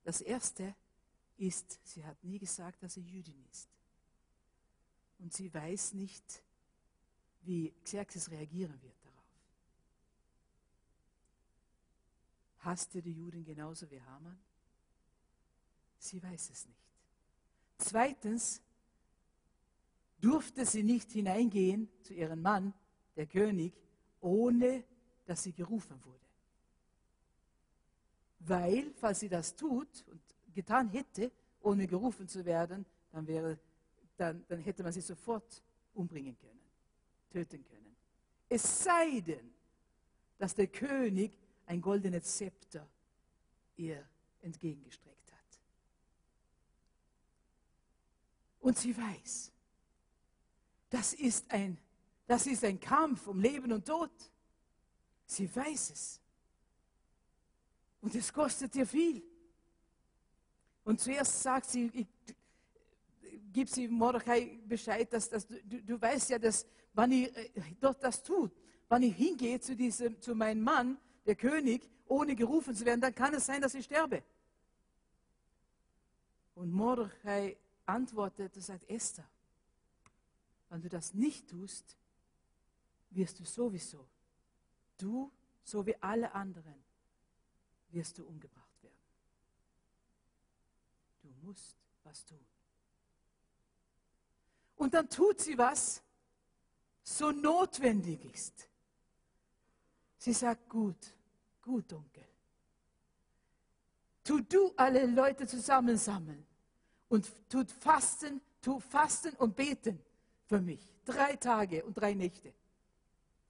Das 0.03 0.21
erste 0.21 0.75
ist, 1.37 1.79
sie 1.85 2.05
hat 2.05 2.25
nie 2.25 2.41
gesagt, 2.41 2.83
dass 2.83 2.95
sie 2.95 3.03
Jüdin 3.03 3.41
ist. 3.53 3.69
Und 5.21 5.33
sie 5.33 5.55
weiß 5.55 5.95
nicht, 5.95 6.43
wie 7.43 7.73
Xerxes 7.85 8.33
reagieren 8.33 8.83
wird 8.83 8.97
darauf. 9.05 9.25
Hasst 12.59 12.97
ihr 12.97 13.03
die 13.03 13.13
Juden 13.13 13.45
genauso 13.45 13.89
wie 13.93 14.03
Haman? 14.03 14.41
Sie 16.01 16.21
weiß 16.21 16.51
es 16.51 16.67
nicht. 16.67 16.81
Zweitens 17.79 18.61
durfte 20.21 20.67
sie 20.67 20.83
nicht 20.83 21.13
hineingehen 21.13 21.89
zu 22.03 22.15
ihrem 22.15 22.43
Mann, 22.43 22.75
der 23.15 23.27
König, 23.27 23.73
ohne 24.21 24.83
dass 25.25 25.45
sie 25.45 25.53
gerufen 25.53 26.03
wurde. 26.05 26.19
Weil, 28.41 28.93
falls 28.95 29.21
sie 29.21 29.29
das 29.29 29.55
tut 29.55 30.05
und 30.09 30.21
getan 30.53 30.89
hätte, 30.89 31.31
ohne 31.61 31.87
gerufen 31.87 32.27
zu 32.27 32.45
werden, 32.45 32.85
dann, 33.13 33.27
wäre, 33.29 33.59
dann, 34.17 34.45
dann 34.49 34.59
hätte 34.61 34.83
man 34.83 34.93
sie 34.93 35.01
sofort 35.01 35.63
umbringen 35.95 36.37
können 36.37 36.61
töten 37.31 37.65
können. 37.65 37.97
Es 38.49 38.85
sei 38.85 39.21
denn, 39.21 39.55
dass 40.39 40.55
der 40.55 40.67
König 40.67 41.39
ein 41.67 41.81
goldenes 41.81 42.37
Zepter 42.37 42.87
ihr 43.77 44.05
entgegengestreckt 44.43 45.33
hat. 45.33 45.61
Und 48.61 48.79
sie 48.79 48.97
weiß, 48.97 49.51
das 50.91 51.15
ist 51.15 51.51
ein, 51.51 51.79
das 52.27 52.47
ist 52.47 52.65
ein 52.65 52.79
Kampf 52.79 53.27
um 53.27 53.41
Leben 53.41 53.73
und 53.73 53.87
Tod. 53.87 54.11
Sie 55.27 55.55
weiß 55.55 55.91
es. 55.91 56.21
Und 58.01 58.15
es 58.15 58.33
kostet 58.33 58.75
ihr 58.77 58.87
viel. 58.87 59.23
Und 60.85 61.01
zuerst 61.01 61.43
sagt 61.43 61.67
sie, 61.67 61.91
ich, 61.93 62.07
gib 63.53 63.69
sie 63.69 63.89
Mordechai 63.89 64.59
Bescheid, 64.67 65.13
dass, 65.13 65.29
dass 65.29 65.47
du, 65.47 65.83
du 65.83 66.01
weißt 66.01 66.31
ja, 66.31 66.39
dass 66.39 66.67
wenn 66.95 67.13
ich 67.13 67.37
äh, 67.37 67.51
dort 67.81 68.03
das 68.03 68.23
tut, 68.23 68.53
wenn 68.89 69.03
ich 69.03 69.15
hingehe 69.15 69.61
zu, 69.61 69.77
diesem, 69.77 70.21
zu 70.21 70.35
meinem 70.35 70.63
Mann, 70.63 70.99
der 71.27 71.37
König, 71.37 71.89
ohne 72.07 72.35
gerufen 72.35 72.75
zu 72.75 72.85
werden, 72.85 73.01
dann 73.01 73.15
kann 73.15 73.35
es 73.35 73.47
sein, 73.47 73.61
dass 73.61 73.75
ich 73.75 73.85
sterbe. 73.85 74.23
Und 76.55 76.73
Mordechai 76.73 77.57
antwortet 77.91 78.55
und 78.57 78.63
sagt, 78.63 78.89
Esther, 78.89 79.29
wenn 80.69 80.81
du 80.81 80.89
das 80.89 81.15
nicht 81.15 81.49
tust, 81.49 81.97
wirst 83.11 83.41
du 83.41 83.45
sowieso, 83.45 84.07
du 84.99 85.31
so 85.65 85.85
wie 85.85 85.97
alle 86.01 86.33
anderen, 86.33 86.75
wirst 87.91 88.19
du 88.19 88.25
umgebracht 88.25 88.83
werden. 88.83 88.97
Du 91.23 91.29
musst 91.47 91.77
was 92.05 92.25
tun. 92.25 92.45
Und 94.77 94.95
dann 94.95 95.09
tut 95.09 95.41
sie 95.41 95.59
was, 95.59 96.03
so 97.03 97.31
notwendig 97.33 98.25
ist. 98.25 98.69
Sie 100.17 100.33
sagt, 100.33 100.69
gut, 100.69 101.15
gut, 101.61 101.93
Onkel. 101.93 102.27
Tu 104.23 104.41
du 104.43 104.73
alle 104.77 105.07
Leute 105.07 105.47
zusammensammeln 105.47 106.47
und 107.11 107.31
tut 107.51 107.71
fasten, 107.71 108.41
tu 108.63 108.81
fasten 108.81 109.35
und 109.37 109.55
beten 109.55 110.01
für 110.47 110.61
mich. 110.61 110.81
Drei 111.05 111.37
Tage 111.37 111.85
und 111.85 111.95
drei 111.95 112.15
Nächte. 112.15 112.55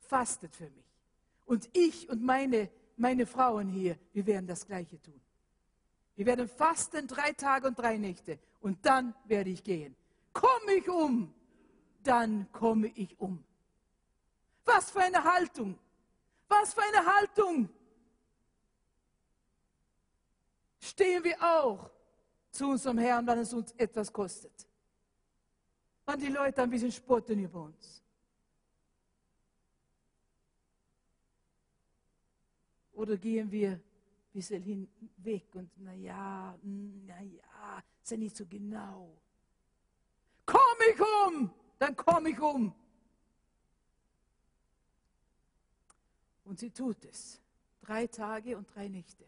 Fastet 0.01 0.57
für 0.57 0.69
mich. 0.71 0.85
Und 1.45 1.69
ich 1.73 2.09
und 2.09 2.23
meine, 2.23 2.71
meine 2.97 3.27
Frauen 3.27 3.69
hier, 3.69 3.97
wir 4.13 4.27
werden 4.27 4.47
das 4.47 4.67
Gleiche 4.67 5.01
tun. 5.01 5.21
Wir 6.17 6.27
werden 6.27 6.49
fasten 6.49 7.07
drei 7.07 7.33
Tage 7.33 7.69
und 7.69 7.79
drei 7.79 7.97
Nächte. 7.97 8.39
Und 8.61 8.85
dann 8.85 9.15
werde 9.27 9.51
ich 9.51 9.63
gehen. 9.63 9.95
Komme 10.33 10.75
ich 10.75 10.89
um, 10.89 11.33
dann 12.03 12.51
komme 12.53 12.89
ich 12.95 13.19
um. 13.21 13.45
Was 14.65 14.91
für 14.91 15.01
eine 15.01 15.23
Haltung! 15.23 15.79
Was 16.49 16.75
für 16.75 16.83
eine 16.83 17.07
Haltung! 17.07 17.69
Stehen 20.81 21.23
wir 21.25 21.41
auch 21.43 21.91
zu 22.61 22.69
unserem 22.69 22.99
Herrn, 22.99 23.27
wenn 23.27 23.39
es 23.39 23.55
uns 23.55 23.73
etwas 23.73 24.13
kostet. 24.13 24.69
Wenn 26.05 26.21
die 26.21 26.27
Leute 26.27 26.63
ein 26.63 26.69
bisschen 26.69 26.93
spotten 26.93 27.39
über 27.43 27.63
uns. 27.63 28.03
Oder 32.93 33.17
gehen 33.17 33.51
wir 33.51 33.71
ein 33.71 33.83
bisschen 34.31 34.63
hinweg 34.63 35.55
und 35.55 35.71
naja, 35.79 36.55
naja, 36.63 37.83
ist 38.03 38.11
nicht 38.19 38.37
so 38.37 38.45
genau. 38.45 39.17
Komm 40.45 40.79
ich 40.93 41.01
um, 41.01 41.51
dann 41.79 41.97
komme 41.97 42.29
ich 42.29 42.41
um. 42.41 42.75
Und 46.45 46.59
sie 46.59 46.71
tut 46.71 47.03
es. 47.07 47.41
Drei 47.81 48.07
Tage 48.07 48.55
und 48.59 48.69
drei 48.75 48.89
Nächte. 48.89 49.25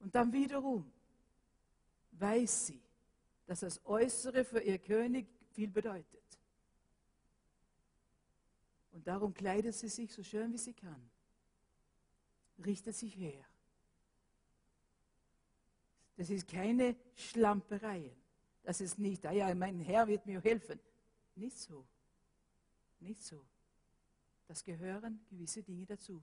Und 0.00 0.12
dann 0.12 0.32
wiederum 0.32 0.97
weiß 2.20 2.66
sie, 2.66 2.82
dass 3.46 3.60
das 3.60 3.84
Äußere 3.86 4.44
für 4.44 4.60
ihr 4.60 4.78
König 4.78 5.26
viel 5.52 5.70
bedeutet. 5.70 6.18
Und 8.92 9.06
darum 9.06 9.32
kleidet 9.32 9.74
sie 9.74 9.88
sich 9.88 10.12
so 10.12 10.22
schön 10.22 10.52
wie 10.52 10.58
sie 10.58 10.74
kann, 10.74 11.10
richtet 12.64 12.96
sich 12.96 13.16
her. 13.16 13.44
Das 16.16 16.30
ist 16.30 16.48
keine 16.48 16.96
Schlampereien. 17.14 18.16
Das 18.64 18.80
ist 18.80 18.98
nicht, 18.98 19.24
ah 19.24 19.32
ja, 19.32 19.54
mein 19.54 19.78
Herr 19.80 20.06
wird 20.08 20.26
mir 20.26 20.42
helfen. 20.42 20.80
Nicht 21.36 21.56
so. 21.56 21.86
Nicht 23.00 23.22
so. 23.22 23.46
Das 24.46 24.64
gehören 24.64 25.24
gewisse 25.30 25.62
Dinge 25.62 25.86
dazu. 25.86 26.22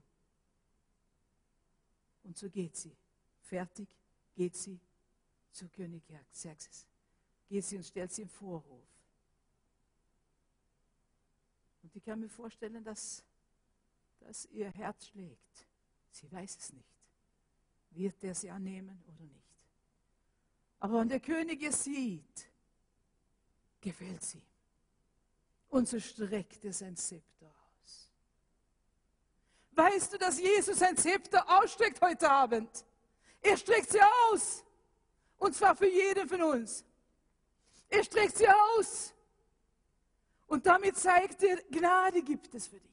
Und 2.24 2.36
so 2.36 2.50
geht 2.50 2.76
sie. 2.76 2.94
Fertig 3.40 3.88
geht 4.34 4.54
sie 4.54 4.78
zu 5.56 5.68
König 5.68 6.02
Xerxes. 6.32 6.86
Geht 7.48 7.64
sie 7.64 7.76
und 7.76 7.84
stellt 7.84 8.12
sie 8.12 8.22
im 8.22 8.28
Vorhof. 8.28 8.86
Und 11.82 11.96
ich 11.96 12.04
kann 12.04 12.20
mir 12.20 12.28
vorstellen, 12.28 12.84
dass, 12.84 13.24
dass 14.20 14.44
ihr 14.46 14.70
Herz 14.70 15.06
schlägt. 15.06 15.66
Sie 16.10 16.30
weiß 16.30 16.56
es 16.58 16.72
nicht. 16.72 16.88
Wird 17.90 18.22
er 18.24 18.34
sie 18.34 18.50
annehmen 18.50 19.02
oder 19.06 19.24
nicht? 19.24 19.46
Aber 20.80 21.00
wenn 21.00 21.08
der 21.08 21.20
König 21.20 21.62
es 21.62 21.84
sieht, 21.84 22.50
gefällt 23.80 24.22
sie. 24.22 24.42
Und 25.68 25.88
so 25.88 25.98
streckt 25.98 26.64
er 26.64 26.72
sein 26.72 26.96
Zepter 26.96 27.46
aus. 27.46 28.10
Weißt 29.72 30.12
du, 30.12 30.18
dass 30.18 30.38
Jesus 30.38 30.78
sein 30.78 30.96
Zepter 30.96 31.44
ausstreckt 31.58 32.00
heute 32.02 32.30
Abend? 32.30 32.84
Er 33.40 33.56
streckt 33.56 33.90
sie 33.90 34.00
aus. 34.02 34.65
Und 35.38 35.54
zwar 35.54 35.76
für 35.76 35.88
jeden 35.88 36.28
von 36.28 36.42
uns. 36.42 36.84
Er 37.88 38.02
streckt 38.02 38.38
sie 38.38 38.48
aus. 38.48 39.12
Und 40.46 40.64
damit 40.64 40.96
zeigt 40.96 41.42
er, 41.42 41.56
Gnade 41.70 42.22
gibt 42.22 42.54
es 42.54 42.66
für 42.68 42.80
dich. 42.80 42.90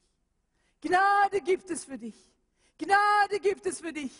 Gnade 0.80 1.40
gibt 1.40 1.70
es 1.70 1.84
für 1.84 1.98
dich. 1.98 2.16
Gnade 2.76 3.40
gibt 3.40 3.64
es 3.66 3.80
für 3.80 3.92
dich. 3.92 4.12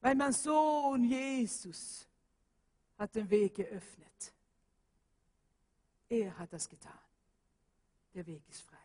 Weil 0.00 0.14
mein 0.14 0.32
Sohn 0.32 1.04
Jesus 1.04 2.06
hat 2.98 3.14
den 3.14 3.28
Weg 3.30 3.54
geöffnet. 3.54 4.32
Er 6.08 6.36
hat 6.38 6.52
das 6.52 6.68
getan. 6.68 6.98
Der 8.14 8.26
Weg 8.26 8.42
ist 8.48 8.62
frei. 8.62 8.76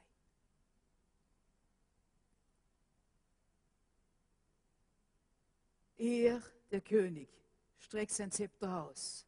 Er, 5.97 6.41
der 6.73 6.81
König, 6.81 7.29
streckt 7.77 8.11
sein 8.11 8.31
Zepter 8.31 8.83
aus. 8.83 9.25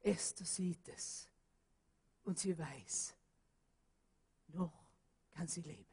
Esther 0.00 0.46
sieht 0.46 0.88
es 0.88 1.28
und 2.24 2.38
sie 2.38 2.56
weiß, 2.56 3.14
noch 4.48 4.72
kann 5.32 5.48
sie 5.48 5.62
leben. 5.62 5.86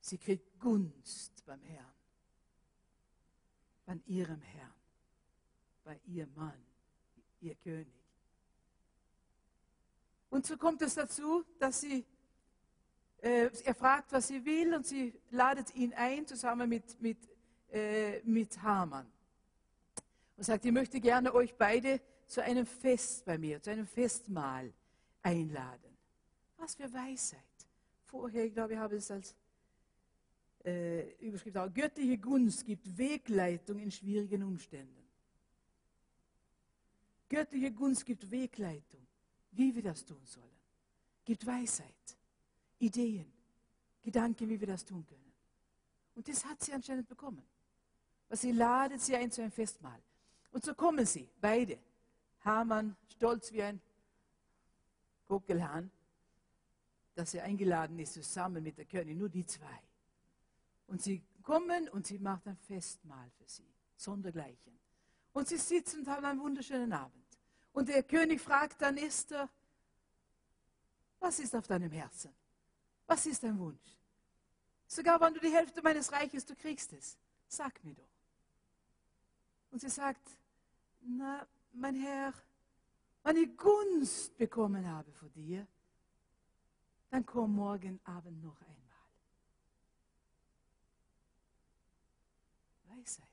Sie 0.00 0.18
kriegt 0.18 0.58
Gunst 0.58 1.44
beim 1.44 1.62
Herrn, 1.62 1.94
bei 3.86 3.98
ihrem 4.06 4.40
Herrn, 4.40 4.74
bei 5.84 6.00
ihrem 6.06 6.34
Mann, 6.34 6.64
ihr 7.40 7.54
König. 7.56 8.00
Und 10.30 10.46
so 10.46 10.56
kommt 10.56 10.82
es 10.82 10.94
dazu, 10.94 11.44
dass 11.58 11.80
sie, 11.80 12.06
äh, 13.18 13.50
er 13.64 13.74
fragt, 13.74 14.12
was 14.12 14.28
sie 14.28 14.44
will, 14.44 14.74
und 14.74 14.86
sie 14.86 15.20
ladet 15.30 15.74
ihn 15.74 15.92
ein, 15.94 16.26
zusammen 16.26 16.68
mit, 16.68 17.00
mit, 17.00 17.18
äh, 17.72 18.20
mit 18.24 18.60
Haman. 18.62 19.06
Und 20.36 20.44
sagt, 20.44 20.64
ich 20.64 20.72
möchte 20.72 21.00
gerne 21.00 21.34
euch 21.34 21.54
beide 21.54 22.00
zu 22.26 22.42
einem 22.42 22.66
Fest 22.66 23.24
bei 23.24 23.36
mir, 23.36 23.60
zu 23.60 23.70
einem 23.70 23.86
Festmahl 23.86 24.72
einladen. 25.22 25.96
Was 26.56 26.74
für 26.74 26.92
Weisheit. 26.92 27.40
Vorher, 28.04 28.44
ich 28.44 28.52
glaube, 28.52 28.74
ich 28.74 28.78
habe 28.78 28.96
es 28.96 29.10
als 29.10 29.34
äh, 30.64 31.12
Überschrift 31.14 31.56
auch, 31.56 31.72
göttliche 31.72 32.18
Gunst 32.18 32.64
gibt 32.64 32.96
Wegleitung 32.98 33.78
in 33.78 33.90
schwierigen 33.90 34.42
Umständen. 34.42 35.00
Göttliche 37.28 37.72
Gunst 37.72 38.04
gibt 38.04 38.30
Wegleitung, 38.30 39.06
wie 39.52 39.74
wir 39.74 39.82
das 39.82 40.04
tun 40.04 40.24
sollen. 40.24 40.46
Gibt 41.24 41.46
Weisheit, 41.46 42.16
Ideen, 42.78 43.32
Gedanken, 44.02 44.48
wie 44.48 44.58
wir 44.58 44.66
das 44.66 44.84
tun 44.84 45.06
können. 45.06 45.32
Und 46.14 46.28
das 46.28 46.44
hat 46.44 46.62
sie 46.62 46.72
anscheinend 46.72 47.08
bekommen. 47.08 47.42
Was 48.30 48.40
sie 48.40 48.52
ladet 48.52 49.00
sie 49.02 49.16
ein 49.16 49.30
zu 49.30 49.42
einem 49.42 49.50
Festmahl. 49.50 50.00
Und 50.52 50.64
so 50.64 50.74
kommen 50.74 51.04
sie, 51.04 51.28
beide. 51.40 51.78
Hamann, 52.44 52.96
stolz 53.08 53.52
wie 53.52 53.62
ein 53.62 53.80
Gockelhahn, 55.28 55.90
dass 57.14 57.34
er 57.34 57.44
eingeladen 57.44 57.98
ist, 57.98 58.14
zusammen 58.14 58.62
mit 58.62 58.78
der 58.78 58.86
Königin, 58.86 59.18
nur 59.18 59.28
die 59.28 59.44
zwei. 59.44 59.82
Und 60.86 61.02
sie 61.02 61.22
kommen 61.42 61.88
und 61.88 62.06
sie 62.06 62.18
macht 62.18 62.46
ein 62.46 62.56
Festmahl 62.56 63.30
für 63.36 63.48
sie, 63.48 63.68
sondergleichen. 63.96 64.78
Und 65.32 65.48
sie 65.48 65.58
sitzen 65.58 66.00
und 66.00 66.08
haben 66.08 66.24
einen 66.24 66.40
wunderschönen 66.40 66.92
Abend. 66.92 67.24
Und 67.72 67.88
der 67.88 68.02
König 68.02 68.40
fragt 68.40 68.80
dann 68.80 68.96
Esther, 68.96 69.48
was 71.18 71.38
ist 71.38 71.54
auf 71.54 71.66
deinem 71.66 71.90
Herzen? 71.90 72.32
Was 73.06 73.26
ist 73.26 73.42
dein 73.42 73.58
Wunsch? 73.58 73.98
Sogar 74.86 75.20
wenn 75.20 75.34
du 75.34 75.40
die 75.40 75.52
Hälfte 75.52 75.82
meines 75.82 76.10
Reiches, 76.10 76.46
du 76.46 76.54
kriegst 76.54 76.92
es. 76.92 77.18
Sag 77.46 77.84
mir 77.84 77.94
doch. 77.94 78.09
Und 79.70 79.80
sie 79.80 79.88
sagt, 79.88 80.38
na, 81.02 81.46
mein 81.72 81.94
Herr, 81.94 82.34
wenn 83.22 83.36
ich 83.36 83.56
Gunst 83.56 84.36
bekommen 84.36 84.86
habe 84.86 85.12
von 85.12 85.32
dir, 85.32 85.66
dann 87.10 87.24
komm 87.26 87.54
morgen 87.54 88.00
Abend 88.04 88.42
noch 88.42 88.60
einmal. 88.60 88.76
Weisheit. 92.96 93.26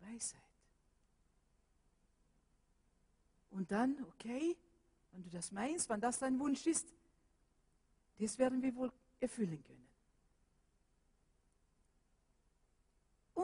Weisheit. 0.00 0.40
Und 3.50 3.70
dann, 3.70 4.04
okay, 4.04 4.56
wenn 5.12 5.22
du 5.22 5.30
das 5.30 5.52
meinst, 5.52 5.88
wenn 5.88 6.00
das 6.00 6.18
dein 6.18 6.38
Wunsch 6.38 6.66
ist, 6.66 6.86
das 8.18 8.38
werden 8.38 8.62
wir 8.62 8.74
wohl 8.74 8.92
erfüllen 9.20 9.62
können. 9.64 9.77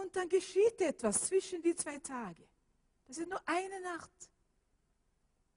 Und 0.04 0.14
dann 0.14 0.28
geschieht 0.28 0.82
etwas 0.82 1.28
zwischen 1.28 1.62
die 1.62 1.74
zwei 1.74 1.98
Tage. 1.98 2.46
Das 3.06 3.16
ist 3.16 3.26
nur 3.26 3.40
eine 3.46 3.80
Nacht. 3.80 4.10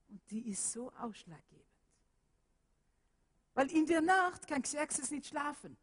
Und 0.08 0.22
die 0.32 0.52
ist 0.52 0.72
so 0.72 0.89
ausschlaggebend. 0.93 1.66
Weil 3.54 3.70
in 3.72 3.86
der 3.86 4.00
Nacht 4.00 4.48
kann 4.48 4.62
Xerxes 4.62 5.12
nicht 5.12 5.28
schlafen. 5.28 5.76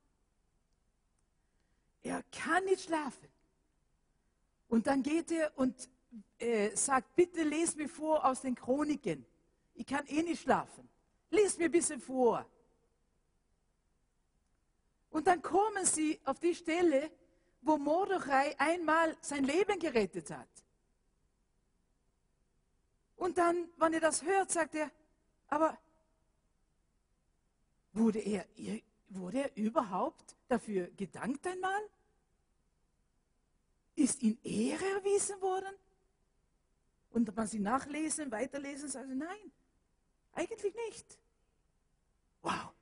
Er 2.02 2.22
kann 2.32 2.64
nicht 2.64 2.84
schlafen. 2.84 3.28
Und 4.68 4.86
dann 4.86 5.02
geht 5.02 5.30
er 5.30 5.52
und 5.58 5.90
äh, 6.38 6.74
sagt, 6.74 7.14
bitte 7.16 7.42
les 7.42 7.76
mir 7.76 7.90
vor 7.90 8.24
aus 8.24 8.40
den 8.40 8.54
Chroniken. 8.54 9.26
Ich 9.74 9.84
kann 9.84 10.06
eh 10.06 10.22
nicht 10.22 10.40
schlafen. 10.40 10.88
Lies 11.28 11.58
mir 11.58 11.66
ein 11.66 11.70
bisschen 11.70 12.00
vor. 12.00 12.46
Und 15.10 15.26
dann 15.26 15.42
kommen 15.42 15.84
sie 15.84 16.18
auf 16.24 16.40
die 16.40 16.54
Stelle, 16.54 17.10
wo 17.64 17.78
Mordechai 17.78 18.54
einmal 18.58 19.16
sein 19.20 19.44
Leben 19.44 19.78
gerettet 19.78 20.30
hat. 20.30 20.48
Und 23.16 23.38
dann, 23.38 23.68
wenn 23.78 23.94
er 23.94 24.00
das 24.00 24.22
hört, 24.22 24.50
sagt 24.50 24.74
er, 24.74 24.90
aber 25.48 25.78
wurde 27.92 28.18
er, 28.18 28.46
wurde 29.08 29.38
er 29.44 29.56
überhaupt 29.56 30.36
dafür 30.48 30.88
gedankt 30.88 31.46
einmal? 31.46 31.80
Ist 33.94 34.22
ihm 34.22 34.38
Ehre 34.42 34.84
erwiesen 34.84 35.40
worden? 35.40 35.74
Und 37.10 37.34
wenn 37.36 37.46
Sie 37.46 37.60
nachlesen, 37.60 38.30
weiterlesen, 38.30 38.88
sagen 38.88 39.08
Sie, 39.08 39.14
nein, 39.14 39.52
eigentlich 40.32 40.74
nicht. 40.88 41.18
Wow, 42.42 42.72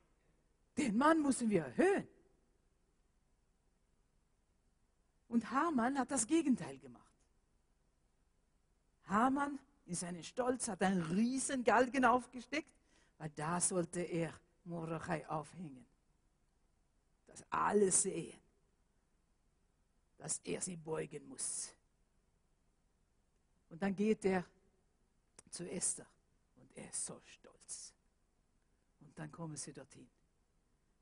den 0.75 0.97
Mann 0.97 1.21
müssen 1.21 1.49
wir 1.49 1.65
erhöhen. 1.65 2.07
Und 5.33 5.49
Hamann 5.49 5.97
hat 5.97 6.11
das 6.11 6.27
Gegenteil 6.27 6.77
gemacht. 6.77 7.11
Hamann 9.07 9.57
in 9.87 9.95
seinen 9.95 10.23
Stolz 10.23 10.67
hat 10.67 10.83
einen 10.83 11.01
riesen 11.01 11.63
Galgen 11.63 12.05
aufgesteckt, 12.05 12.69
weil 13.17 13.31
da 13.31 13.59
sollte 13.59 14.01
er 14.01 14.31
Mordechai 14.63 15.27
aufhängen. 15.27 15.87
Dass 17.25 17.43
alle 17.49 17.91
sehen, 17.91 18.39
dass 20.19 20.37
er 20.43 20.61
sie 20.61 20.75
beugen 20.75 21.27
muss. 21.27 21.73
Und 23.71 23.81
dann 23.81 23.95
geht 23.95 24.23
er 24.25 24.45
zu 25.49 25.67
Esther 25.67 26.05
und 26.57 26.77
er 26.77 26.91
ist 26.91 27.07
so 27.07 27.19
stolz. 27.25 27.91
Und 28.99 29.17
dann 29.17 29.31
kommen 29.31 29.57
sie 29.57 29.73
dorthin. 29.73 30.07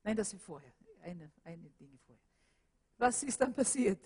Nein, 0.05 0.15
das 0.15 0.31
ist 0.31 0.41
vorher. 0.41 0.71
Eine, 1.01 1.29
eine 1.43 1.69
Dinge 1.71 1.97
vorher. 2.07 2.23
Was 2.97 3.23
ist 3.23 3.41
dann 3.41 3.53
passiert? 3.53 3.99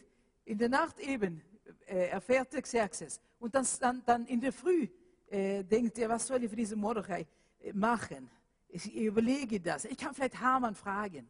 In 0.46 0.58
der 0.58 0.70
Nacht 0.70 1.00
eben 1.00 1.42
äh, 1.86 2.10
erfährt 2.10 2.54
der 2.54 2.62
Xerxes. 2.62 3.20
Und 3.40 3.54
dann, 3.56 3.66
dann, 3.80 4.04
dann 4.06 4.26
in 4.28 4.40
der 4.40 4.54
Früh 4.54 4.88
äh, 5.28 5.64
denkt 5.64 5.98
er, 5.98 6.10
was 6.10 6.28
soll 6.28 6.44
ich 6.44 6.50
für 6.50 6.56
diesen 6.56 6.80
Mordechai 6.80 7.26
äh, 7.62 7.74
machen? 7.74 8.30
Ich 8.70 8.94
überlege 8.94 9.60
das. 9.60 9.86
Ich 9.86 9.98
kann 9.98 10.14
vielleicht 10.14 10.40
Haman 10.40 10.76
fragen, 10.76 11.30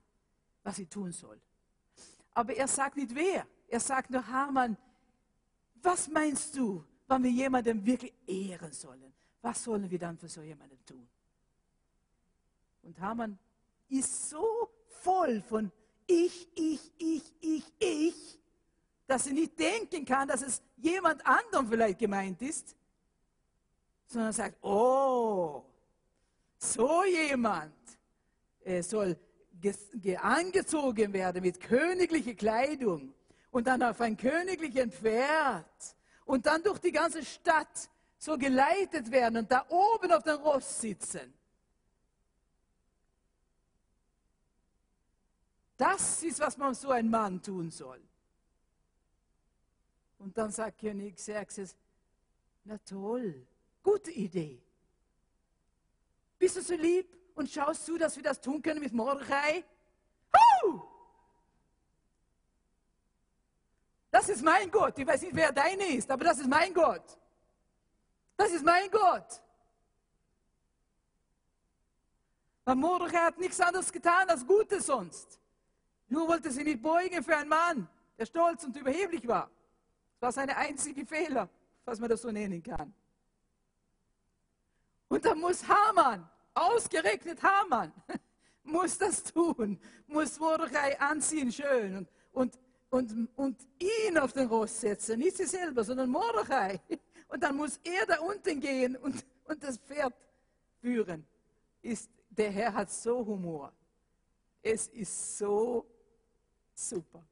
was 0.64 0.78
sie 0.78 0.86
tun 0.86 1.12
soll. 1.12 1.40
Aber 2.34 2.56
er 2.56 2.68
sagt 2.68 2.98
nicht 2.98 3.14
wer. 3.16 3.46
Er 3.68 3.80
sagt 3.80 4.10
nur 4.10 4.26
Haman, 4.28 4.78
was 5.82 6.08
meinst 6.08 6.56
du, 6.58 6.84
wenn 7.08 7.24
wir 7.24 7.32
jemanden 7.32 7.86
wirklich 7.86 8.14
ehren 8.28 8.72
sollen? 8.72 9.14
Was 9.42 9.64
sollen 9.64 9.90
wir 9.90 10.00
dann 10.00 10.18
für 10.18 10.28
so 10.28 10.42
jemanden 10.42 10.84
tun? 10.86 11.08
Und 12.82 13.00
Haman 13.00 13.38
ist 13.90 14.30
so 14.30 14.70
voll 14.88 15.42
von 15.42 15.72
ich, 16.08 16.48
ich, 16.56 16.92
ich, 16.98 17.34
ich, 17.40 17.74
ich, 17.80 18.40
dass 19.08 19.28
er 19.28 19.34
nicht 19.34 19.58
denken 19.60 20.06
kann, 20.06 20.28
dass 20.28 20.42
es 20.42 20.62
jemand 20.78 21.26
anderem 21.26 21.68
vielleicht 21.68 22.00
gemeint 22.00 22.42
ist, 22.42 22.76
sondern 24.08 24.34
sagt, 24.34 24.64
oh, 24.64 25.64
so 26.58 27.04
jemand 27.04 27.74
äh, 28.64 28.82
soll 28.82 29.18
angezogen 30.22 31.12
werden 31.14 31.42
mit 31.42 31.60
königlicher 31.60 32.36
Kleidung 32.36 33.14
und 33.52 33.66
dann 33.66 33.82
auf 33.82 34.00
ein 34.02 34.16
königliches 34.16 34.94
Pferd 34.94 35.96
und 36.26 36.46
dann 36.46 36.62
durch 36.62 36.80
die 36.80 36.92
ganze 36.92 37.24
Stadt 37.24 37.90
so 38.18 38.38
geleitet 38.38 39.10
werden 39.12 39.38
und 39.38 39.52
da 39.52 39.66
oben 39.70 40.12
auf 40.12 40.24
dem 40.24 40.38
Ross 40.38 40.82
sitzen. 40.82 41.34
Das 45.78 46.24
ist, 46.24 46.40
was 46.40 46.58
man 46.58 46.74
so 46.74 46.90
ein 46.92 47.10
Mann 47.10 47.42
tun 47.42 47.70
soll. 47.70 48.02
Und 50.18 50.38
dann 50.38 50.52
sagt 50.52 50.80
König 50.80 51.16
Xerxes, 51.16 51.76
na 52.64 52.78
toll, 52.80 53.46
gute 53.84 54.12
Idee. 54.12 54.62
Bist 56.40 56.58
du 56.58 56.62
so 56.62 56.76
lieb 56.76 57.08
und 57.36 57.50
schaust 57.50 57.86
zu, 57.86 57.98
dass 57.98 58.16
wir 58.16 58.24
das 58.24 58.42
tun 58.42 58.62
können 58.62 58.80
mit 58.80 58.94
Mordechai? 58.94 59.64
Das 64.16 64.30
ist 64.30 64.44
mein 64.44 64.72
Gott. 64.72 64.98
Ich 64.98 65.06
weiß 65.06 65.24
nicht, 65.24 65.36
wer 65.36 65.52
deine 65.52 65.88
ist, 65.88 66.10
aber 66.10 66.24
das 66.24 66.40
ist 66.40 66.48
mein 66.48 66.74
Gott. 66.74 67.20
Das 68.38 68.50
ist 68.50 68.64
mein 68.64 68.90
Gott. 68.90 69.42
Weil 72.64 72.76
Mordechai 72.76 73.26
hat 73.26 73.38
nichts 73.38 73.60
anderes 73.60 73.92
getan 73.92 74.30
als 74.30 74.48
Gutes 74.48 74.86
sonst. 74.86 75.38
Nur 76.08 76.30
wollte 76.30 76.50
sie 76.50 76.64
nicht 76.64 76.82
beugen 76.82 77.22
für 77.24 77.36
einen 77.36 77.50
Mann, 77.50 77.90
der 78.18 78.26
stolz 78.26 78.64
und 78.64 78.78
überheblich 78.78 79.28
war. 79.28 79.50
Das 80.26 80.36
war 80.36 80.42
seine 80.42 80.58
einzige 80.58 81.06
Fehler, 81.06 81.48
was 81.84 82.00
man 82.00 82.10
das 82.10 82.24
so 82.24 82.32
nennen 82.32 82.64
kann. 82.64 82.92
Und 85.08 85.24
dann 85.24 85.40
muss 85.40 85.64
Haman, 85.68 86.28
ausgerechnet 86.56 87.44
Haman, 87.44 87.94
muss 88.64 88.98
das 88.98 89.24
tun, 89.24 89.80
muss 90.08 90.40
Mordechai 90.40 91.00
anziehen 91.00 91.52
schön 91.52 91.98
und, 91.98 92.10
und, 92.34 92.58
und, 92.90 93.30
und 93.38 93.68
ihn 93.78 94.18
auf 94.18 94.34
den 94.34 94.48
Ross 94.48 94.82
setzen, 94.82 95.20
nicht 95.20 95.38
sie 95.38 95.46
selber, 95.46 95.84
sondern 95.84 96.10
Mordechai. 96.10 96.82
Und 97.28 97.44
dann 97.44 97.56
muss 97.56 97.80
er 97.84 98.06
da 98.06 98.20
unten 98.20 98.62
gehen 98.62 98.96
und, 98.96 99.26
und 99.46 99.64
das 99.64 99.78
Pferd 99.78 100.14
führen. 100.80 101.26
Ist, 101.82 102.10
der 102.30 102.52
Herr 102.52 102.74
hat 102.74 102.90
so 102.92 103.26
Humor. 103.26 103.74
Es 104.62 104.88
ist 104.88 105.38
so 105.38 105.86
super. 106.74 107.24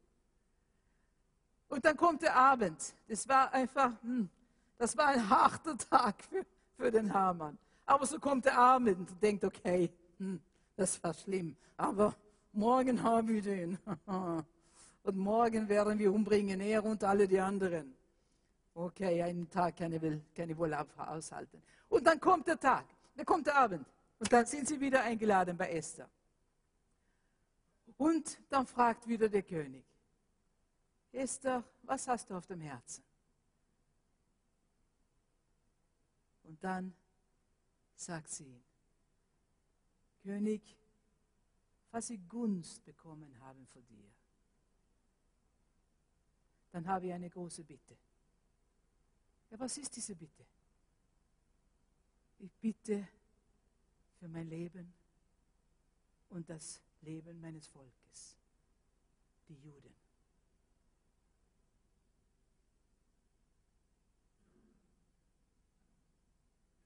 Und 1.74 1.84
dann 1.84 1.98
kommt 1.98 2.22
der 2.22 2.36
Abend. 2.36 2.94
Das 3.08 3.28
war 3.28 3.52
einfach, 3.52 3.92
hm, 4.04 4.30
das 4.78 4.96
war 4.96 5.08
ein 5.08 5.28
harter 5.30 5.76
Tag 5.76 6.24
für, 6.24 6.46
für 6.78 6.92
den 6.92 7.12
Hamann. 7.12 7.58
Aber 7.84 8.06
so 8.06 8.20
kommt 8.20 8.46
der 8.46 8.56
Abend 8.56 9.10
und 9.10 9.20
denkt, 9.20 9.44
okay, 9.44 9.90
hm, 10.20 10.40
das 10.76 11.04
war 11.04 11.16
schlimm. 11.16 11.56
Aber 11.76 12.14
morgen 12.52 13.02
haben 13.02 13.28
wir 13.28 13.42
den. 13.42 13.80
Und 15.06 15.18
morgen 15.18 15.68
werden 15.68 16.00
wir 16.00 16.14
umbringen, 16.14 16.62
er 16.62 16.86
und 16.86 17.04
alle 17.04 17.28
die 17.28 17.38
anderen. 17.38 17.94
Okay, 18.74 19.22
einen 19.22 19.50
Tag 19.50 19.76
kann 19.76 19.92
ich, 19.92 20.02
kann 20.34 20.50
ich 20.50 20.58
wohl 20.58 20.74
aushalten. 20.74 21.62
Und 21.90 22.08
dann 22.08 22.22
kommt 22.22 22.48
der 22.48 22.58
Tag, 22.58 22.86
dann 23.18 23.26
kommt 23.26 23.48
der 23.48 23.58
Abend. 23.58 23.86
Und 24.18 24.32
dann 24.32 24.46
sind 24.46 24.66
sie 24.66 24.80
wieder 24.80 25.04
eingeladen 25.04 25.58
bei 25.58 25.72
Esther. 25.72 26.08
Und 27.98 28.40
dann 28.50 28.66
fragt 28.66 29.06
wieder 29.06 29.28
der 29.28 29.44
König, 29.44 29.84
Esther, 31.14 31.64
was 31.84 32.08
hast 32.08 32.30
du 32.30 32.36
auf 32.36 32.48
dem 32.48 32.60
Herzen? 32.60 33.04
Und 36.44 36.62
dann 36.64 36.94
sagt 37.96 38.30
sie, 38.30 38.62
König, 40.24 40.62
falls 41.92 42.10
ich 42.10 42.28
Gunst 42.28 42.84
bekommen 42.84 43.40
haben 43.40 43.66
von 43.68 43.86
dir, 43.86 44.12
dann 46.72 46.88
habe 46.88 47.06
ich 47.06 47.14
eine 47.14 47.30
große 47.30 47.64
Bitte. 47.64 47.96
Ja, 49.52 49.60
was 49.60 49.78
ist 49.78 49.96
diese 49.96 50.16
Bitte? 50.16 50.44
Ich 52.40 52.52
bitte 52.54 53.08
für 54.20 54.28
mein 54.28 54.48
Leben 54.48 54.92
und 56.30 56.50
das 56.50 56.82
Leben 57.02 57.40
meines 57.40 57.68
Volkes, 57.68 58.36
die 59.48 59.56
Juden. 59.56 59.94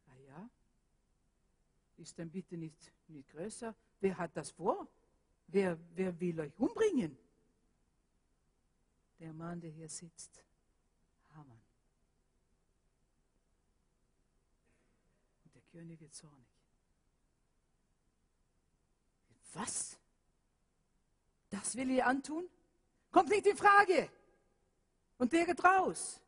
Ah 0.10 0.18
ja, 0.28 0.50
ist 1.98 2.18
denn 2.18 2.30
bitte 2.30 2.58
nicht, 2.58 2.92
nicht 3.08 3.30
größer? 3.30 3.76
Wer 4.00 4.18
hat 4.18 4.36
das 4.36 4.52
vor? 4.52 4.88
Wer, 5.48 5.78
wer 5.96 6.20
will 6.20 6.40
euch 6.40 6.58
umbringen? 6.60 7.18
Der 9.20 9.34
Mann, 9.34 9.60
der 9.60 9.72
hier 9.72 9.90
sitzt, 9.90 10.44
Haman. 11.30 11.60
Und 15.44 15.56
der 15.56 15.62
König 15.64 16.00
wird 16.00 16.14
zornig. 16.14 16.46
Was? 19.54 19.98
Das 21.50 21.76
will 21.76 21.90
ihr 21.90 22.06
antun? 22.06 22.48
Kommt 23.12 23.30
nicht 23.30 23.48
in 23.48 23.58
Frage. 23.58 24.10
Und 25.18 25.34
der 25.34 25.46
geht 25.46 25.64
raus. 25.64 26.22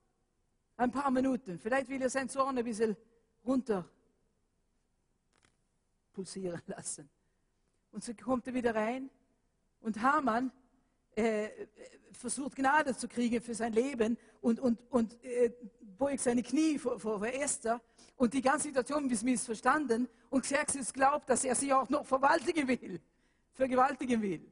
Ein 0.78 0.91
paar 0.91 1.11
Minuten. 1.11 1.59
Vielleicht 1.59 1.89
will 1.89 2.01
er 2.01 2.09
sein 2.09 2.30
Zorn 2.30 2.57
ein 2.57 2.63
bisschen 2.63 2.95
runter 3.45 3.88
pulsieren 6.20 6.61
lassen. 6.67 7.09
Und 7.91 8.03
so 8.03 8.13
kommt 8.13 8.45
er 8.47 8.53
wieder 8.53 8.76
rein. 8.76 9.09
Und 9.80 10.01
Hamann 10.01 10.51
äh, 11.15 11.49
versucht 12.11 12.57
Gnade 12.57 12.95
zu 12.95 13.07
kriegen 13.07 13.41
für 13.41 13.55
sein 13.55 13.72
Leben 13.72 14.17
und, 14.41 14.59
und, 14.59 14.80
und 14.91 15.24
äh, 15.24 15.53
beugt 15.97 16.20
seine 16.20 16.43
Knie 16.43 16.78
vor, 16.78 16.99
vor, 16.99 17.26
Esther. 17.26 17.80
Und 18.17 18.34
die 18.34 18.41
ganze 18.41 18.67
Situation 18.67 19.09
ist 19.09 19.24
missverstanden. 19.24 20.09
Und 20.30 20.41
Xerxes 20.41 20.91
glaubt, 20.91 21.30
dass 21.30 21.45
er 21.45 21.55
sie 21.55 21.72
auch 21.72 21.89
noch 21.89 22.05
verwaltigen 22.05 22.67
will, 22.67 22.99
vergewaltigen 23.53 24.22
will. 24.22 24.45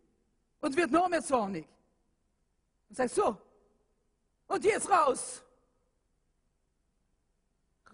und 0.61 0.75
wird 0.75 0.89
noch 0.89 1.09
mehr 1.09 1.21
zornig. 1.21 1.67
Und 2.87 2.95
sagt 2.95 3.11
so, 3.11 3.37
und 4.47 4.63
jetzt 4.63 4.89
raus. 4.89 5.43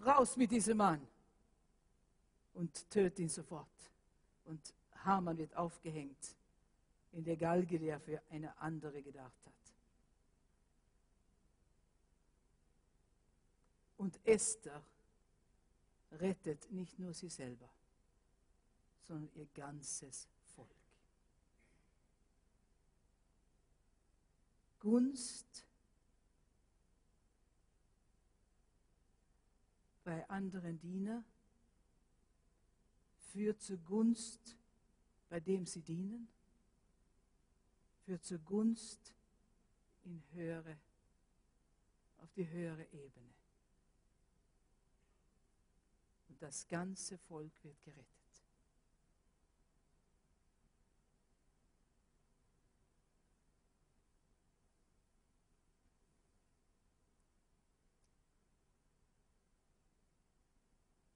Raus 0.05 0.38
mit 0.38 0.51
diesem 0.51 0.78
Mann. 0.78 1.01
Und 2.54 2.89
tötet 2.89 3.20
ihn 3.20 3.30
sofort. 3.30 3.68
Und 4.45 4.74
Haman 5.06 5.38
wird 5.38 5.56
aufgehängt 5.56 6.36
in 7.12 7.24
der 7.24 7.38
Galge, 7.38 7.80
die 7.80 7.88
er 7.88 7.99
für 7.99 8.22
eine 8.30 8.58
andere 8.58 9.01
gedacht 9.01 9.45
hat. 9.45 9.54
Und 13.97 14.20
Esther 14.26 14.84
rettet 16.12 16.72
nicht 16.72 16.99
nur 16.99 17.14
sie 17.14 17.30
selber, 17.30 17.70
sondern 19.04 19.30
ihr 19.36 19.47
ganzes 19.54 20.28
Volk. 20.56 20.70
Gunst 24.80 25.66
bei 30.04 30.28
anderen 30.30 30.78
Diener 30.80 31.24
führt 33.34 33.61
zur 33.61 33.77
Gunst 33.79 34.57
bei 35.34 35.39
dem 35.39 35.65
sie 35.65 35.81
dienen, 35.81 36.27
führt 38.05 38.23
zur 38.23 38.38
Gunst 38.38 39.15
in 40.03 40.21
höhere, 40.34 40.77
auf 42.19 42.31
die 42.34 42.47
höhere 42.47 42.86
Ebene. 42.91 43.34
Und 46.29 46.39
das 46.39 46.67
ganze 46.67 47.17
Volk 47.17 47.51
wird 47.63 47.81
gerettet. 47.81 48.05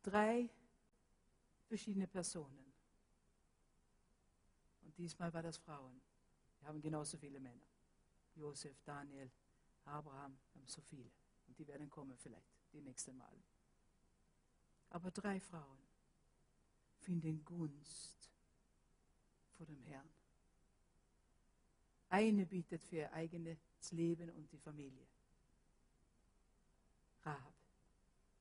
Drei 0.01 0.49
verschiedene 1.67 2.07
Personen. 2.07 2.73
Und 4.81 4.97
diesmal 4.97 5.33
war 5.33 5.43
das 5.43 5.57
Frauen. 5.57 6.01
Wir 6.59 6.69
haben 6.69 6.81
genauso 6.81 7.17
viele 7.17 7.39
Männer. 7.39 7.65
Josef, 8.35 8.81
Daniel, 8.83 9.29
Abraham, 9.85 10.37
wir 10.53 10.61
haben 10.61 10.67
so 10.67 10.81
viele. 10.81 11.11
Und 11.47 11.57
die 11.57 11.67
werden 11.67 11.89
kommen 11.89 12.17
vielleicht 12.17 12.51
die 12.73 12.81
nächsten 12.81 13.15
Mal. 13.17 13.37
Aber 14.89 15.11
drei 15.11 15.39
Frauen 15.39 15.79
finden 16.99 17.43
Gunst 17.43 18.31
vor 19.57 19.65
dem 19.65 19.81
Herrn. 19.83 20.09
Eine 22.09 22.45
bietet 22.45 22.83
für 22.83 22.97
ihr 22.97 23.13
eigenes 23.13 23.59
Leben 23.91 24.29
und 24.29 24.51
die 24.51 24.57
Familie. 24.57 25.05
Rahab. 27.23 27.53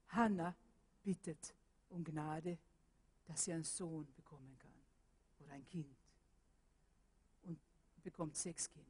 Hannah 0.08 0.56
bittet 1.02 1.54
um 1.88 2.04
Gnade, 2.04 2.58
dass 3.26 3.44
sie 3.44 3.52
einen 3.52 3.64
Sohn 3.64 4.06
bekommen 4.14 4.56
kann 4.58 4.72
oder 5.40 5.52
ein 5.52 5.66
Kind. 5.66 5.96
Und 7.42 7.58
bekommt 8.02 8.36
sechs 8.36 8.70
Kinder. 8.70 8.86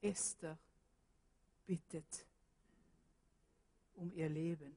Esther 0.00 0.58
bittet 1.66 2.26
um 3.94 4.12
ihr 4.12 4.28
Leben, 4.28 4.76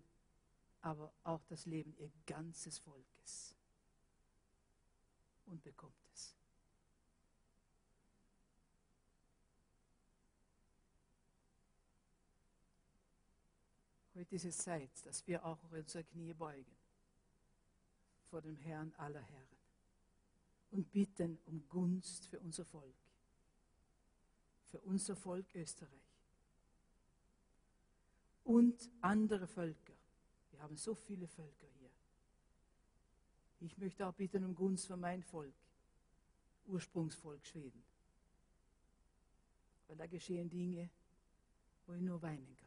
aber 0.82 1.12
auch 1.24 1.44
das 1.50 1.66
Leben 1.66 1.94
ihr 1.98 2.10
ganzes 2.26 2.80
Volkes 2.80 3.56
und 5.48 5.62
bekommt 5.64 5.94
es. 6.14 6.36
Heute 14.18 14.36
ist 14.36 14.46
es 14.46 14.58
Zeit, 14.58 15.06
dass 15.06 15.28
wir 15.28 15.46
auch 15.46 15.60
unsere 15.70 16.04
Knie 16.04 16.34
beugen 16.34 16.76
vor 18.24 18.42
dem 18.42 18.58
Herrn 18.58 18.92
aller 18.98 19.22
Herren 19.22 19.58
und 20.72 20.92
bitten 20.92 21.38
um 21.46 21.70
Gunst 21.70 22.26
für 22.26 22.40
unser 22.40 22.66
Volk, 22.66 22.96
für 24.72 24.80
unser 24.82 25.16
Volk 25.16 25.46
Österreich 25.54 26.18
und 28.44 28.90
andere 29.02 29.46
Völker. 29.46 29.94
Wir 30.50 30.64
haben 30.64 30.78
so 30.78 30.96
viele 30.96 31.28
Völker 31.28 31.68
hier. 31.78 31.92
Ich 33.60 33.78
möchte 33.78 34.08
auch 34.08 34.16
bitten 34.16 34.44
um 34.44 34.56
Gunst 34.56 34.88
für 34.88 34.98
mein 34.98 35.22
Volk, 35.22 35.54
Ursprungsvolk 36.66 37.46
Schweden. 37.46 37.84
Weil 39.88 39.98
da 39.98 40.08
geschehen 40.08 40.50
Dinge, 40.50 40.90
wo 41.86 41.94
ich 41.94 42.02
nur 42.02 42.20
weinen 42.20 42.56
kann. 42.56 42.67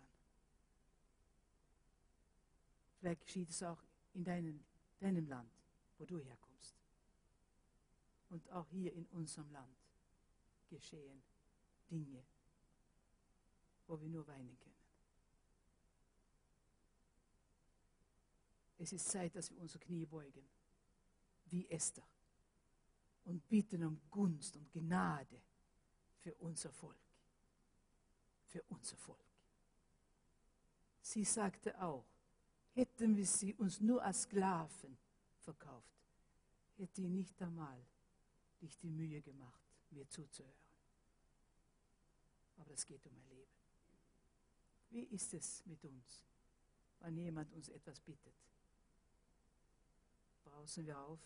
Vielleicht 3.01 3.23
geschieht 3.23 3.49
es 3.49 3.63
auch 3.63 3.83
in 4.13 4.25
deinem, 4.25 4.63
deinem 4.99 5.27
Land, 5.27 5.51
wo 5.97 6.05
du 6.05 6.19
herkommst. 6.19 6.77
Und 8.29 8.49
auch 8.51 8.69
hier 8.69 8.93
in 8.93 9.07
unserem 9.07 9.51
Land 9.51 9.75
geschehen 10.69 11.23
Dinge, 11.91 12.23
wo 13.87 13.99
wir 14.01 14.09
nur 14.09 14.27
weinen 14.27 14.57
können. 14.59 14.71
Es 18.79 18.93
ist 18.93 19.09
Zeit, 19.09 19.35
dass 19.35 19.51
wir 19.51 19.59
unsere 19.59 19.79
Knie 19.81 20.05
beugen, 20.05 20.47
wie 21.47 21.69
Esther, 21.71 22.07
und 23.25 23.49
bitten 23.49 23.83
um 23.83 24.01
Gunst 24.11 24.57
und 24.57 24.71
Gnade 24.73 25.41
für 26.19 26.35
unser 26.35 26.71
Volk. 26.71 26.97
Für 28.47 28.63
unser 28.69 28.97
Volk. 28.97 29.19
Sie 31.01 31.25
sagte 31.25 31.81
auch, 31.81 32.10
hätten 32.75 33.17
wir 33.17 33.27
sie 33.27 33.55
uns 33.55 33.81
nur 33.81 34.03
als 34.03 34.23
Sklaven 34.23 34.97
verkauft, 35.41 36.05
hätte 36.77 37.03
ich 37.03 37.09
nicht 37.09 37.41
einmal 37.43 37.85
dich 38.61 38.77
die 38.79 38.91
Mühe 38.91 39.21
gemacht, 39.21 39.61
mir 39.91 40.09
zuzuhören. 40.09 40.55
Aber 42.59 42.73
es 42.73 42.87
geht 42.87 43.05
um 43.07 43.15
mein 43.15 43.29
Leben. 43.31 43.51
Wie 44.91 45.05
ist 45.15 45.33
es 45.35 45.65
mit 45.67 45.85
uns, 45.85 46.27
wenn 47.01 47.17
jemand 47.17 47.53
uns 47.53 47.69
etwas 47.69 48.01
bittet? 48.01 48.35
Brausen 50.45 50.87
wir 50.87 50.99
auf? 50.99 51.21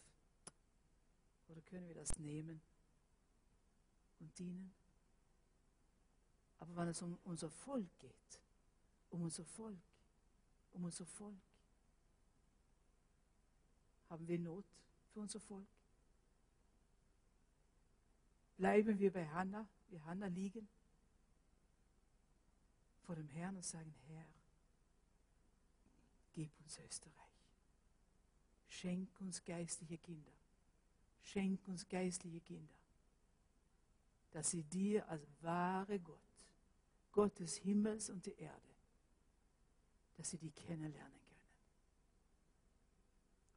Oder 1.48 1.60
können 1.62 1.88
wir 1.88 1.94
das 1.94 2.16
nehmen 2.18 2.60
und 4.20 4.38
dienen? 4.38 4.72
Aber 6.58 6.76
wenn 6.76 6.88
es 6.88 7.02
um 7.02 7.18
unser 7.24 7.50
Volk 7.50 7.98
geht, 7.98 8.40
um 9.10 9.22
unser 9.22 9.44
Volk, 9.44 9.78
um 10.74 10.84
unser 10.84 11.06
Volk, 11.06 11.40
haben 14.10 14.28
wir 14.28 14.38
Not 14.38 14.66
für 15.12 15.20
unser 15.20 15.40
Volk? 15.40 15.66
Bleiben 18.56 18.98
wir 18.98 19.12
bei 19.12 19.26
Hannah, 19.28 19.66
wie 19.88 20.00
Hannah 20.00 20.28
liegen, 20.28 20.68
vor 23.02 23.16
dem 23.16 23.28
Herrn 23.28 23.56
und 23.56 23.64
sagen, 23.64 23.92
Herr, 24.06 24.26
gib 26.32 26.50
uns 26.60 26.78
Österreich. 26.78 27.14
Schenk 28.68 29.20
uns 29.20 29.44
geistliche 29.44 29.98
Kinder. 29.98 30.32
Schenk 31.22 31.66
uns 31.68 31.88
geistliche 31.88 32.40
Kinder. 32.40 32.74
Dass 34.32 34.50
sie 34.50 34.62
dir 34.64 35.08
als 35.08 35.26
wahre 35.42 35.98
Gott, 36.00 36.18
Gott 37.12 37.38
des 37.38 37.56
Himmels 37.56 38.10
und 38.10 38.26
der 38.26 38.38
Erde, 38.38 38.73
dass 40.16 40.30
sie 40.30 40.38
die 40.38 40.50
kennenlernen 40.50 41.12
können. 41.12 41.34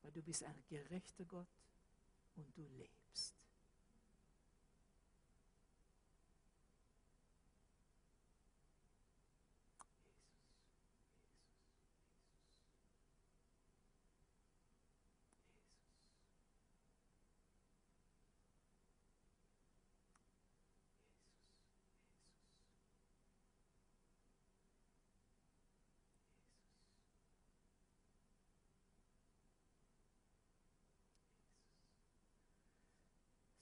Weil 0.01 0.12
du 0.12 0.22
bist 0.22 0.43
ein 0.43 0.64
gerechter 0.70 1.26
Gott 1.26 1.47
und 2.36 2.58
du 2.58 2.66
lebst. 2.78 3.34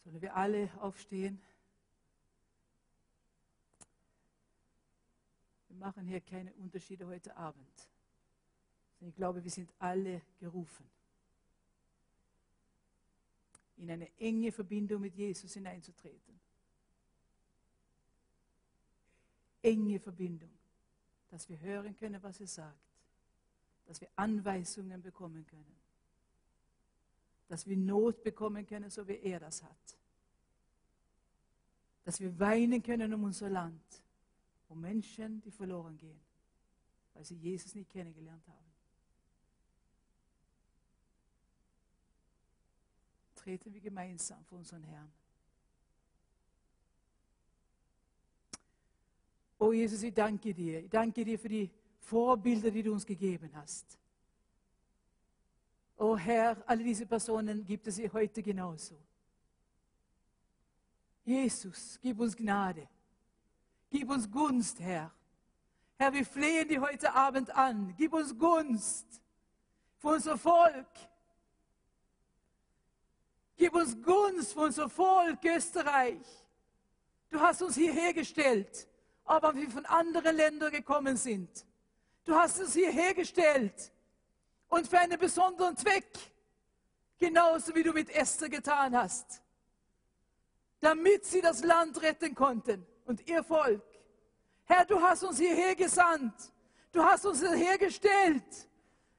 Sollen 0.06 0.22
wir 0.22 0.36
alle 0.36 0.72
aufstehen? 0.80 1.42
Wir 5.68 5.76
machen 5.76 6.06
hier 6.06 6.22
keine 6.22 6.54
Unterschiede 6.54 7.06
heute 7.06 7.36
Abend. 7.36 7.90
Ich 9.02 9.14
glaube, 9.16 9.44
wir 9.44 9.52
sind 9.52 9.70
alle 9.78 10.22
gerufen. 10.40 10.90
in 13.78 13.92
eine 13.92 14.10
enge 14.20 14.52
Verbindung 14.52 15.02
mit 15.02 15.16
Jesus 15.16 15.54
hineinzutreten. 15.54 16.40
Enge 19.62 20.00
Verbindung, 20.00 20.52
dass 21.30 21.50
wir 21.50 21.60
hören 21.60 21.96
können, 21.98 22.22
was 22.22 22.40
er 22.40 22.48
sagt, 22.48 22.80
dass 23.86 24.00
wir 24.00 24.10
Anweisungen 24.16 25.02
bekommen 25.02 25.46
können, 25.48 25.76
dass 27.48 27.68
wir 27.68 27.78
Not 27.78 28.24
bekommen 28.24 28.66
können, 28.66 28.90
so 28.90 29.08
wie 29.08 29.18
er 29.18 29.40
das 29.40 29.64
hat, 29.64 29.98
dass 32.04 32.20
wir 32.20 32.38
weinen 32.40 32.82
können 32.82 33.14
um 33.14 33.24
unser 33.24 33.50
Land, 33.50 34.04
um 34.70 34.82
Menschen, 34.82 35.42
die 35.42 35.52
verloren 35.52 35.98
gehen, 35.98 36.20
weil 37.14 37.24
sie 37.24 37.36
Jesus 37.36 37.76
nicht 37.76 37.90
kennengelernt 37.90 38.48
haben. 38.48 38.66
treten 43.46 43.72
wir 43.72 43.80
gemeinsam 43.80 44.44
vor 44.46 44.58
unseren 44.58 44.82
Herrn. 44.82 45.12
Oh 49.60 49.72
Jesus, 49.72 50.02
ich 50.02 50.16
danke 50.16 50.52
dir. 50.52 50.80
Ich 50.80 50.90
danke 50.90 51.24
dir 51.24 51.38
für 51.38 51.50
die 51.50 51.70
Vorbilder, 52.00 52.72
die 52.72 52.82
du 52.82 52.92
uns 52.92 53.06
gegeben 53.06 53.52
hast. 53.54 54.00
Oh 55.98 56.18
Herr, 56.18 56.58
alle 56.66 56.84
diese 56.84 57.06
Personen 57.06 57.64
gibt 57.66 57.88
es 57.88 58.00
heute 58.12 58.44
genauso. 58.44 58.96
Jesus, 61.24 61.98
gib 62.02 62.20
uns 62.20 62.36
Gnade. 62.36 62.88
Gib 63.90 64.10
uns 64.10 64.30
Gunst, 64.30 64.80
Herr. 64.80 65.12
Herr, 65.98 66.14
wir 66.14 66.26
flehen 66.26 66.68
dich 66.68 66.80
heute 66.80 67.14
Abend 67.14 67.50
an. 67.56 67.94
Gib 67.98 68.14
uns 68.14 68.38
Gunst 68.38 69.22
für 69.98 70.10
unser 70.10 70.38
Volk. 70.38 70.88
Gib 73.56 73.74
uns 73.74 74.00
Gunst 74.02 74.54
für 74.54 74.60
unser 74.60 74.90
Volk 74.90 75.44
Österreich. 75.46 76.46
Du 77.30 77.40
hast 77.40 77.62
uns 77.62 77.76
hierher 77.76 78.14
gestellt, 78.14 78.88
aber 79.24 79.56
wir 79.56 79.70
von 79.70 79.86
anderen 79.86 80.36
Ländern 80.36 80.72
gekommen 80.72 81.16
sind. 81.16 81.66
Du 82.26 82.36
hast 82.36 82.60
uns 82.60 82.74
hierher 82.74 83.14
gestellt 83.14 83.94
und 84.70 84.88
für 84.88 85.00
einen 85.00 85.20
besonderen 85.20 85.76
Zweck, 85.78 86.08
genauso 87.18 87.74
wie 87.76 87.84
du 87.84 87.94
mit 87.94 88.10
Esther 88.10 88.50
getan 88.50 88.96
hast, 88.96 89.42
damit 90.80 91.26
sie 91.26 91.42
das 91.42 91.64
Land 91.64 92.02
retten 92.02 92.36
konnten 92.36 92.86
und 93.06 93.28
ihr 93.28 93.44
Volk. 93.44 93.84
Herr, 94.66 94.86
du 94.86 95.00
hast 95.00 95.24
uns 95.24 95.38
hierher 95.38 95.76
gesandt, 95.76 96.52
du 96.92 97.04
hast 97.04 97.26
uns 97.26 97.40
hierher 97.40 97.78
gestellt, 97.78 98.70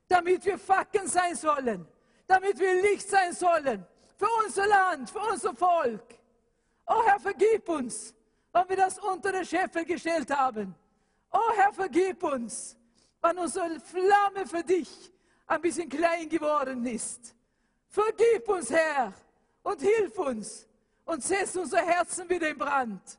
damit 0.09 0.45
wir 0.45 0.59
Fackeln 0.59 1.07
sein 1.07 1.35
sollen, 1.35 1.87
damit 2.27 2.59
wir 2.59 2.83
Licht 2.83 3.09
sein 3.09 3.33
sollen, 3.33 3.87
für 4.17 4.29
unser 4.45 4.67
Land, 4.67 5.11
für 5.11 5.21
unser 5.21 5.55
Volk. 5.55 6.19
Oh 6.87 7.03
Herr, 7.05 7.21
vergib 7.21 7.69
uns, 7.69 8.15
wenn 8.53 8.69
wir 8.69 8.77
das 8.77 8.99
unter 8.99 9.33
den 9.33 9.45
Scheffel 9.45 9.85
gestellt 9.85 10.31
haben. 10.31 10.75
Oh 11.33 11.53
Herr, 11.57 11.73
vergib 11.73 12.23
uns, 12.23 12.77
wenn 13.21 13.39
unsere 13.39 13.81
Flamme 13.81 14.47
für 14.47 14.63
dich 14.63 15.13
ein 15.47 15.61
bisschen 15.61 15.89
klein 15.89 16.29
geworden 16.29 16.85
ist. 16.87 17.35
Vergib 17.89 18.49
uns, 18.49 18.71
Herr, 18.71 19.13
und 19.63 19.81
hilf 19.81 20.19
uns 20.19 20.69
und 21.05 21.23
setz 21.23 21.57
unser 21.57 21.85
Herzen 21.85 22.29
wieder 22.29 22.49
in 22.49 22.59
Brand. 22.59 23.19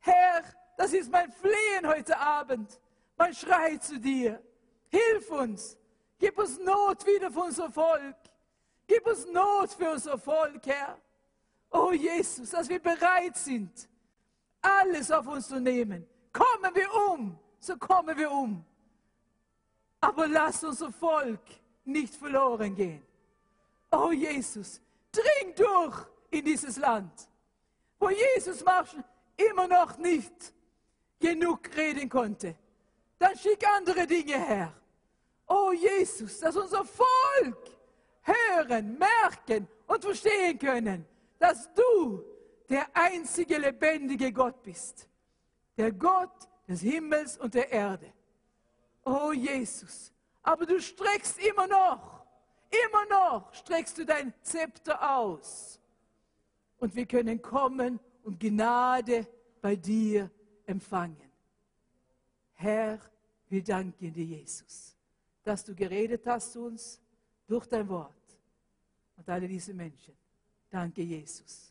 Herr, 0.00 0.42
das 0.76 0.92
ist 0.92 1.10
mein 1.10 1.30
Flehen 1.32 1.86
heute 1.86 2.16
Abend, 2.18 2.80
mein 3.16 3.34
Schrei 3.34 3.76
zu 3.78 3.98
dir. 3.98 4.40
Hilf 4.88 5.30
uns, 5.30 5.76
gib 6.18 6.38
uns 6.38 6.58
Not 6.58 7.06
wieder 7.06 7.30
für 7.30 7.40
unser 7.40 7.70
Volk. 7.70 8.16
Gib 8.86 9.04
uns 9.06 9.26
Not 9.26 9.72
für 9.72 9.90
unser 9.90 10.16
Volk, 10.16 10.64
Herr. 10.66 10.98
Oh 11.70 11.90
Jesus, 11.90 12.50
dass 12.50 12.68
wir 12.68 12.78
bereit 12.78 13.36
sind, 13.36 13.88
alles 14.62 15.10
auf 15.10 15.26
uns 15.26 15.48
zu 15.48 15.60
nehmen. 15.60 16.06
Kommen 16.32 16.74
wir 16.74 16.88
um, 17.10 17.38
so 17.58 17.76
kommen 17.76 18.16
wir 18.16 18.30
um. 18.30 18.64
Aber 20.00 20.28
lass 20.28 20.62
unser 20.64 20.92
Volk 20.92 21.40
nicht 21.84 22.14
verloren 22.14 22.74
gehen. 22.74 23.02
Oh 23.90 24.10
Jesus, 24.12 24.80
dring 25.12 25.54
durch 25.54 26.06
in 26.30 26.44
dieses 26.44 26.76
Land, 26.76 27.28
wo 27.98 28.10
Jesus 28.10 28.64
immer 29.36 29.68
noch 29.68 29.96
nicht 29.98 30.52
genug 31.18 31.60
reden 31.76 32.08
konnte. 32.08 32.56
Dann 33.18 33.36
schick 33.38 33.66
andere 33.66 34.06
Dinge 34.06 34.38
her. 34.38 34.72
Oh 35.46 35.72
Jesus, 35.72 36.40
dass 36.40 36.56
unser 36.56 36.84
Volk 36.84 37.70
hören, 38.22 38.98
merken 38.98 39.68
und 39.86 40.04
verstehen 40.04 40.58
können, 40.58 41.06
dass 41.38 41.72
du 41.72 42.22
der 42.68 42.86
einzige 42.94 43.58
lebendige 43.58 44.32
Gott 44.32 44.62
bist. 44.62 45.08
Der 45.76 45.92
Gott 45.92 46.48
des 46.66 46.80
Himmels 46.80 47.38
und 47.38 47.54
der 47.54 47.70
Erde. 47.70 48.12
Oh 49.08 49.30
Jesus, 49.32 50.12
aber 50.42 50.66
du 50.66 50.80
streckst 50.80 51.38
immer 51.38 51.68
noch, 51.68 52.26
immer 52.68 53.06
noch 53.08 53.54
streckst 53.54 53.96
du 53.98 54.04
dein 54.04 54.34
Zepter 54.42 55.16
aus. 55.16 55.80
Und 56.78 56.92
wir 56.96 57.06
können 57.06 57.40
kommen 57.40 58.00
und 58.24 58.40
Gnade 58.40 59.28
bei 59.62 59.76
dir 59.76 60.28
empfangen. 60.66 61.30
Herr, 62.54 62.98
wir 63.48 63.62
danken 63.62 64.12
dir, 64.12 64.24
Jesus, 64.24 64.96
dass 65.44 65.64
du 65.64 65.72
geredet 65.72 66.26
hast 66.26 66.54
zu 66.54 66.64
uns 66.64 67.00
durch 67.46 67.66
dein 67.66 67.88
Wort 67.88 68.12
und 69.16 69.28
alle 69.28 69.46
diese 69.46 69.72
Menschen. 69.72 70.14
Danke, 70.68 71.02
Jesus. 71.02 71.65